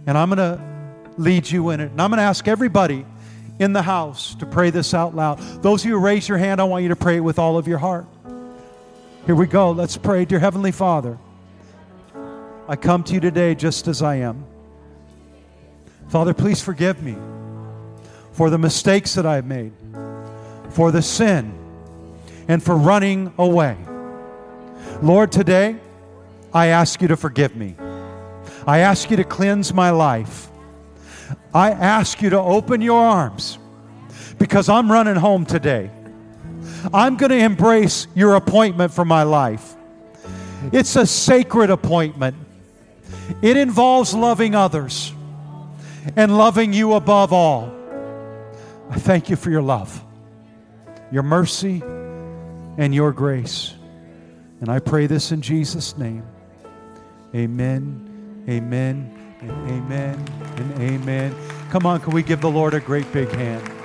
And 0.07 0.17
I'm 0.17 0.29
going 0.29 0.37
to 0.37 0.61
lead 1.17 1.49
you 1.49 1.69
in 1.69 1.79
it. 1.79 1.91
And 1.91 2.01
I'm 2.01 2.09
going 2.09 2.17
to 2.17 2.23
ask 2.23 2.47
everybody 2.47 3.05
in 3.59 3.73
the 3.73 3.81
house 3.81 4.35
to 4.35 4.45
pray 4.45 4.69
this 4.69 4.93
out 4.93 5.15
loud. 5.15 5.39
Those 5.61 5.81
of 5.81 5.89
you 5.89 5.97
who 5.97 6.05
raise 6.05 6.27
your 6.27 6.37
hand, 6.37 6.59
I 6.59 6.65
want 6.65 6.83
you 6.83 6.89
to 6.89 6.95
pray 6.95 7.17
it 7.17 7.21
with 7.21 7.39
all 7.39 7.57
of 7.57 7.67
your 7.67 7.77
heart. 7.77 8.05
Here 9.25 9.35
we 9.35 9.47
go. 9.47 9.71
Let's 9.71 9.97
pray. 9.97 10.25
Dear 10.25 10.39
Heavenly 10.39 10.71
Father, 10.71 11.17
I 12.67 12.75
come 12.75 13.03
to 13.05 13.13
you 13.13 13.19
today 13.19 13.55
just 13.55 13.87
as 13.87 14.01
I 14.01 14.15
am. 14.17 14.45
Father, 16.09 16.33
please 16.33 16.61
forgive 16.61 17.01
me 17.01 17.15
for 18.33 18.49
the 18.49 18.57
mistakes 18.57 19.15
that 19.15 19.25
I've 19.25 19.45
made, 19.45 19.71
for 20.69 20.91
the 20.91 21.01
sin, 21.01 21.53
and 22.47 22.61
for 22.61 22.75
running 22.75 23.33
away. 23.37 23.77
Lord, 25.01 25.31
today 25.31 25.77
I 26.53 26.67
ask 26.67 27.01
you 27.01 27.07
to 27.07 27.17
forgive 27.17 27.55
me. 27.55 27.75
I 28.68 28.80
ask 28.80 29.11
you 29.11 29.18
to 29.18 29.24
cleanse 29.24 29.74
my 29.74 29.91
life. 29.91 30.49
I 31.53 31.72
ask 31.72 32.22
you 32.22 32.32
to 32.32 32.39
open 32.39 32.82
your 32.82 32.99
arms 32.99 33.57
because 34.38 34.70
I'm 34.70 34.91
running 34.91 35.16
home 35.16 35.45
today. 35.45 35.91
I'm 36.93 37.18
going 37.18 37.32
to 37.32 37.38
embrace 37.38 38.07
your 38.16 38.36
appointment 38.36 38.93
for 38.93 39.05
my 39.05 39.24
life. 39.24 39.76
It's 40.72 40.95
a 40.95 41.05
sacred 41.05 41.70
appointment. 41.70 42.36
It 43.41 43.57
involves 43.57 44.13
loving 44.13 44.55
others 44.55 45.13
and 46.16 46.38
loving 46.38 46.74
you 46.74 46.93
above 46.93 47.34
all. 47.34 47.74
I 48.89 48.99
thank 48.99 49.30
you 49.30 49.36
for 49.36 49.49
your 49.49 49.61
love, 49.61 50.03
your 51.11 51.24
mercy, 51.24 51.82
and 52.78 52.93
your 52.93 53.11
grace. 53.11 53.74
And 54.61 54.70
I 54.70 54.80
pray 54.80 55.07
this 55.07 55.32
in 55.32 55.41
Jesus' 55.41 55.97
name. 55.97 56.26
Amen, 57.34 58.04
amen, 58.49 59.35
and 59.41 59.51
amen, 59.69 60.25
and 60.57 60.81
amen. 60.81 61.35
Come 61.69 61.85
on, 61.85 61.99
can 61.99 62.13
we 62.13 62.23
give 62.23 62.41
the 62.41 62.49
Lord 62.49 62.73
a 62.73 62.79
great 62.79 63.11
big 63.11 63.29
hand? 63.29 63.84